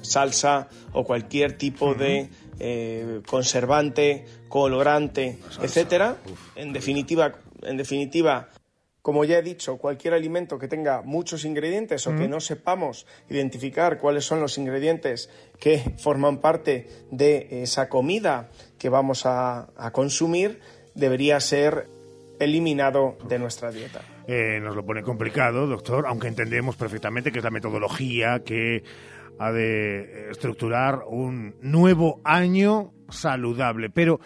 [0.00, 2.30] salsa o cualquier tipo de
[2.60, 6.18] eh, conservante, colorante, etcétera.
[6.54, 7.32] En definitiva,
[7.62, 8.48] en definitiva,
[9.02, 13.96] como ya he dicho, cualquier alimento que tenga muchos ingredientes o que no sepamos identificar
[13.98, 20.60] cuáles son los ingredientes que forman parte de esa comida que vamos a, consumir,
[20.94, 21.88] debería ser
[22.38, 24.02] eliminado de nuestra dieta.
[24.26, 28.84] Eh, nos lo pone complicado, doctor, aunque entendemos perfectamente que es la metodología que
[29.40, 33.88] ha de estructurar un nuevo año saludable.
[33.88, 34.20] Pero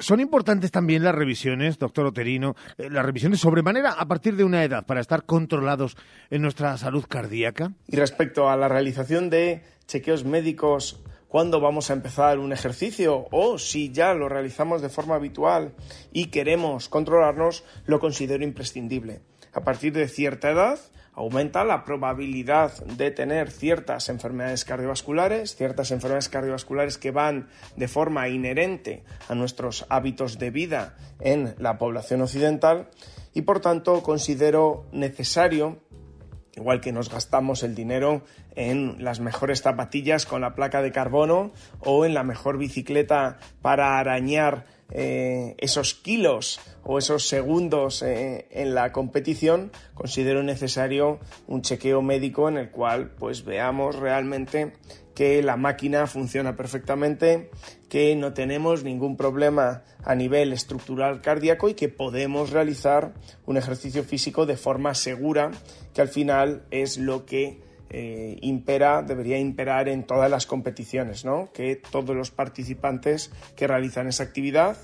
[0.00, 4.64] son importantes también las revisiones, doctor Oterino, eh, las revisiones sobremanera a partir de una
[4.64, 5.96] edad para estar controlados
[6.30, 7.74] en nuestra salud cardíaca.
[7.86, 13.56] Y respecto a la realización de chequeos médicos cuando vamos a empezar un ejercicio o
[13.56, 15.74] si ya lo realizamos de forma habitual
[16.12, 19.20] y queremos controlarnos, lo considero imprescindible.
[19.52, 20.80] A partir de cierta edad,
[21.12, 28.28] aumenta la probabilidad de tener ciertas enfermedades cardiovasculares, ciertas enfermedades cardiovasculares que van de forma
[28.28, 32.88] inherente a nuestros hábitos de vida en la población occidental
[33.34, 35.78] y por tanto considero necesario
[36.56, 38.22] igual que nos gastamos el dinero
[38.54, 43.98] en las mejores zapatillas con la placa de carbono o en la mejor bicicleta para
[43.98, 52.02] arañar eh, esos kilos o esos segundos eh, en la competición, considero necesario un chequeo
[52.02, 54.72] médico en el cual pues veamos realmente
[55.14, 57.50] que la máquina funciona perfectamente,
[57.88, 63.12] que no tenemos ningún problema a nivel estructural cardíaco y que podemos realizar
[63.44, 65.50] un ejercicio físico de forma segura,
[65.92, 67.60] que al final es lo que
[67.90, 71.50] eh, impera, debería imperar en todas las competiciones, ¿no?
[71.52, 74.76] Que todos los participantes que realizan esa actividad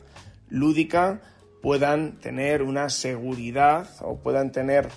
[0.48, 1.20] lúdica
[1.62, 4.88] puedan tener una seguridad o puedan tener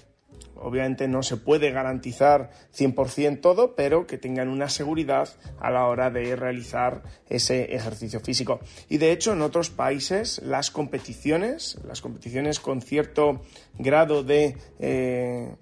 [0.62, 5.30] obviamente no se puede garantizar 100% todo, pero que tengan una seguridad
[5.60, 8.60] a la hora de realizar ese ejercicio físico.
[8.90, 13.42] Y de hecho, en otros países, las competiciones, las competiciones con cierto
[13.78, 15.56] grado de eh,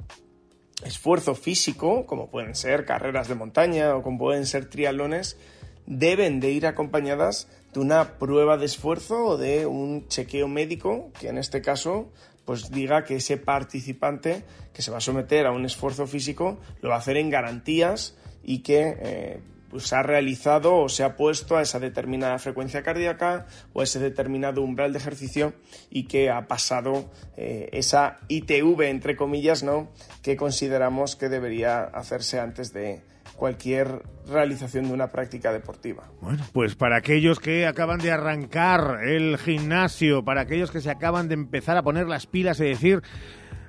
[0.84, 5.38] esfuerzo físico, como pueden ser carreras de montaña o como pueden ser triatlones,
[5.86, 11.30] deben de ir acompañadas de una prueba de esfuerzo o de un chequeo médico, que
[11.30, 12.12] en este caso
[12.46, 16.90] pues diga que ese participante que se va a someter a un esfuerzo físico lo
[16.90, 21.58] va a hacer en garantías y que eh, pues ha realizado o se ha puesto
[21.58, 25.54] a esa determinada frecuencia cardíaca o a ese determinado umbral de ejercicio
[25.90, 29.90] y que ha pasado eh, esa ITV entre comillas no
[30.22, 33.02] que consideramos que debería hacerse antes de
[33.38, 36.10] cualquier realización de una práctica deportiva.
[36.22, 41.30] Bueno, pues para aquellos que acaban de arrancar el gimnasio, para aquellos que se acaban
[41.30, 43.04] de empezar a poner las pilas y decir,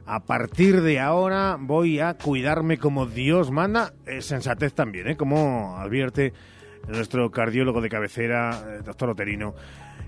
[0.09, 5.16] a partir de ahora voy a cuidarme como Dios manda, es sensatez también, ¿eh?
[5.18, 6.32] como advierte
[6.89, 9.55] nuestro cardiólogo de cabecera, doctor Oterino,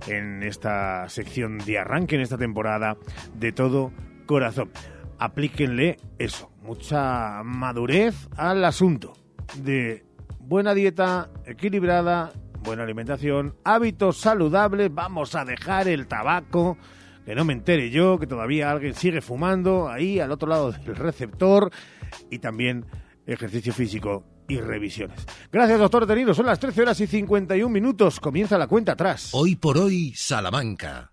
[0.06, 2.96] en esta sección de arranque, en esta temporada
[3.34, 3.92] de todo
[4.24, 4.70] corazón.
[5.18, 9.12] Aplíquenle eso, mucha madurez al asunto
[9.62, 10.06] de
[10.38, 12.32] buena dieta equilibrada,
[12.62, 16.78] buena alimentación, hábitos saludables, vamos a dejar el tabaco,
[17.30, 20.96] que no me entere yo, que todavía alguien sigue fumando ahí al otro lado del
[20.96, 21.70] receptor
[22.28, 22.86] y también
[23.24, 25.24] ejercicio físico y revisiones.
[25.52, 26.34] Gracias, doctor Tenido.
[26.34, 28.18] Son las 13 horas y 51 minutos.
[28.18, 29.30] Comienza la cuenta atrás.
[29.30, 31.12] Hoy por hoy, Salamanca.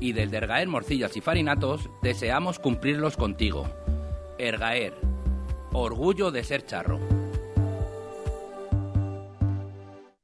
[0.00, 3.66] y desde Ergaer Morcillas y Farinatos deseamos cumplirlos contigo.
[4.38, 4.94] Ergaer,
[5.72, 7.25] orgullo de ser charro.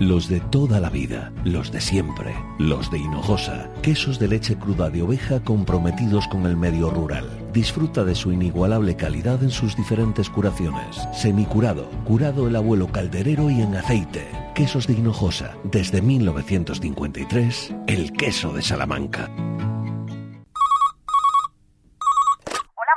[0.00, 4.90] Los de toda la vida, los de siempre, los de Hinojosa, quesos de leche cruda
[4.90, 7.30] de oveja comprometidos con el medio rural.
[7.50, 11.08] Disfruta de su inigualable calidad en sus diferentes curaciones.
[11.14, 14.28] Semicurado, curado el abuelo calderero y en aceite.
[14.54, 19.30] Quesos de Hinojosa, desde 1953, el queso de Salamanca.
[19.30, 19.62] Hola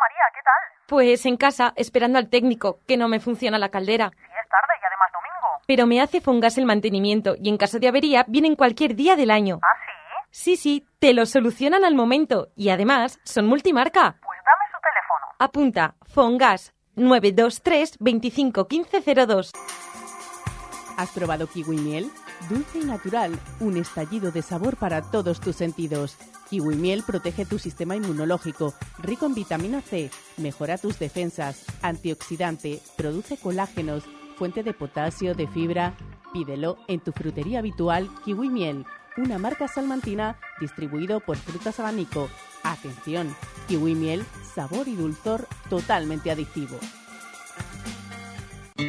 [0.02, 0.86] María, ¿qué tal?
[0.90, 4.10] Pues en casa, esperando al técnico, que no me funciona la caldera.
[4.10, 4.89] Sí, es tarde y además domingo.
[5.70, 9.30] Pero me hace Fongas el mantenimiento y en caso de avería vienen cualquier día del
[9.30, 9.60] año.
[9.62, 9.68] ¿Ah,
[10.32, 10.56] sí?
[10.56, 14.18] Sí, sí, te lo solucionan al momento y además son multimarca.
[14.20, 15.36] Pues dame su teléfono.
[15.38, 18.68] Apunta, Fongas 923 25
[19.28, 19.52] 02.
[20.98, 22.10] ¿Has probado kiwi miel?
[22.50, 26.18] Dulce y natural, un estallido de sabor para todos tus sentidos.
[26.50, 33.38] Kiwi miel protege tu sistema inmunológico, rico en vitamina C, mejora tus defensas, antioxidante, produce
[33.38, 34.04] colágenos,
[34.40, 35.94] fuente de potasio, de fibra.
[36.34, 38.86] Pídelo en tu frutería habitual Kiwi Miel,
[39.18, 42.30] una marca salmantina distribuido por Frutas Abanico.
[42.64, 43.36] Atención,
[43.68, 44.24] Kiwi Miel,
[44.56, 46.80] sabor y dulzor totalmente adictivo.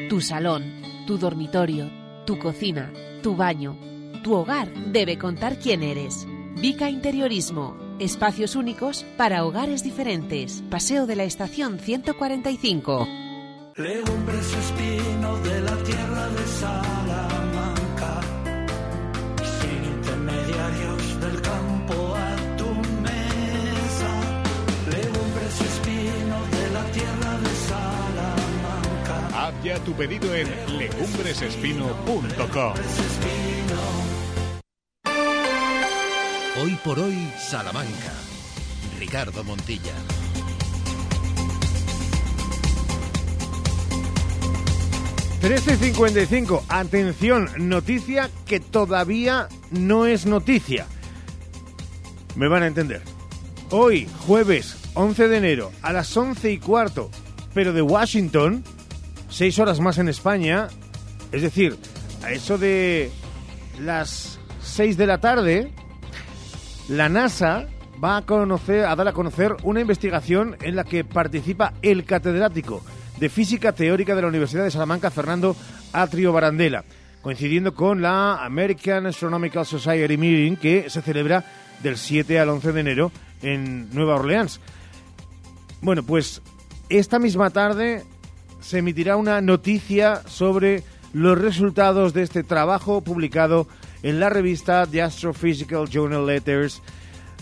[0.08, 1.90] Tu salón, tu dormitorio,
[2.26, 3.76] tu cocina, tu baño,
[4.22, 6.26] tu hogar debe contar quién eres.
[6.60, 7.76] Vica Interiorismo.
[7.98, 10.62] Espacios únicos para hogares diferentes.
[10.70, 13.29] Paseo de la Estación 145.
[13.76, 18.20] Legumbres espino de la tierra de Salamanca,
[19.60, 22.66] sin intermediarios del campo a tu
[23.00, 24.10] mesa.
[24.90, 29.28] Legumbres espino de la tierra de Salamanca.
[29.48, 30.48] Haz ya tu pedido en
[30.78, 32.74] legumbresespino.com.
[36.62, 38.12] Hoy por hoy, Salamanca.
[38.98, 39.94] Ricardo Montilla.
[45.40, 46.64] 13.55.
[46.68, 50.86] Atención, noticia que todavía no es noticia.
[52.36, 53.00] Me van a entender.
[53.70, 57.10] Hoy, jueves 11 de enero, a las 11 y cuarto,
[57.54, 58.62] pero de Washington,
[59.30, 60.68] seis horas más en España,
[61.32, 61.78] es decir,
[62.22, 63.10] a eso de
[63.80, 65.72] las 6 de la tarde,
[66.88, 67.66] la NASA
[68.02, 72.82] va a, conocer, a dar a conocer una investigación en la que participa el catedrático
[73.20, 75.54] de Física Teórica de la Universidad de Salamanca, Fernando
[75.92, 76.84] Atrio Barandela,
[77.20, 81.44] coincidiendo con la American Astronomical Society Meeting que se celebra
[81.82, 84.60] del 7 al 11 de enero en Nueva Orleans.
[85.82, 86.40] Bueno, pues
[86.88, 88.04] esta misma tarde
[88.60, 90.82] se emitirá una noticia sobre
[91.12, 93.68] los resultados de este trabajo publicado
[94.02, 96.80] en la revista The Astrophysical Journal Letters.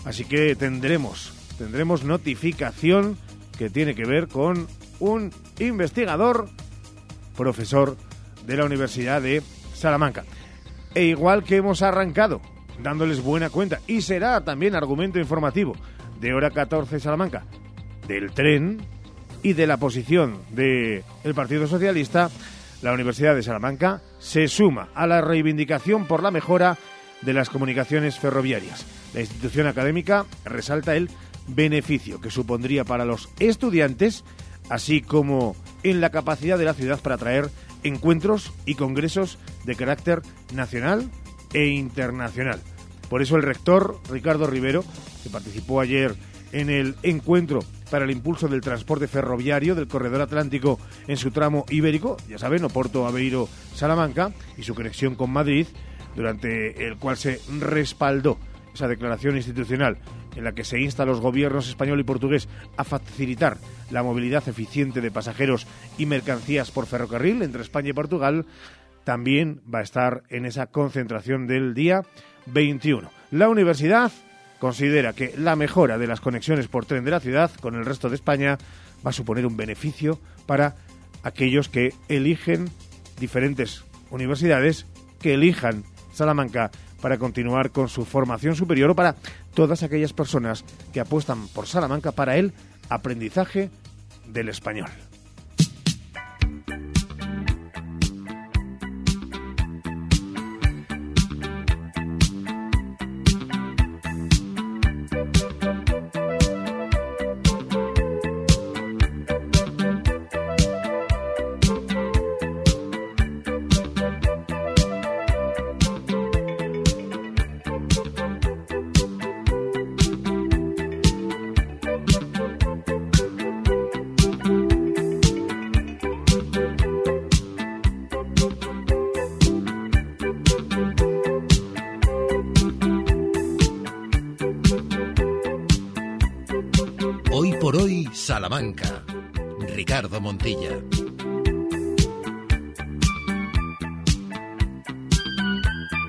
[0.03, 3.17] Así que tendremos, tendremos notificación
[3.57, 4.67] que tiene que ver con
[4.99, 6.49] un investigador,
[7.35, 7.97] profesor
[8.45, 9.41] de la Universidad de
[9.73, 10.25] Salamanca.
[10.93, 12.41] E igual que hemos arrancado
[12.81, 15.75] dándoles buena cuenta, y será también argumento informativo
[16.19, 17.45] de hora 14 Salamanca,
[18.07, 18.81] del tren
[19.43, 22.29] y de la posición del el Partido Socialista,
[22.81, 26.77] la Universidad de Salamanca se suma a la reivindicación por la mejora
[27.21, 28.85] de las comunicaciones ferroviarias.
[29.13, 31.09] La institución académica resalta el
[31.47, 34.23] beneficio que supondría para los estudiantes,
[34.69, 37.49] así como en la capacidad de la ciudad para atraer
[37.83, 40.21] encuentros y congresos de carácter
[40.53, 41.09] nacional
[41.53, 42.59] e internacional.
[43.09, 44.83] Por eso el rector Ricardo Rivero,
[45.23, 46.15] que participó ayer
[46.51, 47.59] en el encuentro
[47.89, 52.63] para el impulso del transporte ferroviario del corredor atlántico en su tramo ibérico, ya saben,
[52.63, 55.67] Oporto, Aveiro, Salamanca, y su conexión con Madrid,
[56.15, 58.37] durante el cual se respaldó
[58.73, 59.97] esa declaración institucional
[60.35, 62.47] en la que se insta a los gobiernos español y portugués
[62.77, 63.57] a facilitar
[63.91, 65.67] la movilidad eficiente de pasajeros
[65.97, 68.45] y mercancías por ferrocarril entre España y Portugal,
[69.03, 72.03] también va a estar en esa concentración del día
[72.45, 73.09] 21.
[73.31, 74.11] La universidad
[74.59, 78.09] considera que la mejora de las conexiones por tren de la ciudad con el resto
[78.09, 78.57] de España
[79.05, 80.75] va a suponer un beneficio para
[81.23, 82.69] aquellos que eligen
[83.19, 84.85] diferentes universidades,
[85.21, 85.83] que elijan
[86.13, 86.71] Salamanca
[87.01, 89.15] para continuar con su formación superior o para
[89.53, 90.63] todas aquellas personas
[90.93, 92.53] que apuestan por Salamanca para el
[92.89, 93.69] aprendizaje
[94.27, 94.89] del español.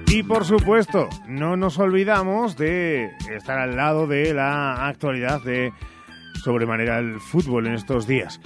[0.07, 5.73] Y por supuesto, no nos olvidamos de estar al lado de la actualidad de
[6.43, 8.41] sobremanera el fútbol en estos días.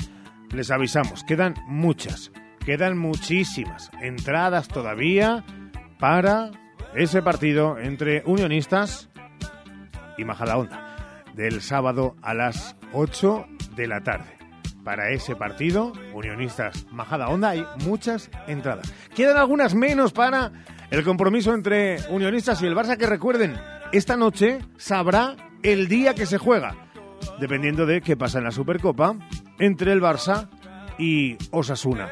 [0.53, 2.33] Les avisamos, quedan muchas,
[2.65, 5.45] quedan muchísimas entradas todavía
[5.99, 6.51] para
[6.95, 9.09] ese partido entre Unionistas
[10.17, 14.34] y Majadahonda del sábado a las 8 de la tarde.
[14.85, 18.93] Para ese partido, Unionistas Majadahonda, hay muchas entradas.
[19.17, 20.53] Quedan algunas menos para
[20.91, 23.55] el compromiso entre Unionistas y el Barça, que recuerden,
[23.93, 26.77] esta noche sabrá el día que se juega,
[27.41, 29.17] dependiendo de qué pasa en la Supercopa,
[29.59, 30.49] entre el Barça
[30.99, 32.11] y Osasuna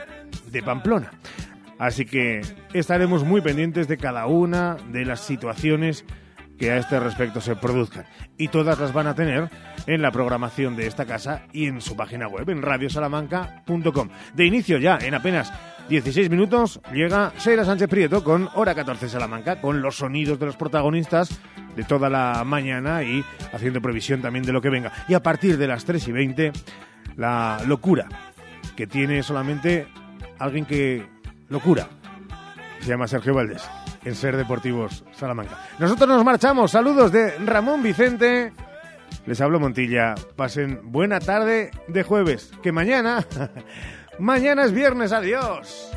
[0.50, 1.10] de Pamplona.
[1.78, 2.40] Así que
[2.72, 6.06] estaremos muy pendientes de cada una de las situaciones
[6.62, 8.04] que a este respecto se produzcan.
[8.38, 9.50] Y todas las van a tener
[9.88, 14.08] en la programación de esta casa y en su página web, en radiosalamanca.com.
[14.32, 15.52] De inicio ya, en apenas
[15.88, 20.56] 16 minutos, llega Sheila Sánchez Prieto con Hora 14 Salamanca, con los sonidos de los
[20.56, 21.36] protagonistas
[21.74, 24.92] de toda la mañana y haciendo previsión también de lo que venga.
[25.08, 26.52] Y a partir de las 3 y 20,
[27.16, 28.06] la locura
[28.76, 29.88] que tiene solamente
[30.38, 31.04] alguien que
[31.48, 31.88] lo cura.
[32.78, 33.68] Se llama Sergio Valdés,
[34.04, 35.58] en Ser Deportivos Salamanca.
[35.78, 36.70] Nosotros nos marchamos.
[36.70, 38.52] Saludos de Ramón Vicente.
[39.26, 40.14] Les hablo Montilla.
[40.36, 42.50] Pasen buena tarde de jueves.
[42.62, 43.24] Que mañana,
[44.18, 45.12] mañana es viernes.
[45.12, 45.90] Adiós.